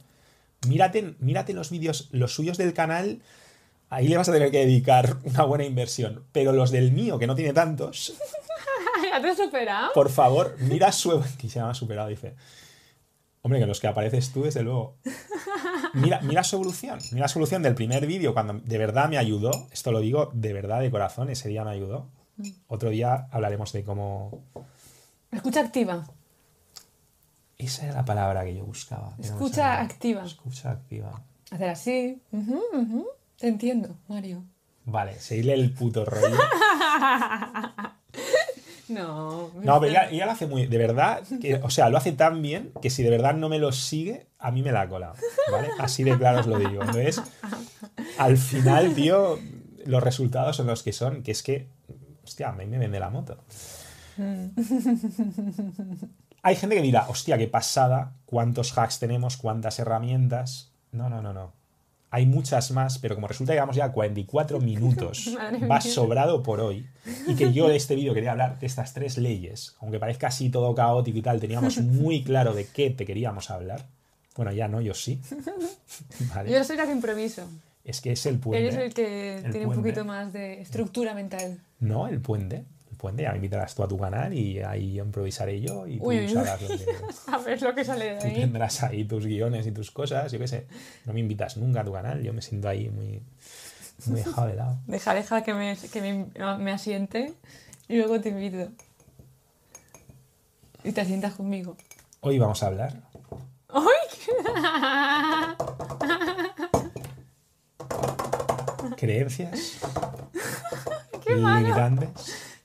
mírate, 0.67 1.15
mírate 1.21 1.53
los 1.53 1.71
vídeos, 1.71 2.09
los 2.13 2.35
suyos 2.35 2.57
del 2.59 2.73
canal. 2.75 3.21
Ahí 3.89 4.09
le 4.09 4.17
vas 4.17 4.29
a 4.29 4.33
tener 4.33 4.51
que 4.51 4.59
dedicar 4.67 5.17
una 5.25 5.45
buena 5.45 5.65
inversión. 5.65 6.25
Pero 6.33 6.53
los 6.53 6.71
del 6.71 6.93
mío, 6.93 7.19
que 7.19 7.27
no 7.27 7.35
tiene 7.37 7.53
tantos, 7.53 8.15
¿Ya 9.13 9.21
te 9.21 9.29
has 9.29 9.37
superado? 9.37 9.93
por 9.93 10.09
favor, 10.11 10.57
mira 10.61 10.91
su. 10.93 11.23
que 11.39 11.49
se 11.49 11.61
llama 11.61 11.75
superado, 11.75 12.09
dice. 12.09 12.35
Hombre, 13.43 13.61
que 13.61 13.67
los 13.67 13.79
que 13.79 13.87
apareces 13.87 14.33
tú, 14.33 14.43
desde 14.43 14.63
luego. 14.65 14.97
Mira, 15.95 16.21
mira 16.23 16.43
su 16.43 16.57
evolución. 16.57 16.99
Mira 17.13 17.29
su 17.29 17.39
evolución 17.39 17.63
del 17.63 17.77
primer 17.77 18.05
vídeo, 18.05 18.33
cuando 18.35 18.55
de 18.55 18.79
verdad 18.79 19.09
me 19.09 19.19
ayudó. 19.19 19.69
Esto 19.71 19.93
lo 19.93 20.01
digo 20.01 20.31
de 20.35 20.53
verdad, 20.53 20.81
de 20.81 20.91
corazón. 20.91 21.31
Ese 21.31 21.49
día 21.49 21.63
me 21.63 21.71
ayudó. 21.71 22.09
Otro 22.69 22.91
día 22.91 23.29
hablaremos 23.31 23.73
de 23.73 23.85
cómo. 23.85 24.45
Escucha 25.31 25.61
activa. 25.61 26.07
Esa 27.59 27.87
era 27.87 27.95
la 27.95 28.05
palabra 28.05 28.45
que 28.45 28.55
yo 28.55 28.65
buscaba. 28.65 29.15
que 29.17 29.23
Escucha 29.23 29.81
activa. 29.81 30.25
Escucha 30.25 30.71
activa. 30.73 31.23
Hacer 31.51 31.69
así. 31.69 32.23
Te 33.39 33.49
entiendo, 33.49 33.97
Mario. 34.09 34.45
Vale, 34.85 35.19
seguirle 35.19 35.55
el 35.55 35.73
puto 35.73 36.05
rollo. 36.05 36.37
No. 38.89 39.51
No, 39.63 39.81
pero 39.81 39.91
ella, 39.91 40.09
ella 40.11 40.27
lo 40.27 40.33
hace 40.33 40.47
muy. 40.47 40.67
De 40.67 40.79
verdad, 40.79 41.23
que, 41.41 41.57
o 41.57 41.71
sea, 41.71 41.89
lo 41.89 41.99
hace 41.99 42.13
tan 42.13 42.41
bien 42.41 42.71
que 42.81 42.91
si 42.91 43.03
de 43.03 43.11
verdad 43.11 43.35
no 43.35 43.49
me 43.49 43.59
lo 43.59 43.73
sigue, 43.73 44.27
a 44.39 44.53
mí 44.53 44.63
me 44.63 44.71
la 44.73 44.89
cola. 44.89 45.15
¿Vale? 45.51 45.71
Así 45.79 46.05
de 46.05 46.17
claro 46.17 46.41
os 46.41 46.47
lo 46.47 46.59
digo. 46.59 46.83
Entonces, 46.83 47.21
al 48.19 48.37
final, 48.37 48.95
tío, 48.95 49.39
los 49.85 50.03
resultados 50.03 50.57
son 50.57 50.69
los 50.69 50.83
que 50.83 50.93
son, 50.93 51.23
que 51.23 51.33
es 51.33 51.43
que. 51.43 51.67
Hostia, 52.27 52.49
a 52.49 52.53
mí 52.53 52.67
me 52.67 52.77
vende 52.77 52.99
la 52.99 53.09
moto. 53.09 53.39
Hay 56.43 56.57
gente 56.57 56.75
que 56.75 56.83
dirá, 56.83 57.07
hostia, 57.09 57.39
qué 57.39 57.47
pasada, 57.47 58.15
cuántos 58.25 58.77
hacks 58.77 58.99
tenemos, 58.99 59.37
cuántas 59.37 59.79
herramientas. 59.79 60.73
No, 60.91 61.09
no, 61.09 61.23
no, 61.23 61.33
no. 61.33 61.53
Hay 62.11 62.27
muchas 62.27 62.73
más, 62.73 62.99
pero 62.99 63.15
como 63.15 63.29
resulta 63.29 63.53
que 63.53 63.57
llevamos 63.57 63.77
ya 63.77 63.93
44 63.93 64.59
minutos, 64.59 65.37
va 65.71 65.81
sobrado 65.81 66.43
por 66.43 66.61
hoy. 66.61 66.89
Y 67.29 67.37
que 67.37 67.53
yo 67.53 67.69
de 67.69 67.77
este 67.77 67.95
vídeo 67.95 68.13
quería 68.13 68.33
hablar 68.33 68.59
de 68.59 68.67
estas 68.67 68.93
tres 68.93 69.19
leyes. 69.19 69.77
Aunque 69.81 70.01
parezca 70.01 70.27
así 70.27 70.51
todo 70.51 70.75
caótico 70.75 71.19
y 71.19 71.23
tal, 71.23 71.39
teníamos 71.39 71.79
muy 71.79 72.25
claro 72.25 72.55
de 72.55 72.67
qué 72.67 72.91
te 72.91 73.07
queríamos 73.07 73.51
hablar. 73.51 73.87
Bueno, 74.35 74.51
ya 74.51 74.67
no, 74.67 74.81
yo 74.81 74.95
sí. 74.95 75.21
Vale. 76.35 76.51
Yo 76.51 76.65
soy 76.65 76.77
la 76.77 76.87
que 76.87 76.93
improviso. 76.93 77.49
Es 77.87 78.01
que 78.01 78.11
es 78.11 78.27
el 78.27 78.41
puente. 78.41 78.67
Eres 78.67 78.75
el 78.77 78.93
que 78.93 79.37
El 79.39 79.51
tiene 79.53 79.67
un 79.67 79.75
poquito 79.75 80.05
más 80.05 80.33
de 80.33 80.61
estructura 80.61 81.15
mental. 81.15 81.61
No, 81.79 82.09
el 82.09 82.21
puente. 82.21 82.65
El 82.91 82.97
puente, 82.97 83.23
ya 83.23 83.31
me 83.31 83.37
invitarás 83.37 83.77
tú 83.77 83.85
a 83.85 83.89
tu 83.89 83.97
canal 83.97 84.35
y 84.35 84.59
ahí 84.61 84.99
improvisaré 84.99 85.61
yo 85.61 85.87
y 85.87 85.99
tú 85.99 86.07
Uy, 86.07 86.29
sabrás 86.29 86.63
lo 86.63 86.69
que... 86.69 86.85
A 87.33 87.39
ver 87.39 87.63
lo 87.63 87.75
que 87.77 87.85
sale 87.85 88.15
de 88.15 88.19
Tú 88.19 88.27
ahí. 88.27 88.35
tendrás 88.41 88.83
ahí 88.83 89.05
tus 89.05 89.25
guiones 89.25 89.69
y 89.69 89.71
tus 89.71 89.93
cosas, 89.93 90.33
yo 90.33 90.39
qué 90.41 90.49
sé. 90.49 90.67
No 91.05 91.13
me 91.13 91.21
invitas 91.21 91.57
nunca 91.59 91.83
a 91.83 91.85
tu 91.85 91.93
canal, 91.93 92.21
yo 92.25 92.33
me 92.33 92.43
siento 92.43 92.69
ahí 92.69 92.91
muy, 92.91 93.23
muy 94.07 94.21
dejado 94.21 94.49
de 94.49 94.55
lado. 94.57 94.79
Deja, 94.89 95.15
deja 95.15 95.45
que 95.45 95.55
me, 95.55 95.77
que 95.77 96.01
me, 96.01 96.27
me 96.59 96.73
asiente 96.73 97.35
y 97.87 97.99
luego 97.99 98.21
te 98.21 98.31
invito. 98.31 98.69
Y 100.83 100.91
te 100.91 101.03
asientas 101.03 101.35
conmigo. 101.35 101.77
Hoy 102.21 102.39
vamos 102.41 102.61
a 102.65 102.67
hablar 102.67 103.03
creencias 108.97 109.79
limitantes. 111.27 112.11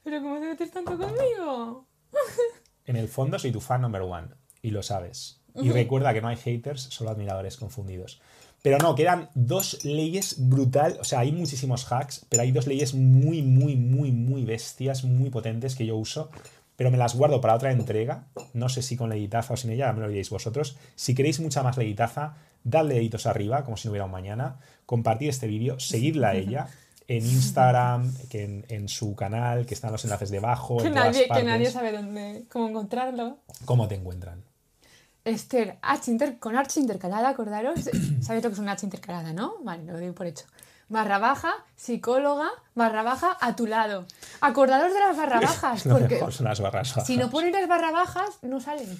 Pero 0.04 0.22
¿cómo 0.22 0.40
te 0.40 0.48
metes 0.48 0.72
tanto 0.72 0.98
conmigo? 0.98 1.88
En 2.86 2.96
el 2.96 3.08
fondo 3.08 3.38
soy 3.40 3.52
tu 3.52 3.62
fan 3.62 3.82
number 3.82 4.02
one 4.02 4.30
y 4.62 4.72
lo 4.72 4.84
sabes. 4.84 5.40
Y 5.56 5.70
recuerda 5.70 6.14
que 6.14 6.22
no 6.22 6.28
hay 6.28 6.36
haters, 6.36 6.82
solo 6.82 7.12
admiradores 7.12 7.56
confundidos. 7.56 8.20
Pero 8.62 8.78
no, 8.78 8.96
quedan 8.96 9.30
dos 9.34 9.86
leyes 9.86 10.36
brutal, 10.38 10.98
o 11.00 11.04
sea, 11.04 11.20
hay 11.20 11.32
muchísimos 11.32 11.92
hacks, 11.92 12.26
pero 12.30 12.44
hay 12.44 12.52
dos 12.52 12.68
leyes 12.68 12.94
muy, 12.94 13.42
muy, 13.42 13.76
muy, 13.76 14.12
muy 14.12 14.46
bestias, 14.46 15.04
muy 15.04 15.30
potentes 15.30 15.76
que 15.76 15.86
yo 15.86 15.96
uso, 15.96 16.30
pero 16.76 16.92
me 16.92 16.98
las 16.98 17.16
guardo 17.16 17.42
para 17.42 17.56
otra 17.56 17.72
entrega. 17.72 18.28
No 18.54 18.70
sé 18.70 18.82
si 18.82 18.98
con 18.98 19.10
leguitaza 19.10 19.54
o 19.54 19.58
sin 19.58 19.72
ella, 19.72 19.88
ya 19.88 19.94
me 19.94 20.02
lo 20.02 20.08
diréis 20.08 20.30
vosotros. 20.30 20.78
Si 20.96 21.16
queréis 21.16 21.40
mucha 21.40 21.64
más 21.64 21.78
leguitaza, 21.78 22.36
dadle 22.64 22.96
deditos 22.96 23.26
arriba, 23.26 23.64
como 23.64 23.78
si 23.78 23.88
no 23.88 23.92
hubiera 23.92 24.06
un 24.06 24.12
mañana. 24.12 24.60
Compartid 24.92 25.30
este 25.30 25.48
vídeo, 25.48 25.80
seguidla 25.80 26.32
a 26.32 26.36
ella 26.36 26.68
en 27.08 27.26
Instagram, 27.26 28.14
que 28.30 28.44
en, 28.44 28.66
en 28.68 28.90
su 28.90 29.16
canal, 29.16 29.66
que 29.66 29.74
están 29.74 29.94
los 29.94 30.04
enlaces 30.04 30.30
debajo. 30.32 30.76
Que 30.80 30.88
en 30.88 30.96
nadie, 30.96 31.30
que 31.34 31.44
nadie 31.44 31.72
sabe 31.72 31.94
dónde, 31.94 32.44
cómo 32.52 32.68
encontrarlo. 32.68 33.38
¿Cómo 33.64 33.88
te 33.88 33.96
encuentran? 33.96 34.44
Esther, 35.24 35.78
H 35.82 36.12
inter- 36.12 36.40
con 36.40 36.58
H 36.58 36.78
intercalada, 36.78 37.30
acordaros. 37.30 37.80
Sabéis 38.22 38.44
lo 38.44 38.50
que 38.50 38.54
es 38.56 38.60
una 38.60 38.74
H 38.74 38.86
intercalada, 38.86 39.32
¿no? 39.32 39.56
Vale, 39.64 39.86
lo 39.86 39.94
doy 39.94 40.12
por 40.12 40.26
hecho. 40.28 40.44
Barra 40.90 41.20
baja, 41.20 41.54
psicóloga, 41.78 42.50
barra 42.76 43.02
baja, 43.02 43.38
a 43.40 43.56
tu 43.56 43.66
lado. 43.66 44.06
Acordaros 44.42 44.94
de 44.94 45.00
las 45.00 45.16
barra 45.16 45.40
bajas, 45.50 45.84
porque 45.90 46.16
mejor, 46.16 46.34
son 46.34 46.48
las 46.48 46.60
barras 46.60 46.96
si 47.06 47.16
no 47.16 47.30
ponéis 47.30 47.54
las 47.54 47.66
barra 47.70 47.92
bajas, 47.92 48.40
no 48.42 48.60
salen. 48.60 49.00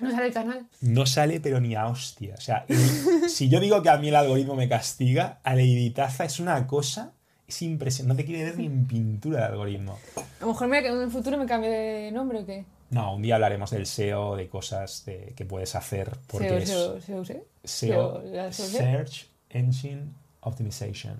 No 0.00 0.10
sale 0.10 0.26
el 0.26 0.32
canal. 0.32 0.66
No 0.80 1.06
sale, 1.06 1.40
pero 1.40 1.60
ni 1.60 1.74
a 1.74 1.86
hostia. 1.86 2.34
O 2.36 2.40
sea, 2.40 2.64
si 3.28 3.48
yo 3.48 3.60
digo 3.60 3.82
que 3.82 3.90
a 3.90 3.96
mí 3.98 4.08
el 4.08 4.16
algoritmo 4.16 4.54
me 4.54 4.68
castiga, 4.68 5.40
a 5.44 5.54
Leiditaza 5.54 6.24
es 6.24 6.40
una 6.40 6.66
cosa. 6.66 7.12
Es 7.46 7.62
impresionante. 7.62 8.14
No 8.14 8.16
te 8.16 8.24
quiere 8.24 8.44
ver 8.44 8.56
ni 8.58 8.66
en 8.66 8.86
pintura 8.86 9.46
el 9.46 9.52
algoritmo. 9.52 9.98
A 10.16 10.44
lo 10.44 10.46
mejor 10.48 10.68
me- 10.68 10.78
en 10.78 11.00
el 11.02 11.10
futuro 11.10 11.36
me 11.36 11.46
cambio 11.46 11.70
de 11.70 12.10
nombre 12.12 12.38
o 12.40 12.46
qué. 12.46 12.64
No, 12.90 13.14
un 13.14 13.22
día 13.22 13.34
hablaremos 13.36 13.70
del 13.70 13.86
SEO, 13.86 14.36
de 14.36 14.48
cosas 14.48 15.04
de- 15.04 15.32
que 15.36 15.44
puedes 15.44 15.74
hacer. 15.74 16.10
Porque 16.28 16.64
SEO, 16.66 16.96
es 16.96 17.04
SEO, 17.04 17.24
SEO, 17.24 17.44
SEO. 17.64 18.22
La 18.32 18.52
SEO. 18.52 18.66
Search 18.66 19.26
Engine 19.50 20.12
Optimization. 20.40 21.16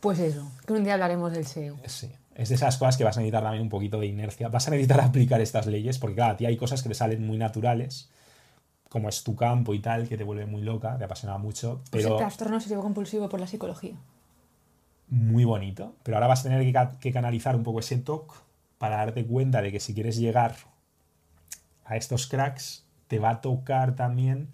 Pues 0.00 0.18
eso, 0.18 0.50
que 0.66 0.72
un 0.72 0.82
día 0.84 0.94
hablaremos 0.94 1.32
del 1.32 1.46
SEO. 1.46 1.76
Sí. 1.86 2.10
Es 2.40 2.48
de 2.48 2.54
esas 2.54 2.78
cosas 2.78 2.96
que 2.96 3.04
vas 3.04 3.16
a 3.16 3.20
necesitar 3.20 3.42
también 3.42 3.62
un 3.62 3.68
poquito 3.68 4.00
de 4.00 4.06
inercia. 4.06 4.48
Vas 4.48 4.66
a 4.66 4.70
necesitar 4.70 5.00
aplicar 5.02 5.40
estas 5.40 5.66
leyes, 5.66 5.98
porque 5.98 6.16
claro, 6.16 6.32
a 6.34 6.36
ti 6.36 6.46
hay 6.46 6.56
cosas 6.56 6.82
que 6.82 6.88
te 6.88 6.94
salen 6.94 7.26
muy 7.26 7.36
naturales, 7.36 8.08
como 8.88 9.08
es 9.08 9.22
tu 9.22 9.36
campo 9.36 9.74
y 9.74 9.80
tal, 9.80 10.08
que 10.08 10.16
te 10.16 10.24
vuelve 10.24 10.46
muy 10.46 10.62
loca, 10.62 10.96
te 10.98 11.04
apasiona 11.04 11.38
mucho, 11.38 11.82
Pues 11.90 12.02
pero 12.04 12.14
el 12.14 12.18
trastorno 12.20 12.56
obsesivo 12.56 12.82
compulsivo 12.82 13.28
por 13.28 13.40
la 13.40 13.46
psicología. 13.46 13.94
muy 15.08 15.44
bonito. 15.44 15.94
Pero 16.02 16.16
ahora 16.16 16.28
vas 16.28 16.40
a 16.40 16.48
tener 16.48 16.72
que 16.98 17.12
canalizar 17.12 17.56
un 17.56 17.62
poco 17.62 17.80
ese 17.80 17.98
TOC 17.98 18.34
para 18.78 18.96
darte 18.96 19.26
cuenta 19.26 19.60
de 19.60 19.70
que 19.72 19.80
si 19.80 19.92
quieres 19.92 20.16
llegar 20.16 20.56
a 21.84 21.96
estos 21.96 22.26
cracks, 22.26 22.84
te 23.08 23.18
va 23.18 23.30
a 23.30 23.40
tocar 23.40 23.96
también 23.96 24.48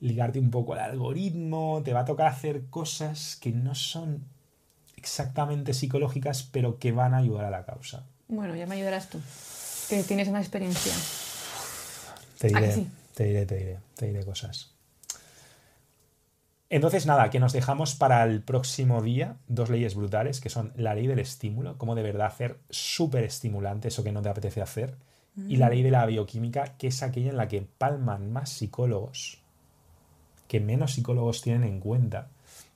ligarte 0.00 0.38
un 0.38 0.50
poco 0.50 0.74
al 0.74 0.80
algoritmo, 0.80 1.82
te 1.84 1.92
va 1.92 2.00
a 2.00 2.04
tocar 2.04 2.28
hacer 2.28 2.66
cosas 2.70 3.36
que 3.40 3.50
no 3.50 3.74
son 3.74 4.22
exactamente 4.98 5.72
psicológicas, 5.72 6.42
pero 6.42 6.78
que 6.78 6.92
van 6.92 7.14
a 7.14 7.18
ayudar 7.18 7.46
a 7.46 7.50
la 7.50 7.64
causa. 7.64 8.04
Bueno, 8.28 8.54
ya 8.54 8.66
me 8.66 8.74
ayudarás 8.74 9.08
tú, 9.08 9.20
que 9.88 10.02
tienes 10.02 10.30
más 10.30 10.42
experiencia. 10.42 10.92
Te 12.38 12.48
¿A 12.48 12.50
que 12.50 12.66
diré, 12.66 12.74
sí? 12.74 12.88
te 13.14 13.24
diré, 13.24 13.46
te 13.46 13.56
diré, 13.56 13.78
te 13.96 14.06
diré 14.06 14.24
cosas. 14.24 14.72
Entonces, 16.70 17.06
nada, 17.06 17.30
que 17.30 17.40
nos 17.40 17.54
dejamos 17.54 17.94
para 17.94 18.22
el 18.24 18.42
próximo 18.42 19.00
día 19.00 19.36
dos 19.46 19.70
leyes 19.70 19.94
brutales, 19.94 20.40
que 20.40 20.50
son 20.50 20.72
la 20.76 20.94
ley 20.94 21.06
del 21.06 21.18
estímulo, 21.18 21.78
cómo 21.78 21.94
de 21.94 22.02
verdad 22.02 22.26
hacer 22.26 22.58
súper 22.68 23.24
estimulante 23.24 23.88
eso 23.88 24.04
que 24.04 24.12
no 24.12 24.20
te 24.20 24.28
apetece 24.28 24.60
hacer, 24.60 24.94
y 25.48 25.56
la 25.56 25.70
ley 25.70 25.84
de 25.84 25.92
la 25.92 26.04
bioquímica, 26.04 26.76
que 26.78 26.88
es 26.88 27.02
aquella 27.04 27.30
en 27.30 27.36
la 27.36 27.46
que 27.46 27.62
palman 27.62 28.32
más 28.32 28.50
psicólogos, 28.50 29.38
que 30.48 30.58
menos 30.58 30.94
psicólogos 30.94 31.42
tienen 31.42 31.62
en 31.62 31.78
cuenta, 31.78 32.26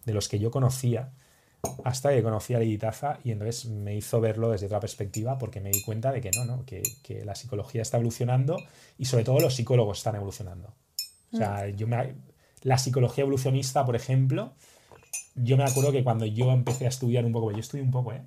de 0.04 0.14
los 0.14 0.28
que 0.28 0.38
yo 0.38 0.50
conocía, 0.52 1.10
hasta 1.84 2.10
que 2.10 2.22
conocí 2.22 2.54
a 2.54 2.58
Lady 2.58 2.76
Taza 2.78 3.18
y 3.24 3.30
entonces 3.30 3.66
me 3.66 3.94
hizo 3.96 4.20
verlo 4.20 4.50
desde 4.50 4.66
otra 4.66 4.80
perspectiva 4.80 5.38
porque 5.38 5.60
me 5.60 5.70
di 5.70 5.82
cuenta 5.82 6.10
de 6.10 6.20
que 6.20 6.30
no, 6.36 6.44
¿no? 6.44 6.64
Que, 6.64 6.82
que 7.02 7.24
la 7.24 7.34
psicología 7.34 7.82
está 7.82 7.98
evolucionando 7.98 8.56
y 8.98 9.04
sobre 9.04 9.24
todo 9.24 9.38
los 9.40 9.54
psicólogos 9.54 9.98
están 9.98 10.16
evolucionando. 10.16 10.74
O 11.32 11.36
sea, 11.36 11.68
yo 11.68 11.86
me, 11.86 12.14
la 12.62 12.78
psicología 12.78 13.22
evolucionista, 13.22 13.86
por 13.86 13.96
ejemplo, 13.96 14.52
yo 15.34 15.56
me 15.56 15.64
acuerdo 15.64 15.92
que 15.92 16.04
cuando 16.04 16.26
yo 16.26 16.50
empecé 16.52 16.84
a 16.84 16.88
estudiar 16.88 17.24
un 17.24 17.32
poco, 17.32 17.52
yo 17.52 17.58
estudié 17.58 17.82
un 17.82 17.90
poco, 17.90 18.12
¿eh? 18.12 18.22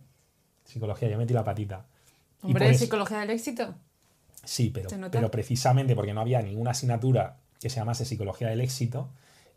Psicología, 0.64 1.10
yo 1.10 1.18
metí 1.18 1.34
la 1.34 1.44
patita. 1.44 1.86
Hombre, 2.42 2.66
por 2.66 2.72
eso- 2.74 2.86
psicología 2.86 3.20
del 3.20 3.30
éxito. 3.32 3.76
Sí, 4.44 4.70
pero, 4.74 4.90
pero 5.12 5.30
precisamente 5.32 5.96
porque 5.96 6.14
no 6.14 6.22
había 6.22 6.42
ninguna 6.42 6.72
asignatura 6.72 7.38
que 7.60 7.70
se 7.70 7.78
llamase 7.78 8.06
psicología 8.06 8.48
del 8.48 8.62
éxito 8.62 9.10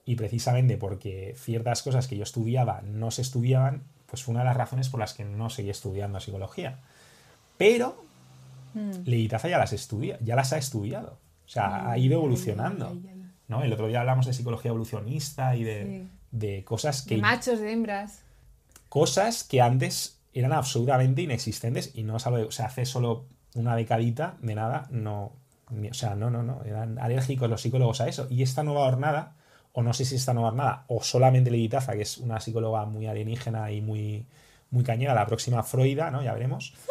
y 0.09 0.14
precisamente 0.16 0.76
porque 0.78 1.34
ciertas 1.36 1.82
cosas 1.82 2.06
que 2.09 2.16
yo 2.16 2.22
estudiaba 2.22 2.80
no 2.82 3.11
se 3.11 3.22
estudiaban, 3.22 3.82
pues 4.06 4.22
fue 4.22 4.32
una 4.32 4.40
de 4.40 4.46
las 4.46 4.56
razones 4.56 4.88
por 4.88 5.00
las 5.00 5.12
que 5.14 5.24
no 5.24 5.50
seguí 5.50 5.70
estudiando 5.70 6.18
psicología. 6.20 6.78
Pero 7.56 8.06
Mm. 8.74 8.90
Leitaza 9.06 9.48
ya 9.48 9.56
las 9.59 9.72
estudia, 9.72 10.18
ya 10.22 10.36
las 10.36 10.52
ha 10.52 10.59
estudiado. 10.59 11.18
O 11.46 11.48
sea, 11.48 11.90
ha 11.90 11.96
ido 11.98 12.16
evolucionando. 12.18 12.88
Ay, 12.88 13.00
ay, 13.02 13.11
ay. 13.14 13.30
¿no? 13.48 13.62
El 13.62 13.72
otro 13.72 13.86
día 13.88 14.00
hablamos 14.00 14.26
de 14.26 14.34
psicología 14.34 14.68
evolucionista 14.68 15.56
y 15.56 15.64
de, 15.64 15.84
Sí. 15.84 16.09
de 16.32 16.64
cosas 16.64 17.04
De 17.06 17.14
que 17.16 17.20
machos, 17.20 17.61
de 17.61 17.72
hembras. 17.72 18.20
cosas 18.90 19.42
que 19.44 19.61
antes 19.62 20.18
eran 20.34 20.52
absolutamente 20.52 21.22
inexistentes 21.22 21.90
y 21.94 22.02
no 22.02 22.16
es 22.18 22.26
algo, 22.26 22.38
de- 22.38 22.44
o 22.44 22.50
sea, 22.50 22.66
hace 22.66 22.84
solo 22.84 23.24
una 23.54 23.74
decadita 23.74 24.36
de 24.42 24.54
nada, 24.54 24.86
no, 24.90 25.32
o 25.90 25.94
sea, 25.94 26.14
no, 26.14 26.30
no, 26.30 26.42
no, 26.42 26.62
eran 26.64 26.98
alérgicos 26.98 27.48
los 27.48 27.62
psicólogos 27.62 28.00
a 28.02 28.09
eso. 28.09 28.26
Y 28.30 28.42
esta 28.42 28.62
nueva 28.62 28.84
jornada, 28.90 29.34
o 29.73 29.83
no 29.83 29.93
sé 29.93 30.05
si 30.05 30.16
esta 30.16 30.35
nueva 30.35 30.51
jornada, 30.51 30.85
o 30.89 31.03
solamente 31.03 31.51
Leguitaza, 31.51 31.93
que 31.93 32.03
es 32.03 32.19
una 32.19 32.41
psicóloga 32.41 32.85
muy 32.87 33.07
alienígena 33.07 33.71
y 33.71 33.81
muy, 33.81 34.27
muy 34.71 34.85
cañera, 34.85 35.14
la 35.14 35.27
próxima 35.27 35.62
Freuda, 35.62 36.11
¿no? 36.11 36.23
Ya 36.23 36.35
veremos. 36.35 36.75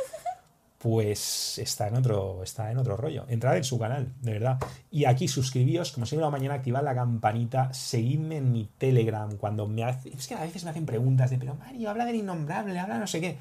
Pues 0.80 1.58
está 1.58 1.88
en 1.88 1.96
otro, 1.96 2.44
está 2.44 2.72
en 2.72 2.78
otro 2.78 2.96
rollo. 2.96 3.26
Entrad 3.30 3.58
en 3.58 3.64
su 3.64 3.80
canal, 3.80 4.14
de 4.22 4.34
verdad. 4.34 4.60
Y 4.92 5.06
aquí 5.06 5.28
suscribíos, 5.28 5.92
como 5.92 6.06
siempre, 6.06 6.24
la 6.24 6.30
mañana 6.30 6.54
activad 6.54 6.84
la 6.84 6.94
campanita, 6.94 7.74
seguidme 7.74 8.38
en 8.38 8.52
mi 8.52 8.70
Telegram 8.78 9.36
cuando 9.38 9.68
me 9.68 9.84
hace, 9.84 10.10
es 10.10 10.28
que 10.28 10.36
a 10.36 10.42
veces 10.42 10.64
me 10.64 10.70
hacen 10.70 10.86
preguntas 10.86 11.32
de, 11.32 11.40
pero 11.40 11.56
Mario, 11.56 11.90
habla 11.90 12.06
del 12.06 12.18
innombrable, 12.18 12.78
habla 12.78 13.00
no 13.00 13.08
sé 13.08 13.20
qué. 13.20 13.38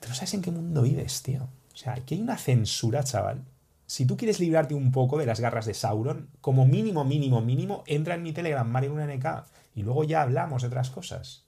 Tú 0.00 0.08
no 0.08 0.14
sabes 0.14 0.34
en 0.34 0.42
qué 0.42 0.50
mundo 0.50 0.82
vives, 0.82 1.22
tío. 1.22 1.44
O 1.44 1.76
sea, 1.76 1.92
aquí 1.92 2.16
hay 2.16 2.22
una 2.22 2.36
censura, 2.36 3.04
chaval. 3.04 3.44
Si 3.92 4.06
tú 4.06 4.16
quieres 4.16 4.40
librarte 4.40 4.72
un 4.74 4.90
poco 4.90 5.18
de 5.18 5.26
las 5.26 5.38
garras 5.38 5.66
de 5.66 5.74
Sauron, 5.74 6.30
como 6.40 6.64
mínimo, 6.64 7.04
mínimo, 7.04 7.42
mínimo, 7.42 7.84
entra 7.86 8.14
en 8.14 8.22
mi 8.22 8.32
Telegram, 8.32 8.66
Mario 8.66 8.94
1NK, 8.94 9.44
y 9.74 9.82
luego 9.82 10.02
ya 10.04 10.22
hablamos 10.22 10.62
de 10.62 10.68
otras 10.68 10.88
cosas. 10.88 11.44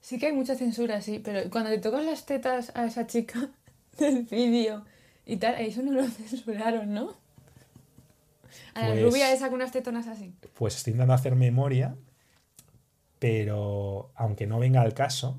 Sí 0.00 0.16
que 0.16 0.26
hay 0.26 0.32
mucha 0.32 0.54
censura, 0.54 1.02
sí, 1.02 1.18
pero 1.18 1.50
cuando 1.50 1.70
le 1.70 1.78
tocas 1.78 2.04
las 2.04 2.24
tetas 2.24 2.70
a 2.76 2.86
esa 2.86 3.08
chica 3.08 3.50
del 3.98 4.22
vídeo 4.22 4.84
y 5.26 5.38
tal, 5.38 5.56
eso 5.60 5.82
no 5.82 5.90
lo 5.90 6.06
censuraron, 6.08 6.94
¿no? 6.94 7.16
A 8.74 8.82
la 8.82 8.88
Pues- 8.90 9.02
rubia 9.02 9.32
esa 9.32 9.46
con 9.48 9.56
unas 9.56 9.72
tetonas 9.72 10.06
así. 10.06 10.32
Pues 10.54 10.76
estoy 10.76 10.92
intentando 10.92 11.14
hacer 11.14 11.34
memoria, 11.34 11.96
pero 13.18 14.12
aunque 14.14 14.46
no 14.46 14.60
venga 14.60 14.82
al 14.82 14.94
caso, 14.94 15.36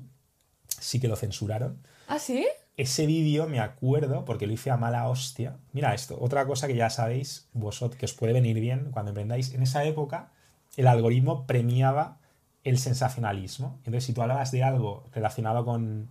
sí 0.78 1.00
que 1.00 1.08
lo 1.08 1.16
censuraron. 1.16 1.78
¿Ah, 2.06 2.18
sí? 2.18 2.46
Ese 2.80 3.04
vídeo 3.04 3.46
me 3.46 3.60
acuerdo 3.60 4.24
porque 4.24 4.46
lo 4.46 4.54
hice 4.54 4.70
a 4.70 4.78
mala 4.78 5.06
hostia. 5.06 5.58
Mira 5.74 5.92
esto, 5.92 6.16
otra 6.18 6.46
cosa 6.46 6.66
que 6.66 6.74
ya 6.74 6.88
sabéis 6.88 7.46
vosotros 7.52 7.98
que 7.98 8.06
os 8.06 8.14
puede 8.14 8.32
venir 8.32 8.58
bien 8.58 8.88
cuando 8.90 9.10
emprendáis. 9.10 9.52
En 9.52 9.62
esa 9.62 9.84
época 9.84 10.30
el 10.78 10.86
algoritmo 10.86 11.46
premiaba 11.46 12.16
el 12.64 12.78
sensacionalismo. 12.78 13.74
Entonces, 13.80 14.04
si 14.04 14.14
tú 14.14 14.22
hablabas 14.22 14.50
de 14.50 14.62
algo 14.62 15.04
relacionado 15.12 15.62
con, 15.66 16.08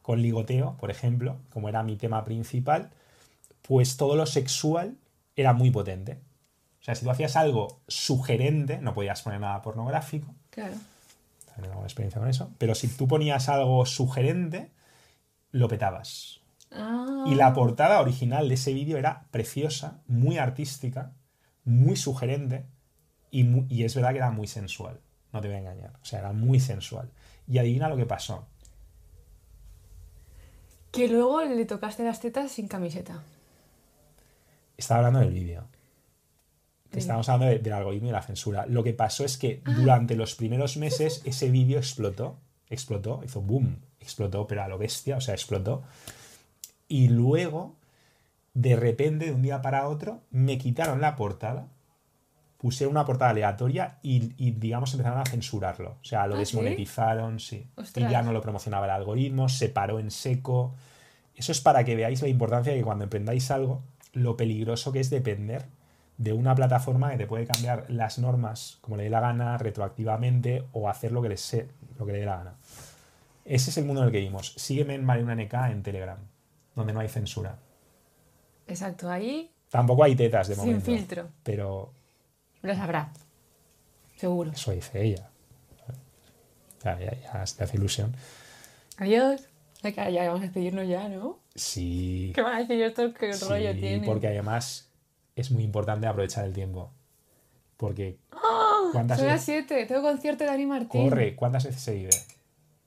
con 0.00 0.22
ligoteo, 0.22 0.78
por 0.78 0.90
ejemplo, 0.90 1.36
como 1.52 1.68
era 1.68 1.82
mi 1.82 1.96
tema 1.96 2.24
principal, 2.24 2.88
pues 3.60 3.98
todo 3.98 4.16
lo 4.16 4.24
sexual 4.24 4.96
era 5.36 5.52
muy 5.52 5.70
potente. 5.70 6.14
O 6.80 6.84
sea, 6.86 6.94
si 6.94 7.04
tú 7.04 7.10
hacías 7.10 7.36
algo 7.36 7.80
sugerente, 7.88 8.78
no 8.78 8.94
podías 8.94 9.20
poner 9.20 9.40
nada 9.40 9.60
pornográfico. 9.60 10.34
Claro. 10.48 10.76
También 11.44 11.72
tengo 11.72 11.84
experiencia 11.84 12.20
con 12.22 12.30
eso. 12.30 12.50
Pero 12.56 12.74
si 12.74 12.88
tú 12.88 13.06
ponías 13.06 13.50
algo 13.50 13.84
sugerente, 13.84 14.70
lo 15.52 15.68
petabas. 15.68 16.40
Ah, 16.70 17.24
Y 17.26 17.34
la 17.34 17.52
portada 17.54 18.00
original 18.00 18.48
de 18.48 18.54
ese 18.54 18.72
vídeo 18.72 18.98
era 18.98 19.26
preciosa, 19.30 20.02
muy 20.06 20.38
artística, 20.38 21.12
muy 21.64 21.96
sugerente 21.96 22.66
y, 23.30 23.44
y 23.74 23.84
es 23.84 23.94
verdad 23.94 24.10
que 24.10 24.18
era 24.18 24.30
muy 24.30 24.46
sensual. 24.46 25.00
No 25.32 25.40
te 25.40 25.48
voy 25.48 25.56
a 25.56 25.60
engañar. 25.60 25.92
O 26.00 26.04
sea, 26.04 26.20
era 26.20 26.32
muy 26.32 26.60
sensual. 26.60 27.10
Y 27.46 27.58
adivina 27.58 27.88
lo 27.88 27.96
que 27.96 28.06
pasó. 28.06 28.46
Que 30.92 31.08
luego 31.08 31.42
le 31.42 31.64
tocaste 31.66 32.04
las 32.04 32.20
tetas 32.20 32.52
sin 32.52 32.68
camiseta. 32.68 33.22
Estaba 34.76 34.98
hablando 34.98 35.20
del 35.20 35.32
vídeo. 35.32 35.66
Sí. 36.92 36.98
Estábamos 37.00 37.28
hablando 37.28 37.52
de- 37.52 37.58
del 37.60 37.72
algoritmo 37.72 38.08
y 38.08 38.12
la 38.12 38.22
censura. 38.22 38.64
Lo 38.66 38.82
que 38.82 38.94
pasó 38.94 39.24
es 39.24 39.36
que 39.36 39.62
durante 39.76 40.16
los 40.16 40.34
primeros 40.34 40.76
meses 40.76 41.20
ese 41.24 41.50
vídeo 41.50 41.78
explotó. 41.78 42.38
Explotó, 42.70 43.20
hizo 43.24 43.42
boom. 43.42 43.80
Explotó, 44.06 44.46
pero 44.46 44.62
a 44.62 44.68
lo 44.68 44.78
bestia, 44.78 45.16
o 45.16 45.20
sea, 45.20 45.34
explotó. 45.34 45.82
Y 46.86 47.08
luego, 47.08 47.74
de 48.54 48.76
repente, 48.76 49.26
de 49.26 49.32
un 49.32 49.42
día 49.42 49.60
para 49.62 49.88
otro, 49.88 50.20
me 50.30 50.58
quitaron 50.58 51.00
la 51.00 51.16
portada. 51.16 51.66
Pusieron 52.56 52.92
una 52.92 53.04
portada 53.04 53.32
aleatoria 53.32 53.98
y, 54.02 54.32
y, 54.38 54.52
digamos, 54.52 54.92
empezaron 54.92 55.18
a 55.18 55.26
censurarlo. 55.26 55.96
O 56.00 56.04
sea, 56.04 56.28
lo 56.28 56.36
¿Ah, 56.36 56.38
desmonetizaron, 56.38 57.40
sí. 57.40 57.66
Y 57.96 58.00
ya 58.00 58.22
no 58.22 58.32
lo 58.32 58.40
promocionaba 58.40 58.86
el 58.86 58.92
algoritmo, 58.92 59.48
se 59.48 59.68
paró 59.68 59.98
en 59.98 60.12
seco. 60.12 60.74
Eso 61.34 61.50
es 61.50 61.60
para 61.60 61.84
que 61.84 61.96
veáis 61.96 62.22
la 62.22 62.28
importancia 62.28 62.72
de 62.72 62.78
que 62.78 62.84
cuando 62.84 63.02
emprendáis 63.02 63.50
algo, 63.50 63.82
lo 64.12 64.36
peligroso 64.36 64.92
que 64.92 65.00
es 65.00 65.10
depender 65.10 65.66
de 66.16 66.32
una 66.32 66.54
plataforma 66.54 67.10
que 67.10 67.18
te 67.18 67.26
puede 67.26 67.46
cambiar 67.46 67.86
las 67.88 68.18
normas 68.18 68.78
como 68.80 68.96
le 68.96 69.02
dé 69.04 69.10
la 69.10 69.20
gana, 69.20 69.58
retroactivamente, 69.58 70.64
o 70.72 70.88
hacer 70.88 71.10
lo 71.10 71.20
que 71.20 71.28
le, 71.28 71.36
sé, 71.36 71.68
lo 71.98 72.06
que 72.06 72.12
le 72.12 72.20
dé 72.20 72.26
la 72.26 72.36
gana. 72.36 72.54
Ese 73.46 73.70
es 73.70 73.78
el 73.78 73.84
mundo 73.84 74.02
en 74.02 74.08
el 74.08 74.12
que 74.12 74.18
vivimos. 74.18 74.52
Sígueme 74.56 74.94
en 74.94 75.04
Mariuna 75.04 75.34
NK 75.36 75.54
en 75.70 75.82
Telegram, 75.82 76.18
donde 76.74 76.92
no 76.92 77.00
hay 77.00 77.08
censura. 77.08 77.58
Exacto, 78.66 79.08
ahí 79.08 79.52
Tampoco 79.70 80.04
hay 80.04 80.14
tetas 80.16 80.48
de 80.48 80.54
Sin 80.54 80.64
momento. 80.64 80.86
filtro. 80.86 81.28
Pero 81.42 81.92
lo 82.62 82.74
sabrá. 82.74 83.12
Seguro. 84.16 84.50
eso 84.50 84.72
dice 84.72 85.02
ella. 85.02 85.30
Ya, 86.84 86.98
ya, 86.98 87.20
ya 87.20 87.46
se 87.46 87.56
te 87.56 87.64
hace 87.64 87.76
ilusión. 87.76 88.14
Adiós. 88.98 89.48
Ya 89.82 90.24
vamos 90.24 90.40
a 90.40 90.42
despedirnos 90.44 90.88
ya, 90.88 91.08
¿no? 91.08 91.38
Sí. 91.54 92.32
¿Qué 92.34 92.42
van 92.42 92.54
a 92.56 92.58
decir 92.60 92.80
esto? 92.82 93.12
¿Qué 93.14 93.32
sí, 93.34 93.44
rollo 93.44 93.72
tiene? 93.74 94.04
porque 94.06 94.26
además 94.28 94.90
es 95.36 95.50
muy 95.50 95.62
importante 95.62 96.06
aprovechar 96.06 96.44
el 96.44 96.52
tiempo. 96.52 96.90
Porque 97.76 98.18
¿cuántas 98.92 99.18
Son 99.18 99.28
las 99.28 99.46
veces 99.46 99.64
7, 99.68 99.86
tengo 99.86 100.02
concierto 100.02 100.44
de 100.44 100.50
Dani 100.50 100.66
Martín. 100.66 101.08
corre? 101.08 101.36
¿Cuántas 101.36 101.64
veces 101.66 101.82
se 101.82 101.94
vive? 101.94 102.10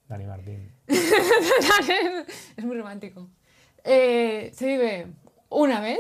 Dani 0.09 0.25
Martín. 0.25 0.71
es 2.57 2.65
muy 2.65 2.75
romántico. 2.75 3.29
Eh, 3.83 4.51
se 4.55 4.65
vive 4.65 5.07
una 5.49 5.79
vez 5.79 5.99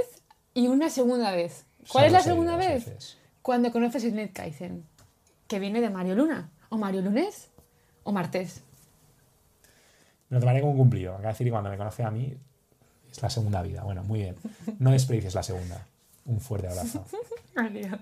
y 0.55 0.67
una 0.67 0.89
segunda 0.89 1.31
vez. 1.31 1.65
¿Cuál 1.91 2.05
es 2.05 2.11
la 2.11 2.19
se 2.21 2.29
segunda 2.29 2.57
vez? 2.57 2.85
veces. 2.85 3.17
Cuando 3.43 3.71
conoces 3.71 4.03
el 4.03 4.15
Net 4.15 4.33
Kaizen, 4.33 4.83
que 5.47 5.59
viene 5.59 5.79
de 5.79 5.91
Mario 5.91 6.15
Luna, 6.15 6.49
o 6.69 6.77
Mario 6.77 7.01
Lunes, 7.01 7.49
o 8.03 8.11
Martes. 8.11 8.63
Me 10.29 10.35
lo 10.35 10.41
tomaré 10.41 10.61
como 10.61 10.73
un 10.73 10.79
cumplido. 10.79 11.17
De 11.19 11.27
decir 11.27 11.45
que 11.45 11.51
cuando 11.51 11.69
me 11.69 11.77
conoce 11.77 12.03
a 12.03 12.09
mí 12.09 12.35
es 13.11 13.21
la 13.21 13.29
segunda 13.29 13.61
vida. 13.61 13.83
Bueno, 13.83 14.03
muy 14.03 14.21
bien. 14.21 14.35
No 14.79 14.91
desperdicies 14.91 15.35
la 15.35 15.43
segunda. 15.43 15.85
Un 16.25 16.39
fuerte 16.39 16.67
abrazo. 16.67 17.05
Adiós. 17.55 17.99